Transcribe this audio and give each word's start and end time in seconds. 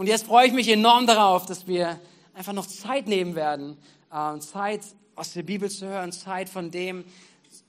Und 0.00 0.06
jetzt 0.06 0.24
freue 0.24 0.46
ich 0.46 0.54
mich 0.54 0.66
enorm 0.66 1.06
darauf, 1.06 1.44
dass 1.44 1.66
wir 1.66 2.00
einfach 2.32 2.54
noch 2.54 2.64
Zeit 2.64 3.06
nehmen 3.06 3.34
werden, 3.34 3.76
äh, 4.10 4.38
Zeit 4.38 4.80
aus 5.14 5.34
der 5.34 5.42
Bibel 5.42 5.68
zu 5.68 5.86
hören, 5.86 6.10
Zeit 6.10 6.48
von 6.48 6.70
dem, 6.70 7.04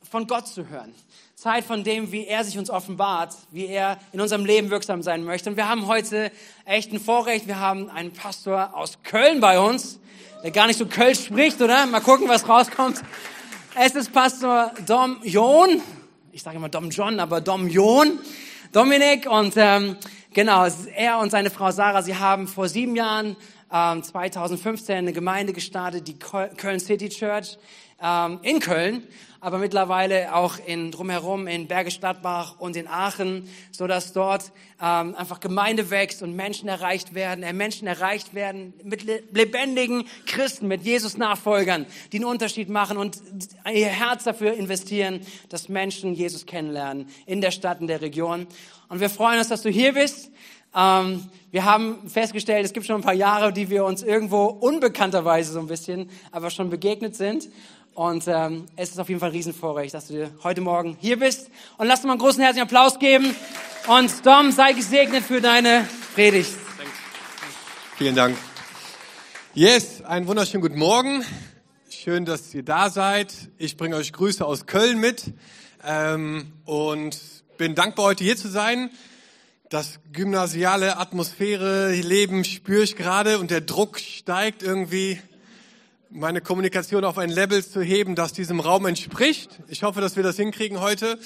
von 0.10 0.28
Gott 0.28 0.48
zu 0.48 0.70
hören. 0.70 0.96
Zeit 1.36 1.66
von 1.66 1.84
dem, 1.84 2.14
wie 2.14 2.26
er 2.26 2.46
sich 2.46 2.58
uns 2.58 2.70
offenbart, 2.70 3.36
wie 3.52 3.66
er 3.66 4.00
in 4.14 4.22
unserem 4.22 4.46
Leben 4.46 4.70
wirksam 4.70 5.04
sein 5.04 5.26
möchte. 5.26 5.50
Und 5.50 5.58
wir 5.58 5.68
haben 5.68 5.88
heute 5.88 6.32
echt 6.64 6.94
ein 6.94 7.02
Vorrecht. 7.02 7.48
Wir 7.48 7.60
haben 7.60 7.90
einen 7.90 8.14
Pastor 8.14 8.78
aus 8.78 9.00
Köln 9.04 9.42
bei 9.42 9.60
uns, 9.60 10.00
der 10.42 10.52
gar 10.52 10.68
nicht 10.68 10.80
so 10.80 10.86
Kölsch 10.86 11.26
spricht, 11.26 11.62
oder? 11.62 11.86
Mal 11.86 12.00
gucken, 12.00 12.30
was 12.30 12.48
rauskommt. 12.48 13.02
Es 13.76 13.94
ist 13.94 14.14
Pastor 14.14 14.72
Dom 14.88 15.18
John. 15.24 15.82
Ich 16.32 16.44
sage 16.44 16.56
immer 16.56 16.70
Dom 16.70 16.92
John, 16.92 17.20
aber 17.20 17.42
Dom 17.42 17.68
John. 17.68 18.20
Dominik 18.72 19.30
und 19.30 19.56
ähm, 19.58 19.98
genau, 20.34 20.68
er 20.96 21.20
und 21.20 21.32
seine 21.32 21.50
Frau 21.50 21.72
Sarah, 21.72 22.02
sie 22.02 22.16
haben 22.16 22.48
vor 22.48 22.68
sieben 22.68 22.96
Jahren, 22.96 23.36
ähm, 23.72 24.04
2015, 24.04 24.96
eine 24.96 25.14
Gemeinde 25.14 25.54
gestartet, 25.54 26.08
die 26.08 26.18
Köln 26.18 26.80
City 26.80 27.10
Church 27.10 27.58
ähm, 28.02 28.40
in 28.42 28.60
Köln 28.60 29.08
aber 29.42 29.58
mittlerweile 29.58 30.36
auch 30.36 30.58
in 30.66 30.92
drumherum 30.92 31.48
in 31.48 31.68
Bergisch 31.68 32.00
Gladbach 32.00 32.56
und 32.60 32.76
in 32.76 32.88
Aachen, 32.88 33.50
so 33.72 33.88
dass 33.88 34.14
dort 34.14 34.52
ähm, 34.80 35.16
einfach 35.16 35.40
Gemeinde 35.40 35.90
wächst 35.90 36.22
und 36.22 36.36
Menschen 36.36 36.70
erreicht 36.70 37.16
werden, 37.16 37.44
äh, 37.44 37.52
Menschen 37.52 37.88
erreicht 37.88 38.36
werden 38.36 38.74
mit 38.84 39.04
lebendigen 39.04 40.06
Christen, 40.28 40.68
mit 40.68 40.84
Jesus-Nachfolgern, 40.84 41.88
die 42.12 42.18
einen 42.18 42.26
Unterschied 42.26 42.70
machen 42.70 42.98
und 42.98 43.18
ihr 43.66 43.88
Herz 43.88 44.24
dafür 44.24 44.54
investieren, 44.54 45.22
dass 45.50 45.70
Menschen 45.70 46.14
Jesus 46.14 46.46
kennenlernen 46.46 47.10
in 47.26 47.42
der 47.42 47.52
Stadt, 47.52 47.82
in 47.82 47.88
der 47.88 48.02
Region. 48.02 48.46
Und 48.90 49.00
wir 49.00 49.10
freuen 49.10 49.40
uns, 49.40 49.48
dass 49.48 49.64
du 49.64 49.70
hier 49.70 49.94
bist. 49.94 50.30
Ähm, 50.76 51.30
wir 51.50 51.66
haben 51.66 52.08
festgestellt, 52.08 52.64
es 52.64 52.74
gibt 52.74 52.86
schon 52.86 52.98
ein 52.98 53.02
paar 53.02 53.14
Jahre, 53.14 53.52
die 53.52 53.70
wir 53.70 53.86
uns 53.86 54.04
irgendwo 54.04 54.46
unbekannterweise 54.46 55.52
so 55.52 55.60
ein 55.60 55.68
bisschen, 55.68 56.10
aber 56.32 56.50
schon 56.52 56.70
begegnet 56.70 57.16
sind. 57.16 57.50
Und 57.94 58.24
ähm, 58.28 58.68
es 58.78 58.92
ist 58.92 59.00
auf 59.00 59.10
jeden 59.10 59.20
Fall 59.20 59.30
ein 59.30 59.36
Riesenvorrecht, 59.36 59.94
dass 59.94 60.08
du 60.08 60.32
heute 60.44 60.62
Morgen 60.62 60.98
hier 61.02 61.20
bist. 61.20 61.50
Und 61.78 61.88
lass 61.88 62.00
uns 62.00 62.06
mal 62.06 62.14
einen 62.14 62.22
großen 62.22 62.42
herzlichen 62.42 62.66
Applaus 62.66 63.00
geben. 63.00 63.36
Und 63.88 64.26
Dom, 64.26 64.52
sei 64.52 64.74
gesegnet 64.74 65.24
für 65.24 65.42
deine 65.42 65.88
Predigt. 66.14 66.54
Vielen 67.98 68.16
Dank. 68.16 68.38
Yes, 69.54 70.02
einen 70.04 70.28
wunderschönen 70.28 70.62
guten 70.62 70.80
Morgen. 70.80 71.26
Schön, 71.90 72.24
dass 72.24 72.54
ihr 72.54 72.64
da 72.64 72.90
seid. 72.90 73.34
Ich 73.58 73.76
bringe 73.76 73.98
euch 73.98 74.14
Grüße 74.14 74.46
aus 74.46 74.66
Köln 74.66 75.00
mit 75.00 75.26
ähm, 75.84 76.54
und 76.64 77.20
bin 77.58 77.76
dankbar, 77.76 78.06
heute 78.06 78.24
hier 78.24 78.38
zu 78.38 78.48
sein. 78.48 78.90
Das 79.70 80.00
gymnasiale 80.14 80.98
Atmosphäre, 80.98 81.92
Leben 81.92 82.46
spüre 82.46 82.84
ich 82.84 82.96
gerade 82.96 83.40
und 83.40 83.52
der 83.52 83.62
Druck 83.62 84.00
steigt 84.00 84.64
irgendwie 84.64 85.20
meine 86.14 86.42
Kommunikation 86.42 87.06
auf 87.06 87.18
ein 87.18 87.30
Level 87.30 87.66
zu 87.66 87.82
heben, 87.82 88.16
das 88.16 88.34
diesem 88.34 88.60
Raum 88.60 88.86
entspricht. 88.86 89.50
Ich 89.70 89.84
hoffe, 89.84 90.02
dass 90.02 90.18
wir 90.18 90.24
das 90.24 90.36
hinkriegen 90.36 90.82
heute. 90.82 91.18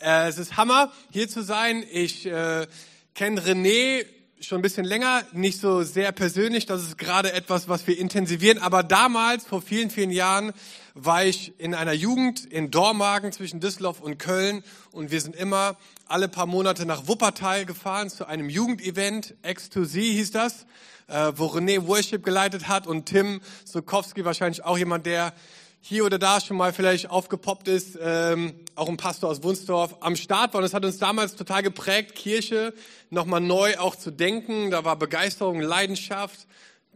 Äh, 0.00 0.28
es 0.28 0.36
ist 0.36 0.56
Hammer, 0.56 0.92
hier 1.10 1.28
zu 1.28 1.42
sein. 1.42 1.84
Ich 1.92 2.26
äh, 2.26 2.66
kenne 3.14 3.40
René 3.40 4.04
schon 4.40 4.58
ein 4.58 4.62
bisschen 4.62 4.84
länger, 4.84 5.22
nicht 5.32 5.60
so 5.60 5.84
sehr 5.84 6.10
persönlich. 6.10 6.66
Das 6.66 6.82
ist 6.82 6.98
gerade 6.98 7.32
etwas, 7.32 7.68
was 7.68 7.86
wir 7.86 7.96
intensivieren. 7.96 8.58
Aber 8.58 8.82
damals, 8.82 9.46
vor 9.46 9.62
vielen, 9.62 9.90
vielen 9.90 10.10
Jahren, 10.10 10.52
war 10.94 11.24
ich 11.24 11.58
in 11.58 11.74
einer 11.74 11.92
Jugend 11.92 12.44
in 12.44 12.70
Dormagen 12.70 13.32
zwischen 13.32 13.60
Düsseldorf 13.60 14.00
und 14.00 14.18
Köln. 14.18 14.62
Und 14.92 15.10
wir 15.10 15.20
sind 15.20 15.36
immer 15.36 15.76
alle 16.06 16.28
paar 16.28 16.46
Monate 16.46 16.86
nach 16.86 17.08
Wuppertal 17.08 17.64
gefahren 17.64 18.10
zu 18.10 18.26
einem 18.26 18.48
Jugendevent. 18.48 19.34
X2Z 19.42 20.00
hieß 20.00 20.30
das 20.32 20.66
äh, 21.12 21.32
wo 21.36 21.46
René 21.46 21.86
Worship 21.86 22.24
geleitet 22.24 22.68
hat 22.68 22.86
und 22.86 23.06
Tim 23.06 23.40
Sokowski, 23.64 24.24
wahrscheinlich 24.24 24.64
auch 24.64 24.78
jemand, 24.78 25.06
der 25.06 25.32
hier 25.80 26.04
oder 26.04 26.18
da 26.18 26.40
schon 26.40 26.56
mal 26.56 26.72
vielleicht 26.72 27.10
aufgepoppt 27.10 27.66
ist, 27.66 27.98
ähm, 28.00 28.54
auch 28.76 28.88
ein 28.88 28.96
Pastor 28.96 29.28
aus 29.30 29.42
Wunsdorf, 29.42 29.96
am 30.00 30.14
Start 30.14 30.54
war. 30.54 30.60
Und 30.60 30.64
es 30.64 30.74
hat 30.74 30.84
uns 30.84 30.98
damals 30.98 31.34
total 31.34 31.62
geprägt, 31.62 32.14
Kirche 32.14 32.72
nochmal 33.10 33.40
neu 33.40 33.76
auch 33.78 33.96
zu 33.96 34.12
denken. 34.12 34.70
Da 34.70 34.84
war 34.84 34.96
Begeisterung, 34.96 35.60
Leidenschaft. 35.60 36.46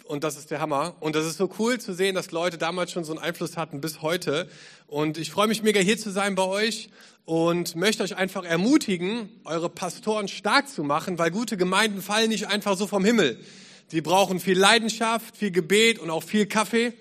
Und 0.07 0.23
das 0.23 0.37
ist 0.37 0.51
der 0.51 0.61
Hammer. 0.61 0.95
Und 1.01 1.17
das 1.17 1.27
ist 1.27 1.37
so 1.37 1.51
cool 1.59 1.79
zu 1.81 1.93
sehen, 1.93 2.15
dass 2.15 2.31
Leute 2.31 2.59
damals 2.59 2.93
schon 2.93 3.05
so 3.05 3.13
einen 3.13 3.21
Einfluss 3.21 3.57
hatten 3.57 3.81
bis 3.81 4.03
heute. 4.03 4.49
Und 4.87 5.19
ich 5.19 5.31
freue 5.31 5.49
mich 5.49 5.63
mega 5.63 5.81
hier 5.81 5.99
zu 5.99 6.11
sein 6.11 6.37
bei 6.37 6.45
euch 6.45 6.91
und 7.25 7.75
möchte 7.75 8.05
euch 8.05 8.17
einfach 8.17 8.45
ermutigen, 8.45 9.29
eure 9.45 9.69
Pastoren 9.69 10.29
stark 10.29 10.69
zu 10.69 10.85
machen, 10.85 11.19
weil 11.19 11.33
gute 11.33 11.57
Gemeinden 11.57 12.01
fallen 12.03 12.29
nicht 12.29 12.47
einfach 12.47 12.77
so 12.77 12.87
vom 12.87 13.05
Himmel. 13.05 13.41
Sie 13.89 14.01
brauchen 14.01 14.39
viel 14.39 14.59
Leidenschaft, 14.59 15.37
viel 15.37 15.51
Gebet 15.51 15.99
und 15.99 16.11
auch 16.11 16.23
viel 16.23 16.47
Kaffee. 16.47 16.93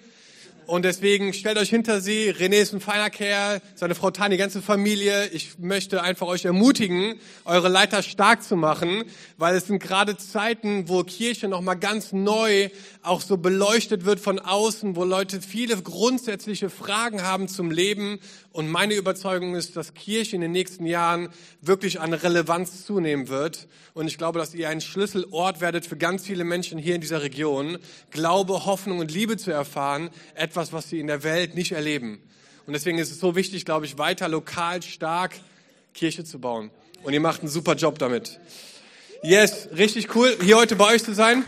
Und 0.68 0.84
deswegen 0.84 1.32
stellt 1.34 1.60
euch 1.60 1.70
hinter 1.70 2.02
sie. 2.02 2.32
René 2.32 2.56
ist 2.56 2.74
ein 2.74 2.80
feiner 2.80 3.12
Kerl, 3.12 3.62
seine 3.76 3.94
Frau 3.94 4.10
Tani, 4.10 4.36
die 4.36 4.40
ganze 4.40 4.64
Familie. 4.64 5.28
Ich 5.28 5.60
möchte 5.60 6.02
einfach 6.02 6.26
euch 6.26 6.46
ermutigen, 6.46 7.20
eure 7.46 7.70
Leiter 7.70 8.02
stark 8.02 8.42
zu 8.42 8.56
machen, 8.56 9.04
weil 9.38 9.56
es 9.56 9.68
sind 9.68 9.80
gerade 9.80 10.18
Zeiten, 10.18 10.90
wo 10.90 11.04
Kirche 11.04 11.48
nochmal 11.48 11.78
ganz 11.78 12.14
neu 12.14 12.70
auch 13.04 13.22
so 13.22 13.38
beleuchtet 13.38 14.06
wird 14.06 14.20
von 14.20 14.40
außen, 14.40 14.96
wo 14.96 15.04
Leute 15.04 15.40
viele 15.40 15.80
grundsätzliche 15.80 16.72
Fragen 16.72 17.22
haben 17.22 17.48
zum 17.48 17.70
Leben. 17.70 18.20
Und 18.56 18.70
meine 18.70 18.94
Überzeugung 18.94 19.54
ist, 19.54 19.76
dass 19.76 19.94
Kirche 19.94 20.38
in 20.38 20.42
den 20.42 20.54
nächsten 20.54 20.86
Jahren 20.86 21.28
wirklich 21.60 22.00
an 22.00 22.14
Relevanz 22.14 22.86
zunehmen 22.86 23.28
wird. 23.28 23.68
Und 23.94 24.08
ich 24.08 24.18
glaube, 24.18 24.40
dass 24.40 24.56
ihr 24.56 24.70
ein 24.70 24.80
Schlüsselort 24.80 25.60
werdet 25.60 25.86
für 25.86 25.98
ganz 25.98 26.26
viele 26.26 26.46
Menschen 26.46 26.80
hier 26.80 26.96
in 26.96 27.02
dieser 27.02 27.22
Region, 27.22 27.78
Glaube, 28.12 28.66
Hoffnung 28.66 29.00
und 29.00 29.12
Liebe 29.12 29.36
zu 29.36 29.52
erfahren 29.52 30.10
etwas, 30.36 30.72
was 30.72 30.90
sie 30.90 31.02
in 31.02 31.08
der 31.08 31.24
Welt 31.24 31.54
nicht 31.56 31.74
erleben. 31.74 32.22
Und 32.66 32.72
deswegen 32.72 32.98
ist 32.98 33.12
es 33.12 33.20
so 33.20 33.36
wichtig, 33.36 33.66
glaube 33.66 33.88
ich, 33.88 33.98
weiter 33.98 34.30
lokal 34.30 34.82
stark 34.82 35.34
Kirche 35.94 36.24
zu 36.24 36.40
bauen. 36.40 36.72
Und 37.04 37.12
ihr 37.12 37.20
macht 37.20 37.42
einen 37.42 37.50
super 37.50 37.76
Job 37.76 38.00
damit. 38.00 38.40
Yes, 39.22 39.68
richtig 39.76 40.16
cool, 40.16 40.34
hier 40.42 40.56
heute 40.56 40.78
bei 40.78 40.94
euch 40.94 41.04
zu 41.04 41.14
sein. 41.14 41.44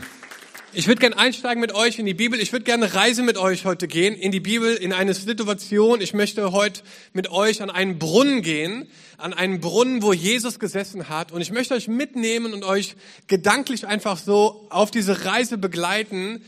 Ich 0.74 0.88
würde 0.88 1.00
gerne 1.00 1.18
einsteigen 1.18 1.62
mit 1.62 1.74
euch 1.74 1.98
in 1.98 2.06
die 2.06 2.14
Bibel. 2.14 2.42
Ich 2.42 2.52
würde 2.52 2.66
gerne 2.66 2.94
Reise 2.94 3.24
mit 3.24 3.38
euch 3.38 3.64
heute 3.64 3.88
gehen 3.88 4.16
in 4.16 4.34
die 4.34 4.42
Bibel, 4.42 4.76
in 4.76 4.92
eine 4.92 5.14
Situation. 5.14 6.02
Ich 6.02 6.14
möchte 6.14 6.52
heute 6.52 6.82
mit 7.14 7.32
euch 7.32 7.62
an 7.62 7.70
einen 7.70 8.00
Brunnen 8.00 8.42
gehen, 8.42 8.90
an 9.18 9.34
einen 9.34 9.62
Brunnen, 9.62 10.02
wo 10.02 10.12
Jesus 10.12 10.60
gesessen 10.60 11.08
hat. 11.08 11.32
Und 11.32 11.40
ich 11.40 11.52
möchte 11.52 11.74
euch 11.74 11.88
mitnehmen 11.88 12.54
und 12.54 12.66
euch 12.66 12.98
gedanklich 13.28 13.88
einfach 13.88 14.18
so 14.18 14.68
auf 14.70 14.92
diese 14.92 15.24
Reise 15.24 15.58
begleiten, 15.58 16.44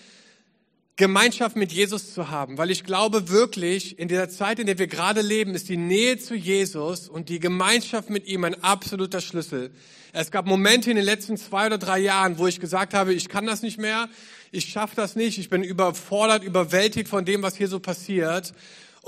Gemeinschaft 0.99 1.55
mit 1.55 1.71
Jesus 1.71 2.13
zu 2.13 2.29
haben, 2.29 2.57
weil 2.57 2.69
ich 2.69 2.83
glaube 2.83 3.29
wirklich, 3.29 3.97
in 3.97 4.09
der 4.09 4.27
Zeit, 4.27 4.59
in 4.59 4.67
der 4.67 4.77
wir 4.79 4.87
gerade 4.87 5.21
leben, 5.21 5.55
ist 5.55 5.69
die 5.69 5.77
Nähe 5.77 6.17
zu 6.17 6.35
Jesus 6.35 7.07
und 7.07 7.29
die 7.29 7.39
Gemeinschaft 7.39 8.09
mit 8.09 8.27
ihm 8.27 8.43
ein 8.43 8.61
absoluter 8.61 9.21
Schlüssel. 9.21 9.71
Es 10.11 10.29
gab 10.29 10.45
Momente 10.45 10.89
in 10.89 10.97
den 10.97 11.05
letzten 11.05 11.37
zwei 11.37 11.67
oder 11.67 11.77
drei 11.77 11.99
Jahren, 11.99 12.37
wo 12.37 12.47
ich 12.47 12.59
gesagt 12.59 12.93
habe, 12.93 13.13
ich 13.13 13.29
kann 13.29 13.45
das 13.45 13.61
nicht 13.61 13.77
mehr, 13.77 14.09
ich 14.51 14.65
schaffe 14.65 14.97
das 14.97 15.15
nicht, 15.15 15.37
ich 15.37 15.49
bin 15.49 15.63
überfordert, 15.63 16.43
überwältigt 16.43 17.07
von 17.07 17.23
dem, 17.23 17.43
was 17.43 17.55
hier 17.55 17.69
so 17.69 17.79
passiert. 17.79 18.53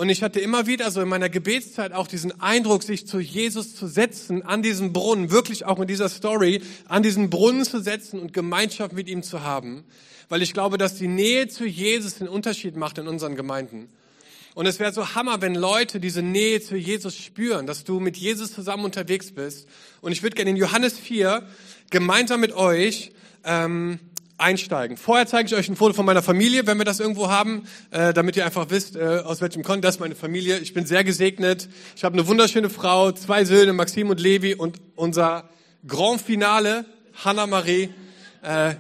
Und 0.02 0.10
ich 0.10 0.24
hatte 0.24 0.40
immer 0.40 0.66
wieder 0.66 0.90
so 0.90 1.00
in 1.00 1.08
meiner 1.08 1.30
Gebetszeit 1.30 1.94
auch 1.94 2.08
diesen 2.08 2.42
Eindruck, 2.42 2.82
sich 2.82 3.06
zu 3.06 3.20
Jesus 3.20 3.76
zu 3.76 3.86
setzen, 3.86 4.42
an 4.42 4.64
diesen 4.64 4.94
Brunnen, 4.94 5.30
wirklich 5.30 5.66
auch 5.66 5.80
in 5.80 5.86
dieser 5.86 6.10
Story, 6.10 6.64
an 6.88 7.04
diesen 7.04 7.30
Brunnen 7.30 7.64
zu 7.66 7.80
setzen 7.80 8.20
und 8.20 8.34
Gemeinschaft 8.34 8.94
mit 8.94 9.08
ihm 9.08 9.22
zu 9.22 9.44
haben 9.44 9.84
weil 10.32 10.42
ich 10.42 10.54
glaube, 10.54 10.78
dass 10.78 10.96
die 10.96 11.10
Nähe 11.10 11.50
zu 11.50 11.66
Jesus 11.66 12.16
den 12.16 12.30
Unterschied 12.30 12.78
macht 12.78 12.98
in 12.98 13.10
unseren 13.10 13.36
Gemeinden. 13.36 13.90
Und 14.56 14.66
es 14.66 14.80
wäre 14.80 14.94
so 14.94 15.14
Hammer, 15.14 15.42
wenn 15.42 15.56
Leute 15.56 16.00
diese 16.00 16.22
Nähe 16.22 16.62
zu 16.62 16.78
Jesus 16.78 17.18
spüren, 17.18 17.68
dass 17.68 17.84
du 17.84 18.00
mit 18.00 18.16
Jesus 18.16 18.54
zusammen 18.54 18.86
unterwegs 18.86 19.34
bist. 19.34 19.68
Und 20.00 20.14
ich 20.14 20.24
würde 20.24 20.38
gerne 20.38 20.52
in 20.52 20.56
Johannes 20.56 20.98
4 20.98 21.46
gemeinsam 21.90 22.40
mit 22.40 22.54
euch 22.54 23.12
ähm, 23.44 24.00
einsteigen. 24.42 24.98
Vorher 24.98 25.28
zeige 25.28 25.48
ich 25.48 25.56
euch 25.56 25.70
ein 25.70 25.76
Foto 25.76 25.94
von 25.94 26.06
meiner 26.06 26.22
Familie, 26.22 26.68
wenn 26.68 26.78
wir 26.78 26.86
das 26.86 27.00
irgendwo 27.00 27.30
haben, 27.30 27.68
äh, 27.92 28.14
damit 28.14 28.36
ihr 28.36 28.46
einfach 28.46 28.70
wisst, 28.70 28.96
äh, 28.96 29.22
aus 29.24 29.42
welchem 29.42 29.64
Kontext. 29.64 29.84
Das 29.84 29.96
ist 29.96 30.00
meine 30.00 30.16
Familie. 30.16 30.58
Ich 30.60 30.74
bin 30.74 30.86
sehr 30.86 31.04
gesegnet. 31.04 31.70
Ich 31.96 32.04
habe 32.04 32.14
eine 32.18 32.28
wunderschöne 32.28 32.70
Frau, 32.70 33.12
zwei 33.12 33.46
Söhne, 33.46 33.74
Maxim 33.74 34.10
und 34.10 34.20
Levi 34.20 34.56
und 34.56 34.78
unser 34.96 35.50
Grand 35.88 36.22
Finale, 36.22 36.86
Hannah 37.24 37.48
Marie. 37.48 37.90
Äh, 38.44 38.76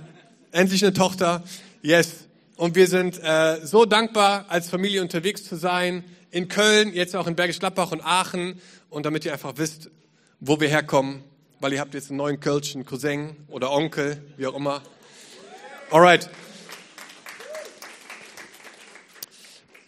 endlich 0.51 0.83
eine 0.83 0.93
Tochter. 0.93 1.43
Yes. 1.81 2.25
Und 2.55 2.75
wir 2.75 2.87
sind 2.87 3.19
äh, 3.23 3.65
so 3.65 3.85
dankbar, 3.85 4.45
als 4.49 4.69
Familie 4.69 5.01
unterwegs 5.01 5.43
zu 5.43 5.55
sein. 5.55 6.03
In 6.29 6.47
Köln, 6.47 6.93
jetzt 6.93 7.15
auch 7.15 7.27
in 7.27 7.35
Bergisch 7.35 7.59
Gladbach 7.59 7.91
und 7.91 8.01
Aachen. 8.01 8.59
Und 8.89 9.05
damit 9.05 9.25
ihr 9.25 9.33
einfach 9.33 9.53
wisst, 9.57 9.89
wo 10.39 10.59
wir 10.59 10.67
herkommen. 10.67 11.23
Weil 11.59 11.73
ihr 11.73 11.79
habt 11.79 11.93
jetzt 11.93 12.09
einen 12.09 12.17
neuen 12.17 12.39
Kölschen 12.39 12.85
Cousin 12.85 13.35
oder 13.47 13.71
Onkel, 13.71 14.21
wie 14.37 14.47
auch 14.47 14.55
immer. 14.55 14.81
Alright. 15.91 16.29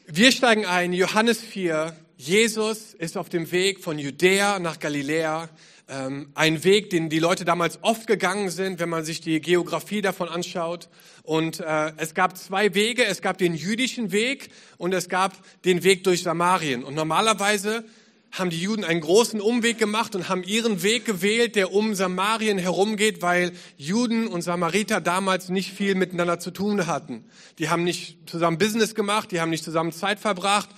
Wir 0.06 0.34
steigen 0.34 0.66
ein, 0.66 0.92
Johannes 0.92 1.40
4. 1.40 1.96
Jesus 2.18 2.94
ist 2.94 3.16
auf 3.16 3.30
dem 3.30 3.54
Weg 3.54 3.80
von 3.80 3.98
Judäa 3.98 4.60
nach 4.60 4.80
Galiläa 4.80 5.48
ähm, 5.88 6.30
ein 6.36 6.66
Weg, 6.66 6.90
den 6.90 7.08
die 7.08 7.20
Leute 7.20 7.46
damals 7.46 7.80
oft 7.84 8.06
gegangen 8.06 8.50
sind, 8.50 8.80
wenn 8.80 8.90
man 8.90 9.06
sich 9.06 9.22
die 9.22 9.40
Geografie 9.40 10.02
davon 10.02 10.28
anschaut. 10.28 10.90
Und 11.24 11.62
äh, 11.62 11.94
es 11.96 12.14
gab 12.14 12.38
zwei 12.38 12.74
Wege. 12.74 13.06
Es 13.06 13.22
gab 13.22 13.38
den 13.38 13.56
jüdischen 13.56 14.12
Weg 14.12 14.50
und 14.78 14.94
es 14.94 15.08
gab 15.08 15.38
den 15.64 15.86
Weg 15.86 16.04
durch 16.04 16.24
Samarien. 16.24 16.84
Und 16.84 16.96
normalerweise 16.96 17.86
haben 18.34 18.50
die 18.50 18.60
Juden 18.60 18.84
einen 18.84 19.00
großen 19.00 19.40
Umweg 19.40 19.78
gemacht 19.78 20.16
und 20.16 20.28
haben 20.28 20.44
ihren 20.44 20.82
Weg 20.82 21.06
gewählt, 21.06 21.56
der 21.56 21.72
um 21.72 21.94
Samarien 21.94 22.58
herumgeht, 22.58 23.22
weil 23.22 23.52
Juden 23.78 24.26
und 24.26 24.42
Samariter 24.42 25.02
damals 25.02 25.50
nicht 25.50 25.72
viel 25.72 25.94
miteinander 25.94 26.40
zu 26.40 26.50
tun 26.50 26.88
hatten. 26.88 27.26
Die 27.60 27.70
haben 27.70 27.84
nicht 27.84 28.18
zusammen 28.28 28.58
Business 28.58 28.96
gemacht, 28.96 29.32
die 29.32 29.40
haben 29.40 29.52
nicht 29.52 29.64
zusammen 29.64 29.92
Zeit 29.92 30.20
verbracht, 30.20 30.70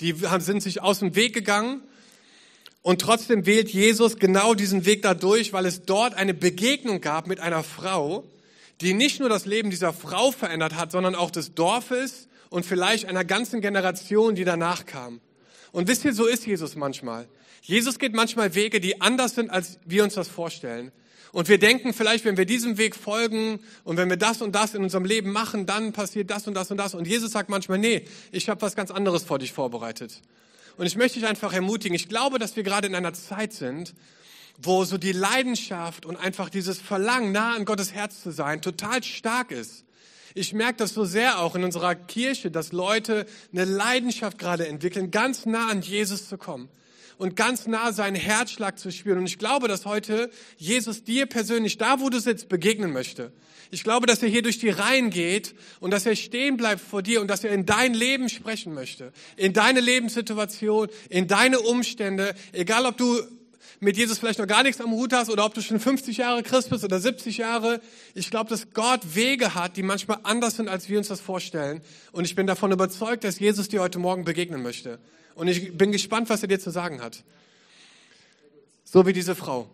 die 0.00 0.12
sind 0.38 0.60
sich 0.60 0.82
aus 0.82 0.98
dem 0.98 1.14
Weg 1.14 1.34
gegangen. 1.34 1.82
Und 2.82 3.00
trotzdem 3.00 3.46
wählt 3.46 3.70
Jesus 3.70 4.16
genau 4.16 4.54
diesen 4.54 4.84
Weg 4.84 5.02
dadurch, 5.02 5.52
weil 5.52 5.66
es 5.66 5.82
dort 5.82 6.14
eine 6.14 6.34
Begegnung 6.34 7.00
gab 7.00 7.28
mit 7.28 7.38
einer 7.38 7.62
Frau, 7.62 8.24
die 8.80 8.92
nicht 8.92 9.20
nur 9.20 9.28
das 9.28 9.46
Leben 9.46 9.70
dieser 9.70 9.92
Frau 9.92 10.32
verändert 10.32 10.74
hat, 10.74 10.90
sondern 10.90 11.14
auch 11.14 11.30
des 11.30 11.54
Dorfes 11.54 12.26
und 12.50 12.66
vielleicht 12.66 13.06
einer 13.06 13.24
ganzen 13.24 13.60
Generation, 13.60 14.34
die 14.34 14.44
danach 14.44 14.84
kam. 14.84 15.20
Und 15.74 15.88
wisst 15.88 16.04
ihr, 16.04 16.14
so 16.14 16.26
ist 16.26 16.46
Jesus 16.46 16.76
manchmal. 16.76 17.26
Jesus 17.60 17.98
geht 17.98 18.14
manchmal 18.14 18.54
Wege, 18.54 18.80
die 18.80 19.00
anders 19.00 19.34
sind, 19.34 19.50
als 19.50 19.80
wir 19.84 20.04
uns 20.04 20.14
das 20.14 20.28
vorstellen. 20.28 20.92
Und 21.32 21.48
wir 21.48 21.58
denken 21.58 21.92
vielleicht, 21.92 22.24
wenn 22.24 22.36
wir 22.36 22.44
diesem 22.44 22.78
Weg 22.78 22.94
folgen 22.94 23.58
und 23.82 23.96
wenn 23.96 24.08
wir 24.08 24.16
das 24.16 24.40
und 24.40 24.52
das 24.52 24.74
in 24.74 24.84
unserem 24.84 25.04
Leben 25.04 25.32
machen, 25.32 25.66
dann 25.66 25.92
passiert 25.92 26.30
das 26.30 26.46
und 26.46 26.54
das 26.54 26.70
und 26.70 26.76
das. 26.76 26.94
Und 26.94 27.08
Jesus 27.08 27.32
sagt 27.32 27.50
manchmal, 27.50 27.78
nee, 27.78 28.04
ich 28.30 28.48
habe 28.48 28.62
was 28.62 28.76
ganz 28.76 28.92
anderes 28.92 29.24
vor 29.24 29.40
dich 29.40 29.52
vorbereitet. 29.52 30.22
Und 30.76 30.86
ich 30.86 30.94
möchte 30.94 31.18
dich 31.18 31.28
einfach 31.28 31.52
ermutigen. 31.52 31.96
Ich 31.96 32.08
glaube, 32.08 32.38
dass 32.38 32.54
wir 32.54 32.62
gerade 32.62 32.86
in 32.86 32.94
einer 32.94 33.12
Zeit 33.12 33.52
sind, 33.52 33.94
wo 34.62 34.84
so 34.84 34.96
die 34.96 35.10
Leidenschaft 35.10 36.06
und 36.06 36.14
einfach 36.14 36.50
dieses 36.50 36.80
Verlangen, 36.80 37.32
nah 37.32 37.56
an 37.56 37.64
Gottes 37.64 37.92
Herz 37.92 38.22
zu 38.22 38.30
sein, 38.30 38.62
total 38.62 39.02
stark 39.02 39.50
ist. 39.50 39.83
Ich 40.36 40.52
merke 40.52 40.78
das 40.78 40.92
so 40.92 41.04
sehr 41.04 41.38
auch 41.38 41.54
in 41.54 41.62
unserer 41.62 41.94
Kirche, 41.94 42.50
dass 42.50 42.72
Leute 42.72 43.24
eine 43.52 43.64
Leidenschaft 43.64 44.36
gerade 44.36 44.66
entwickeln, 44.66 45.12
ganz 45.12 45.46
nah 45.46 45.68
an 45.68 45.80
Jesus 45.80 46.28
zu 46.28 46.36
kommen 46.36 46.68
und 47.18 47.36
ganz 47.36 47.68
nah 47.68 47.92
seinen 47.92 48.16
Herzschlag 48.16 48.76
zu 48.76 48.90
spüren. 48.90 49.18
Und 49.18 49.26
ich 49.26 49.38
glaube, 49.38 49.68
dass 49.68 49.86
heute 49.86 50.30
Jesus 50.56 51.04
dir 51.04 51.26
persönlich, 51.26 51.78
da 51.78 52.00
wo 52.00 52.10
du 52.10 52.18
sitzt, 52.18 52.48
begegnen 52.48 52.92
möchte. 52.92 53.32
Ich 53.70 53.84
glaube, 53.84 54.06
dass 54.06 54.24
er 54.24 54.28
hier 54.28 54.42
durch 54.42 54.58
die 54.58 54.70
Reihen 54.70 55.10
geht 55.10 55.54
und 55.78 55.92
dass 55.92 56.04
er 56.04 56.16
stehen 56.16 56.56
bleibt 56.56 56.80
vor 56.80 57.02
dir 57.02 57.20
und 57.20 57.28
dass 57.28 57.44
er 57.44 57.52
in 57.52 57.64
dein 57.64 57.94
Leben 57.94 58.28
sprechen 58.28 58.74
möchte. 58.74 59.12
In 59.36 59.52
deine 59.52 59.78
Lebenssituation, 59.78 60.88
in 61.10 61.28
deine 61.28 61.60
Umstände, 61.60 62.34
egal 62.52 62.86
ob 62.86 62.96
du 62.96 63.22
mit 63.80 63.96
Jesus 63.96 64.18
vielleicht 64.18 64.38
noch 64.38 64.46
gar 64.46 64.62
nichts 64.62 64.80
am 64.80 64.90
Hut 64.92 65.12
hast 65.12 65.30
oder 65.30 65.44
ob 65.44 65.54
du 65.54 65.60
schon 65.60 65.80
50 65.80 66.16
Jahre 66.16 66.42
Christ 66.42 66.70
bist 66.70 66.84
oder 66.84 67.00
70 67.00 67.38
Jahre. 67.38 67.80
Ich 68.14 68.30
glaube, 68.30 68.50
dass 68.50 68.72
Gott 68.72 69.14
Wege 69.14 69.54
hat, 69.54 69.76
die 69.76 69.82
manchmal 69.82 70.18
anders 70.22 70.56
sind, 70.56 70.68
als 70.68 70.88
wir 70.88 70.98
uns 70.98 71.08
das 71.08 71.20
vorstellen. 71.20 71.80
Und 72.12 72.24
ich 72.24 72.34
bin 72.34 72.46
davon 72.46 72.72
überzeugt, 72.72 73.24
dass 73.24 73.38
Jesus 73.38 73.68
dir 73.68 73.80
heute 73.80 73.98
Morgen 73.98 74.24
begegnen 74.24 74.62
möchte. 74.62 74.98
Und 75.34 75.48
ich 75.48 75.76
bin 75.76 75.92
gespannt, 75.92 76.30
was 76.30 76.42
er 76.42 76.48
dir 76.48 76.60
zu 76.60 76.70
sagen 76.70 77.02
hat. 77.02 77.24
So 78.84 79.06
wie 79.06 79.12
diese 79.12 79.34
Frau. 79.34 79.68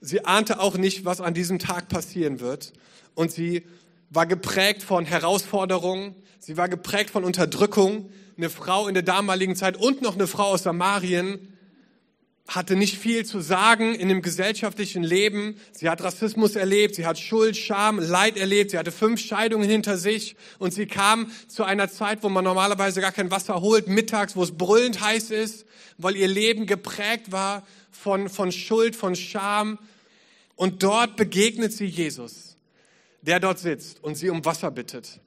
Sie 0.00 0.24
ahnte 0.24 0.60
auch 0.60 0.76
nicht, 0.76 1.04
was 1.04 1.20
an 1.20 1.32
diesem 1.32 1.58
Tag 1.58 1.88
passieren 1.88 2.40
wird. 2.40 2.72
Und 3.14 3.32
sie 3.32 3.62
war 4.10 4.26
geprägt 4.26 4.82
von 4.82 5.04
Herausforderungen. 5.04 6.14
Sie 6.38 6.56
war 6.56 6.68
geprägt 6.68 7.10
von 7.10 7.24
Unterdrückung. 7.24 8.10
Eine 8.36 8.50
Frau 8.50 8.88
in 8.88 8.94
der 8.94 9.02
damaligen 9.02 9.56
Zeit 9.56 9.76
und 9.76 10.02
noch 10.02 10.14
eine 10.14 10.26
Frau 10.26 10.44
aus 10.44 10.64
Samarien 10.64 11.51
hatte 12.48 12.76
nicht 12.76 12.98
viel 12.98 13.24
zu 13.24 13.40
sagen 13.40 13.94
in 13.94 14.08
dem 14.08 14.20
gesellschaftlichen 14.20 15.02
Leben. 15.02 15.56
Sie 15.72 15.88
hat 15.88 16.02
Rassismus 16.02 16.56
erlebt, 16.56 16.96
sie 16.96 17.06
hat 17.06 17.18
Schuld, 17.18 17.56
Scham, 17.56 17.98
Leid 17.98 18.36
erlebt, 18.36 18.72
sie 18.72 18.78
hatte 18.78 18.92
fünf 18.92 19.20
Scheidungen 19.20 19.68
hinter 19.68 19.96
sich 19.96 20.36
und 20.58 20.74
sie 20.74 20.86
kam 20.86 21.30
zu 21.48 21.64
einer 21.64 21.88
Zeit, 21.88 22.22
wo 22.22 22.28
man 22.28 22.44
normalerweise 22.44 23.00
gar 23.00 23.12
kein 23.12 23.30
Wasser 23.30 23.60
holt, 23.60 23.88
mittags, 23.88 24.36
wo 24.36 24.42
es 24.42 24.52
brüllend 24.52 25.00
heiß 25.00 25.30
ist, 25.30 25.66
weil 25.98 26.16
ihr 26.16 26.28
Leben 26.28 26.66
geprägt 26.66 27.32
war 27.32 27.66
von, 27.90 28.28
von 28.28 28.52
Schuld, 28.52 28.96
von 28.96 29.14
Scham. 29.14 29.78
Und 30.56 30.82
dort 30.82 31.16
begegnet 31.16 31.72
sie 31.72 31.86
Jesus, 31.86 32.56
der 33.22 33.40
dort 33.40 33.60
sitzt 33.60 34.02
und 34.02 34.16
sie 34.16 34.30
um 34.30 34.44
Wasser 34.44 34.70
bittet. 34.70 35.20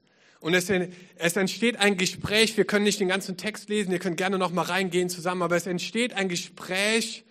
Und 0.45 0.53
es, 0.53 0.69
es, 0.69 1.35
entsteht 1.37 1.77
ein 1.77 1.97
Gespräch, 1.97 2.55
wir 2.55 2.65
können 2.65 2.83
nicht 2.83 2.99
den 2.99 3.07
ganzen 3.07 3.35
Text 3.35 3.67
lesen, 3.67 3.91
ihr 3.91 3.97
könnt 3.97 4.17
gerne 4.17 4.37
noch 4.37 4.51
mal 4.51 4.61
reingehen 4.61 5.09
zusammen, 5.09 5.41
aber 5.41 5.55
es 5.55 5.65
entsteht 5.65 6.13
ein 6.13 6.29
Gespräch, 6.29 7.25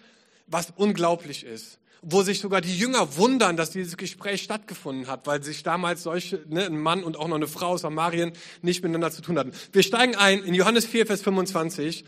was 0.49 0.73
unglaublich 0.75 1.45
ist. 1.45 1.79
Wo 2.03 2.23
sich 2.23 2.41
sogar 2.41 2.61
die 2.61 2.77
Jünger 2.77 3.17
wundern, 3.17 3.57
dass 3.57 3.71
dieses 3.71 3.97
Gespräch 3.97 4.43
stattgefunden 4.43 5.07
hat, 5.07 5.29
weil 5.29 5.45
sich 5.45 5.63
damals 5.63 6.03
solche, 6.03 6.43
ne, 6.49 6.67
ein 6.67 6.77
Mann 6.77 7.05
und 7.05 7.17
auch 7.17 7.29
noch 7.29 7.37
eine 7.37 7.47
Frau 7.47 7.69
aus 7.69 7.83
Samarien 7.83 8.33
nicht 8.63 8.83
miteinander 8.83 9.13
zu 9.13 9.23
tun 9.23 9.39
hatten. 9.39 9.53
Wir 9.71 9.85
steigen 9.85 10.17
ein 10.17 10.43
in 10.43 10.53
Johannes 10.53 10.85
4, 10.85 11.07
Vers 11.07 11.23
25 11.23 12.05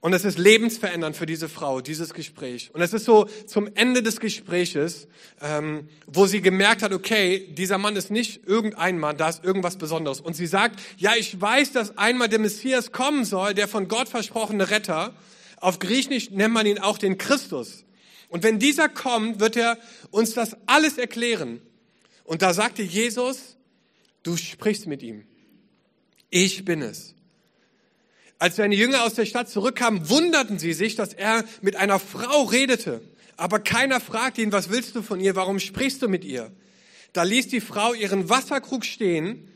und 0.00 0.12
es 0.12 0.24
ist 0.24 0.38
lebensverändernd 0.38 1.16
für 1.16 1.26
diese 1.26 1.48
Frau, 1.48 1.80
dieses 1.80 2.14
Gespräch. 2.14 2.70
Und 2.72 2.80
es 2.80 2.92
ist 2.92 3.06
so 3.06 3.24
zum 3.46 3.68
Ende 3.74 4.02
des 4.02 4.20
Gespräches, 4.20 5.08
ähm, 5.40 5.88
wo 6.06 6.26
sie 6.26 6.40
gemerkt 6.40 6.82
hat, 6.82 6.92
okay, 6.92 7.48
dieser 7.50 7.78
Mann 7.78 7.96
ist 7.96 8.10
nicht 8.10 8.46
irgendein 8.46 8.98
Mann, 8.98 9.16
da 9.16 9.28
ist 9.28 9.42
irgendwas 9.42 9.78
Besonderes. 9.78 10.20
Und 10.20 10.36
sie 10.36 10.46
sagt, 10.46 10.80
ja, 10.96 11.14
ich 11.18 11.40
weiß, 11.40 11.72
dass 11.72 11.98
einmal 11.98 12.28
der 12.28 12.38
Messias 12.38 12.92
kommen 12.92 13.24
soll, 13.24 13.54
der 13.54 13.66
von 13.66 13.88
Gott 13.88 14.08
versprochene 14.08 14.70
Retter. 14.70 15.12
Auf 15.56 15.78
Griechisch 15.80 16.30
nennt 16.30 16.54
man 16.54 16.66
ihn 16.66 16.78
auch 16.78 16.98
den 16.98 17.18
Christus. 17.18 17.84
Und 18.28 18.44
wenn 18.44 18.58
dieser 18.58 18.88
kommt, 18.88 19.40
wird 19.40 19.56
er 19.56 19.76
uns 20.10 20.34
das 20.34 20.56
alles 20.66 20.98
erklären. 20.98 21.60
Und 22.22 22.42
da 22.42 22.54
sagte 22.54 22.82
Jesus, 22.84 23.56
du 24.22 24.36
sprichst 24.36 24.86
mit 24.86 25.02
ihm. 25.02 25.24
Ich 26.30 26.64
bin 26.64 26.82
es. 26.82 27.15
Als 28.38 28.56
seine 28.56 28.74
Jünger 28.74 29.04
aus 29.04 29.14
der 29.14 29.24
Stadt 29.24 29.48
zurückkamen, 29.48 30.08
wunderten 30.10 30.58
sie 30.58 30.74
sich, 30.74 30.94
dass 30.94 31.14
er 31.14 31.44
mit 31.62 31.76
einer 31.76 31.98
Frau 31.98 32.42
redete. 32.42 33.00
Aber 33.36 33.60
keiner 33.60 34.00
fragte 34.00 34.42
ihn, 34.42 34.52
was 34.52 34.70
willst 34.70 34.94
du 34.94 35.02
von 35.02 35.20
ihr? 35.20 35.36
Warum 35.36 35.58
sprichst 35.58 36.02
du 36.02 36.08
mit 36.08 36.24
ihr? 36.24 36.50
Da 37.12 37.22
ließ 37.22 37.48
die 37.48 37.60
Frau 37.60 37.94
ihren 37.94 38.28
Wasserkrug 38.28 38.84
stehen, 38.84 39.48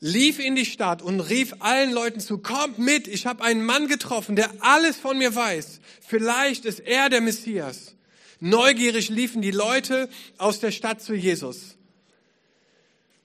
lief 0.00 0.38
in 0.38 0.56
die 0.56 0.66
Stadt 0.66 1.00
und 1.00 1.20
rief 1.20 1.54
allen 1.60 1.92
Leuten 1.92 2.20
zu, 2.20 2.38
kommt 2.38 2.78
mit, 2.78 3.08
ich 3.08 3.24
habe 3.24 3.42
einen 3.44 3.64
Mann 3.64 3.88
getroffen, 3.88 4.36
der 4.36 4.50
alles 4.60 4.96
von 4.96 5.16
mir 5.16 5.34
weiß. 5.34 5.80
Vielleicht 6.06 6.64
ist 6.64 6.80
er 6.80 7.08
der 7.08 7.20
Messias. 7.20 7.94
Neugierig 8.40 9.08
liefen 9.08 9.40
die 9.40 9.52
Leute 9.52 10.08
aus 10.36 10.58
der 10.58 10.72
Stadt 10.72 11.00
zu 11.00 11.14
Jesus. 11.14 11.76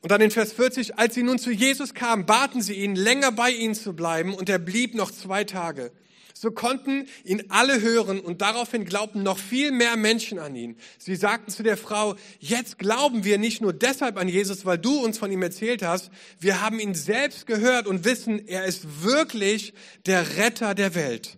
Und 0.02 0.12
dann 0.12 0.22
in 0.22 0.32
Vers 0.32 0.54
40, 0.54 0.98
als 0.98 1.16
sie 1.16 1.24
nun 1.24 1.40
zu 1.40 1.52
Jesus 1.52 1.94
kamen, 1.94 2.26
baten 2.26 2.62
sie 2.62 2.76
ihn, 2.76 2.96
länger 2.96 3.32
bei 3.32 3.52
ihnen 3.52 3.76
zu 3.76 3.94
bleiben, 3.94 4.34
und 4.34 4.50
er 4.50 4.60
blieb 4.60 4.94
noch 4.96 5.12
zwei 5.12 5.44
Tage. 5.44 5.92
So 6.40 6.52
konnten 6.52 7.08
ihn 7.24 7.46
alle 7.50 7.82
hören 7.82 8.20
und 8.20 8.42
daraufhin 8.42 8.86
glaubten 8.86 9.24
noch 9.24 9.40
viel 9.40 9.72
mehr 9.72 9.98
Menschen 9.98 10.38
an 10.38 10.56
ihn. 10.56 10.78
Sie 11.00 11.16
sagten 11.16 11.50
zu 11.50 11.64
der 11.64 11.78
Frau, 11.78 12.16
jetzt 12.40 12.78
glauben 12.78 13.24
wir 13.24 13.40
nicht 13.40 13.60
nur 13.60 13.74
deshalb 13.74 14.18
an 14.18 14.28
Jesus, 14.28 14.64
weil 14.64 14.78
du 14.78 15.04
uns 15.04 15.18
von 15.18 15.32
ihm 15.32 15.42
erzählt 15.42 15.82
hast, 15.82 16.12
wir 16.40 16.62
haben 16.62 16.80
ihn 16.80 16.94
selbst 16.94 17.48
gehört 17.48 17.88
und 17.88 18.06
wissen, 18.06 18.48
er 18.48 18.66
ist 18.66 19.02
wirklich 19.04 19.74
der 20.06 20.38
Retter 20.38 20.76
der 20.76 20.94
Welt. 20.94 21.37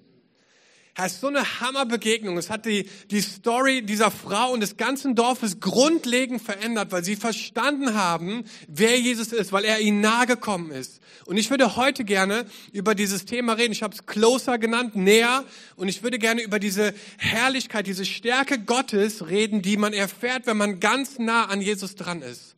Ist 1.06 1.22
so 1.22 1.27
eine 1.27 1.60
Hammerbegegnung. 1.62 2.38
Es 2.38 2.50
hat 2.50 2.65
die, 2.65 2.89
die 3.10 3.22
Story 3.22 3.82
dieser 3.82 4.12
Frau 4.12 4.51
und 4.51 4.60
des 4.60 4.77
ganzen 4.77 5.15
Dorfes 5.15 5.60
grundlegend 5.60 6.41
verändert, 6.41 6.91
weil 6.91 7.03
sie 7.03 7.15
verstanden 7.15 7.94
haben, 7.94 8.44
wer 8.68 9.00
Jesus 9.00 9.32
ist, 9.32 9.51
weil 9.51 9.65
er 9.65 9.79
ihnen 9.79 10.01
nahe 10.01 10.27
gekommen 10.27 10.72
ist. 10.72 11.00
Und 11.25 11.38
ich 11.38 11.50
würde 11.50 11.75
heute 11.75 12.03
gerne 12.03 12.46
über 12.72 12.96
dieses 12.96 13.25
Thema 13.25 13.53
reden. 13.53 13.72
Ich 13.72 13.84
habe 13.84 13.94
es 13.94 14.06
closer 14.06 14.58
genannt, 14.58 14.96
näher. 14.96 15.44
Und 15.75 15.88
ich 15.88 16.03
würde 16.03 16.20
gerne 16.20 16.41
über 16.41 16.60
diese 16.60 16.94
Herrlichkeit, 17.18 17.88
diese 17.88 18.06
Stärke 18.06 18.60
Gottes 18.60 19.27
reden, 19.27 19.62
die 19.62 19.77
man 19.77 19.94
erfährt, 19.94 20.48
wenn 20.48 20.58
man 20.58 20.79
ganz 20.79 21.20
nah 21.20 21.46
an 21.46 21.62
Jesus 21.62 21.96
dran 21.96 22.22
ist. 22.22 22.56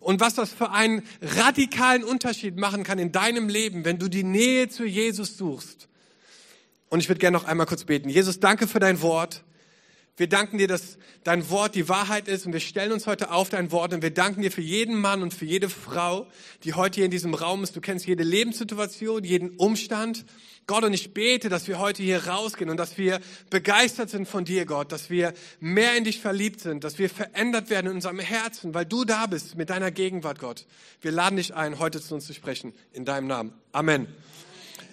Und 0.00 0.20
was 0.20 0.34
das 0.34 0.52
für 0.52 0.70
einen 0.70 1.02
radikalen 1.20 2.04
Unterschied 2.04 2.56
machen 2.56 2.84
kann 2.84 2.98
in 2.98 3.12
deinem 3.12 3.48
Leben, 3.48 3.84
wenn 3.84 3.98
du 3.98 4.08
die 4.08 4.24
Nähe 4.24 4.68
zu 4.68 4.84
Jesus 4.84 5.36
suchst. 5.36 5.88
Und 6.88 7.00
ich 7.00 7.08
würde 7.08 7.18
gerne 7.18 7.36
noch 7.36 7.44
einmal 7.44 7.66
kurz 7.66 7.84
beten. 7.84 8.08
Jesus, 8.08 8.40
danke 8.40 8.66
für 8.66 8.78
dein 8.78 9.02
Wort. 9.02 9.42
Wir 10.18 10.28
danken 10.28 10.56
dir, 10.56 10.66
dass 10.66 10.96
dein 11.24 11.50
Wort 11.50 11.74
die 11.74 11.90
Wahrheit 11.90 12.26
ist 12.26 12.46
und 12.46 12.54
wir 12.54 12.60
stellen 12.60 12.92
uns 12.92 13.06
heute 13.06 13.30
auf 13.30 13.50
dein 13.50 13.70
Wort 13.70 13.92
und 13.92 14.00
wir 14.00 14.12
danken 14.12 14.40
dir 14.40 14.50
für 14.50 14.62
jeden 14.62 14.98
Mann 14.98 15.22
und 15.22 15.34
für 15.34 15.44
jede 15.44 15.68
Frau, 15.68 16.26
die 16.64 16.72
heute 16.72 16.96
hier 16.96 17.04
in 17.04 17.10
diesem 17.10 17.34
Raum 17.34 17.62
ist. 17.62 17.76
Du 17.76 17.82
kennst 17.82 18.06
jede 18.06 18.22
Lebenssituation, 18.22 19.24
jeden 19.24 19.50
Umstand. 19.56 20.24
Gott, 20.66 20.84
und 20.84 20.94
ich 20.94 21.12
bete, 21.12 21.50
dass 21.50 21.68
wir 21.68 21.78
heute 21.78 22.02
hier 22.02 22.28
rausgehen 22.28 22.70
und 22.70 22.78
dass 22.78 22.96
wir 22.96 23.20
begeistert 23.50 24.08
sind 24.08 24.26
von 24.26 24.46
dir, 24.46 24.64
Gott, 24.64 24.90
dass 24.90 25.10
wir 25.10 25.34
mehr 25.60 25.96
in 25.96 26.04
dich 26.04 26.20
verliebt 26.20 26.60
sind, 26.60 26.82
dass 26.82 26.98
wir 26.98 27.10
verändert 27.10 27.68
werden 27.68 27.88
in 27.88 27.96
unserem 27.96 28.18
Herzen, 28.18 28.72
weil 28.72 28.86
du 28.86 29.04
da 29.04 29.26
bist 29.26 29.56
mit 29.56 29.68
deiner 29.68 29.90
Gegenwart, 29.90 30.38
Gott. 30.38 30.66
Wir 31.02 31.12
laden 31.12 31.36
dich 31.36 31.54
ein, 31.54 31.78
heute 31.78 32.00
zu 32.00 32.14
uns 32.14 32.26
zu 32.26 32.32
sprechen, 32.32 32.72
in 32.92 33.04
deinem 33.04 33.26
Namen. 33.26 33.52
Amen. 33.72 34.06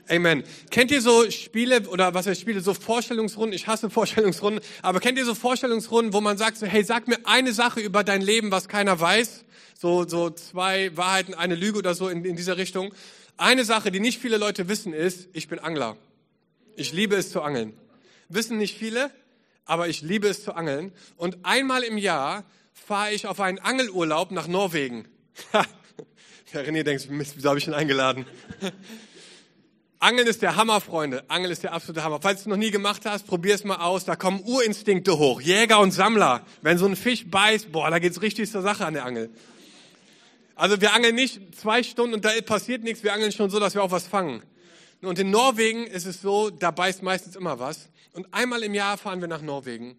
Amen. 0.09 0.43
Kennt 0.69 0.91
ihr 0.91 1.01
so 1.01 1.29
Spiele 1.31 1.87
oder 1.87 2.13
was 2.13 2.27
heißt 2.27 2.41
Spiele, 2.41 2.59
so 2.59 2.73
Vorstellungsrunden? 2.73 3.53
Ich 3.53 3.67
hasse 3.67 3.89
Vorstellungsrunden, 3.89 4.61
aber 4.81 4.99
kennt 4.99 5.17
ihr 5.17 5.25
so 5.25 5.33
Vorstellungsrunden, 5.33 6.13
wo 6.13 6.19
man 6.19 6.37
sagt 6.37 6.57
so, 6.57 6.65
hey, 6.65 6.83
sag 6.83 7.07
mir 7.07 7.19
eine 7.23 7.53
Sache 7.53 7.79
über 7.79 8.03
dein 8.03 8.21
Leben, 8.21 8.51
was 8.51 8.67
keiner 8.67 8.99
weiß? 8.99 9.45
So, 9.79 10.07
so 10.07 10.29
zwei 10.29 10.95
Wahrheiten, 10.97 11.33
eine 11.33 11.55
Lüge 11.55 11.77
oder 11.77 11.95
so 11.95 12.09
in, 12.09 12.23
in 12.25 12.35
dieser 12.35 12.57
Richtung. 12.57 12.93
Eine 13.37 13.63
Sache, 13.63 13.91
die 13.91 13.99
nicht 13.99 14.19
viele 14.19 14.37
Leute 14.37 14.67
wissen, 14.67 14.93
ist, 14.93 15.29
ich 15.33 15.47
bin 15.47 15.59
Angler. 15.59 15.97
Ich 16.75 16.91
liebe 16.91 17.15
es 17.15 17.31
zu 17.31 17.41
angeln. 17.41 17.73
Wissen 18.27 18.57
nicht 18.57 18.77
viele, 18.77 19.09
aber 19.65 19.87
ich 19.87 20.01
liebe 20.01 20.27
es 20.27 20.43
zu 20.43 20.53
angeln. 20.53 20.91
Und 21.15 21.37
einmal 21.43 21.83
im 21.83 21.97
Jahr 21.97 22.43
fahre 22.73 23.13
ich 23.13 23.25
auf 23.25 23.39
einen 23.39 23.59
Angelurlaub 23.59 24.31
nach 24.31 24.47
Norwegen. 24.47 25.07
Ja, 26.53 26.61
René 26.61 26.83
denkt, 26.83 27.07
wieso 27.09 27.49
habe 27.49 27.57
ich 27.57 27.65
ihn 27.65 27.73
eingeladen? 27.73 28.27
Angeln 30.03 30.27
ist 30.27 30.41
der 30.41 30.57
Hammer, 30.57 30.81
Freunde. 30.81 31.23
Angeln 31.29 31.49
ist 31.49 31.63
der 31.63 31.71
absolute 31.71 32.03
Hammer. 32.03 32.19
Falls 32.21 32.39
du 32.39 32.41
es 32.41 32.47
noch 32.47 32.57
nie 32.57 32.71
gemacht 32.71 33.03
hast, 33.05 33.25
probier 33.25 33.55
es 33.55 33.63
mal 33.63 33.77
aus. 33.77 34.03
Da 34.03 34.17
kommen 34.17 34.41
Urinstinkte 34.43 35.17
hoch. 35.17 35.39
Jäger 35.39 35.79
und 35.79 35.91
Sammler. 35.91 36.45
Wenn 36.61 36.77
so 36.77 36.85
ein 36.85 36.97
Fisch 36.97 37.25
beißt, 37.25 37.71
boah, 37.71 37.89
da 37.89 37.99
geht's 37.99 38.21
richtig 38.21 38.51
zur 38.51 38.61
Sache 38.61 38.85
an 38.85 38.95
der 38.95 39.05
Angel. 39.05 39.29
Also 40.55 40.81
wir 40.81 40.93
angeln 40.93 41.15
nicht 41.15 41.55
zwei 41.55 41.83
Stunden 41.83 42.15
und 42.15 42.25
da 42.25 42.31
passiert 42.45 42.83
nichts. 42.83 43.01
Wir 43.01 43.13
angeln 43.13 43.31
schon 43.31 43.49
so, 43.49 43.61
dass 43.61 43.75
wir 43.75 43.81
auch 43.81 43.91
was 43.91 44.05
fangen. 44.05 44.43
Und 45.01 45.19
in 45.19 45.31
Norwegen 45.31 45.87
ist 45.87 46.05
es 46.05 46.21
so, 46.21 46.49
da 46.49 46.71
beißt 46.71 47.01
meistens 47.01 47.37
immer 47.37 47.59
was. 47.59 47.87
Und 48.11 48.27
einmal 48.33 48.61
im 48.63 48.73
Jahr 48.73 48.97
fahren 48.97 49.21
wir 49.21 49.29
nach 49.29 49.41
Norwegen. 49.41 49.95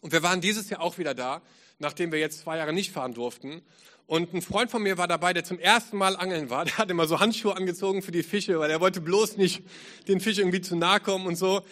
Und 0.00 0.10
wir 0.10 0.24
waren 0.24 0.40
dieses 0.40 0.70
Jahr 0.70 0.80
auch 0.80 0.98
wieder 0.98 1.14
da, 1.14 1.40
nachdem 1.78 2.10
wir 2.10 2.18
jetzt 2.18 2.40
zwei 2.40 2.56
Jahre 2.56 2.72
nicht 2.72 2.90
fahren 2.90 3.14
durften. 3.14 3.62
Und 4.10 4.34
ein 4.34 4.42
Freund 4.42 4.72
von 4.72 4.82
mir 4.82 4.98
war 4.98 5.06
dabei, 5.06 5.32
der 5.32 5.44
zum 5.44 5.60
ersten 5.60 5.96
Mal 5.96 6.16
angeln 6.16 6.50
war. 6.50 6.64
Der 6.64 6.78
hat 6.78 6.90
immer 6.90 7.06
so 7.06 7.20
Handschuhe 7.20 7.56
angezogen 7.56 8.02
für 8.02 8.10
die 8.10 8.24
Fische, 8.24 8.58
weil 8.58 8.68
er 8.68 8.80
wollte 8.80 9.00
bloß 9.00 9.36
nicht 9.36 9.62
den 10.08 10.18
Fisch 10.18 10.38
irgendwie 10.38 10.60
zu 10.60 10.74
nahe 10.74 10.98
kommen 10.98 11.28
und 11.28 11.36
so. 11.36 11.62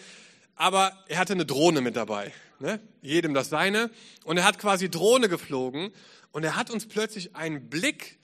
Aber 0.55 0.93
er 1.09 1.17
hatte 1.17 1.33
eine 1.33 1.45
Drohne 1.45 1.81
mit 1.81 1.97
dabei. 1.97 2.31
Ne? 2.59 2.79
Jedem 3.01 3.33
das 3.33 3.49
seine. 3.49 3.91
Und 4.23 4.37
er 4.37 4.45
hat 4.45 4.57
quasi 4.57 4.89
Drohne 4.89 5.27
geflogen. 5.27 5.91
Und 6.31 6.45
er 6.45 6.55
hat 6.55 6.71
uns 6.71 6.87
plötzlich 6.87 7.35
einen 7.35 7.69
Blick 7.69 8.18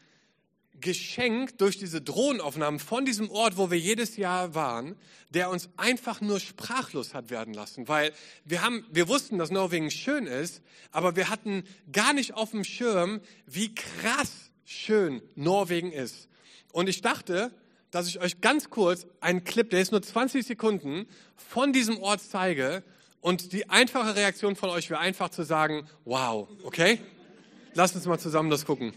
geschenkt 0.86 1.62
durch 1.62 1.80
diese 1.80 2.00
Drohnenaufnahmen 2.00 2.80
von 2.80 3.06
diesem 3.06 3.32
Ort, 3.32 3.58
wo 3.58 3.72
wir 3.72 3.80
jedes 3.80 4.18
Jahr 4.18 4.54
waren, 4.54 4.96
der 5.32 5.50
uns 5.50 5.68
einfach 5.78 6.22
nur 6.22 6.40
sprachlos 6.40 7.16
hat 7.16 7.32
werden 7.32 7.56
lassen, 7.56 7.88
weil 7.88 8.14
wir 8.46 8.62
haben, 8.62 8.86
wir 8.92 9.08
wussten, 9.08 9.40
dass 9.40 9.50
Norwegen 9.50 9.90
schön 9.90 10.28
ist, 10.28 10.62
aber 10.92 11.16
wir 11.16 11.30
hatten 11.30 11.64
gar 11.92 12.14
nicht 12.14 12.36
auf 12.36 12.52
dem 12.52 12.64
Schirm, 12.64 13.20
wie 13.48 13.74
krass 13.74 14.52
schön 14.64 15.24
Norwegen 15.34 15.92
ist. 15.92 16.30
Und 16.72 16.88
ich 16.88 17.02
dachte, 17.02 17.52
dass 17.90 18.08
ich 18.08 18.20
euch 18.20 18.40
ganz 18.40 18.70
kurz 18.70 19.08
einen 19.22 19.44
Clip, 19.44 19.68
der 19.68 19.82
ist 19.82 19.92
nur 19.92 20.04
20 20.04 20.46
Sekunden, 20.46 21.08
von 21.36 21.74
diesem 21.74 21.98
Ort 21.98 22.22
zeige 22.22 22.84
und 23.22 23.54
die 23.54 23.72
einfache 23.72 24.16
Reaktion 24.16 24.56
von 24.56 24.70
euch 24.70 24.92
wäre 24.92 25.00
einfach 25.00 25.30
zu 25.30 25.42
sagen, 25.42 25.88
wow, 26.04 26.48
okay? 26.64 27.00
Lasst 27.74 27.96
uns 27.96 28.06
mal 28.06 28.20
zusammen 28.20 28.52
das 28.52 28.66
gucken. 28.66 28.94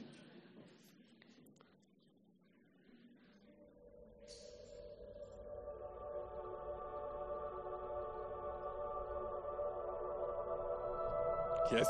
Yes. 11.70 11.86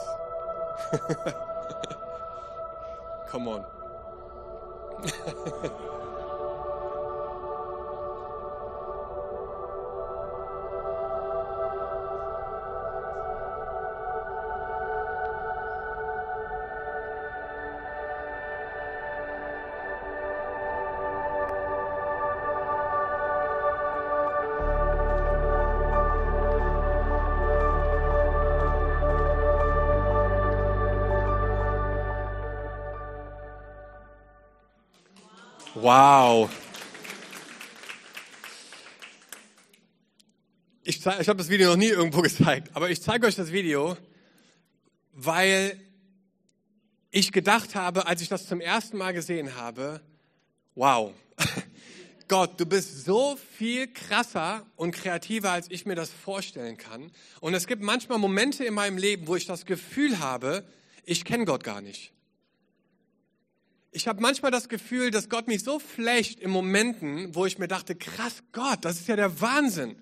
Come 3.29 3.49
on. 3.49 3.65
Ich, 41.29 41.31
habe 41.31 41.43
das 41.43 41.51
Video 41.51 41.69
noch 41.69 41.77
nie 41.77 41.89
irgendwo 41.89 42.23
gezeigt, 42.23 42.71
aber 42.73 42.89
ich 42.89 43.03
zeige 43.03 43.27
euch 43.27 43.35
das 43.35 43.53
Video, 43.53 43.99
weil 45.13 45.79
ich 47.11 47.33
gedacht 47.33 47.75
habe, 47.75 48.07
als 48.07 48.23
ich 48.23 48.31
das 48.31 48.47
zum 48.47 48.63
ersten 48.63 48.97
Mal 48.97 49.13
gesehen 49.13 49.55
habe, 49.55 50.01
wow, 50.75 51.13
Gott, 52.29 52.59
du 52.59 52.65
bist 52.65 53.05
so 53.05 53.37
viel 53.59 53.89
krasser 53.89 54.65
und 54.75 54.93
kreativer, 54.93 55.53
als 55.53 55.71
ich 55.71 55.85
mir 55.85 55.97
das 55.97 56.09
vorstellen 56.09 56.79
kann. 56.79 57.13
Und 57.41 57.53
es 57.53 57.67
gibt 57.67 57.83
manchmal 57.83 58.17
Momente 58.17 58.65
in 58.65 58.73
meinem 58.73 58.97
Leben, 58.97 59.27
wo 59.27 59.37
ich 59.37 59.45
das 59.45 59.67
Gefühl 59.67 60.21
habe, 60.21 60.65
ich 61.05 61.27
kenne 61.27 61.45
Gott 61.45 61.63
gar 61.63 61.83
nicht 61.83 62.15
ich 63.91 64.07
habe 64.07 64.21
manchmal 64.21 64.51
das 64.51 64.69
Gefühl, 64.69 65.11
dass 65.11 65.29
Gott 65.29 65.49
mich 65.49 65.65
so 65.65 65.79
flecht 65.79 66.41
in 66.41 66.51
Momenten, 66.51 67.35
wo 67.35 67.47
ich 67.47 67.59
mir 67.59 67.69
dachte, 67.69 67.97
krass 67.97 68.45
Gott, 68.53 68.79
das 68.83 69.01
ist 69.01 69.09
ja 69.09 69.17
der 69.17 69.41
Wahnsinn. 69.41 69.97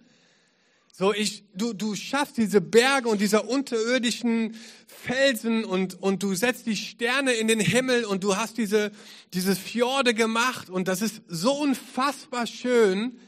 So, 0.98 1.12
ich, 1.12 1.44
du, 1.52 1.74
du 1.74 1.94
schaffst 1.94 2.38
diese 2.38 2.62
Berge 2.62 3.10
und 3.10 3.20
diese 3.20 3.42
unterirdischen 3.42 4.56
Felsen 4.86 5.66
und, 5.66 6.02
und 6.02 6.22
du 6.22 6.34
setzt 6.34 6.64
die 6.64 6.74
Sterne 6.74 7.34
in 7.34 7.48
den 7.48 7.60
Himmel 7.60 8.06
und 8.06 8.24
du 8.24 8.38
hast 8.38 8.56
diese, 8.56 8.90
diese 9.34 9.54
Fjorde 9.56 10.14
gemacht 10.14 10.70
und 10.70 10.88
das 10.88 11.02
ist 11.02 11.20
so 11.28 11.52
unfassbar 11.52 12.46
schön, 12.46 13.20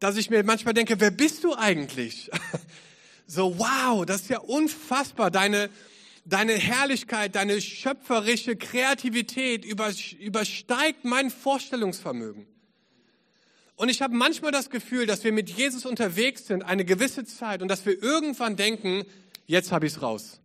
dass 0.00 0.16
ich 0.16 0.30
mir 0.30 0.42
manchmal 0.42 0.74
denke, 0.74 0.98
wer 0.98 1.12
bist 1.12 1.44
du 1.44 1.54
eigentlich? 1.54 2.28
So, 3.28 3.58
wow, 3.58 4.06
das 4.06 4.22
ist 4.22 4.30
ja 4.30 4.38
unfassbar. 4.38 5.32
Deine, 5.32 5.68
deine 6.24 6.52
Herrlichkeit, 6.52 7.34
deine 7.34 7.60
schöpferische 7.60 8.54
Kreativität 8.54 9.64
übersteigt 9.64 11.04
mein 11.04 11.30
Vorstellungsvermögen. 11.30 12.46
Und 13.76 13.88
ich 13.90 14.02
habe 14.02 14.14
manchmal 14.14 14.52
das 14.52 14.70
Gefühl, 14.70 15.06
dass 15.06 15.22
wir 15.22 15.32
mit 15.32 15.50
Jesus 15.50 15.86
unterwegs 15.86 16.46
sind, 16.46 16.62
eine 16.62 16.84
gewisse 16.84 17.24
Zeit, 17.24 17.62
und 17.62 17.68
dass 17.68 17.86
wir 17.86 18.02
irgendwann 18.02 18.56
denken, 18.56 19.04
jetzt 19.46 19.70
habe 19.70 19.86
ich 19.86 19.92
es 19.92 20.02
raus. 20.02 20.40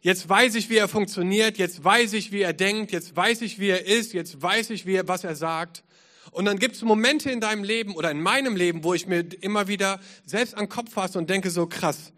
Jetzt 0.00 0.28
weiß 0.28 0.54
ich, 0.54 0.68
wie 0.68 0.76
er 0.76 0.88
funktioniert, 0.88 1.58
jetzt 1.58 1.82
weiß 1.82 2.12
ich, 2.12 2.30
wie 2.32 2.42
er 2.42 2.52
denkt, 2.52 2.92
jetzt 2.92 3.14
weiß 3.16 3.42
ich, 3.42 3.58
wie 3.58 3.68
er 3.68 3.86
ist, 3.86 4.12
jetzt 4.12 4.40
weiß 4.42 4.70
ich, 4.70 4.86
wie 4.86 4.94
er, 4.94 5.08
was 5.08 5.24
er 5.24 5.34
sagt. 5.34 5.84
Und 6.30 6.44
dann 6.44 6.58
gibt 6.58 6.76
es 6.76 6.82
Momente 6.82 7.30
in 7.30 7.40
deinem 7.40 7.64
Leben 7.64 7.94
oder 7.94 8.10
in 8.10 8.20
meinem 8.20 8.54
Leben, 8.54 8.84
wo 8.84 8.94
ich 8.94 9.06
mir 9.06 9.24
immer 9.40 9.66
wieder 9.68 10.00
selbst 10.24 10.54
an 10.54 10.64
den 10.64 10.68
Kopf 10.68 10.92
fasse 10.92 11.18
und 11.18 11.30
denke 11.30 11.50
so 11.50 11.66
krass, 11.66 12.12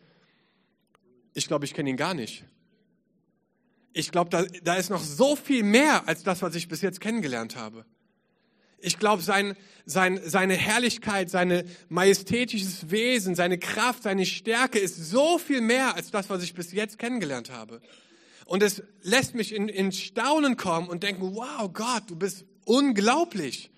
ich 1.32 1.46
glaube, 1.46 1.64
ich 1.64 1.74
kenne 1.74 1.90
ihn 1.90 1.96
gar 1.96 2.12
nicht 2.12 2.44
ich 3.92 4.12
glaube, 4.12 4.30
da, 4.30 4.44
da 4.62 4.74
ist 4.74 4.90
noch 4.90 5.02
so 5.02 5.36
viel 5.36 5.62
mehr 5.62 6.06
als 6.06 6.22
das, 6.22 6.42
was 6.42 6.54
ich 6.54 6.68
bis 6.68 6.80
jetzt 6.80 7.00
kennengelernt 7.00 7.56
habe. 7.56 7.84
Ich 8.80 8.98
glaube, 8.98 9.22
sein, 9.22 9.56
sein, 9.86 10.20
seine 10.24 10.54
Herrlichkeit, 10.54 11.30
sein 11.30 11.64
majestätisches 11.88 12.90
Wesen, 12.90 13.34
seine 13.34 13.58
Kraft, 13.58 14.02
seine 14.02 14.26
Stärke 14.26 14.78
ist 14.78 14.96
so 14.96 15.38
viel 15.38 15.60
mehr 15.60 15.94
als 15.94 16.10
das, 16.10 16.30
was 16.30 16.42
ich 16.42 16.54
bis 16.54 16.72
jetzt 16.72 16.98
kennengelernt 16.98 17.50
habe. 17.50 17.80
Und 18.46 18.62
es 18.62 18.82
lässt 19.02 19.34
mich 19.34 19.54
in, 19.54 19.68
in 19.68 19.92
Staunen 19.92 20.56
kommen 20.56 20.88
und 20.88 21.02
denken, 21.02 21.34
wow, 21.34 21.70
Gott, 21.72 22.04
du 22.08 22.16
bist 22.16 22.44
unglaublich, 22.64 23.70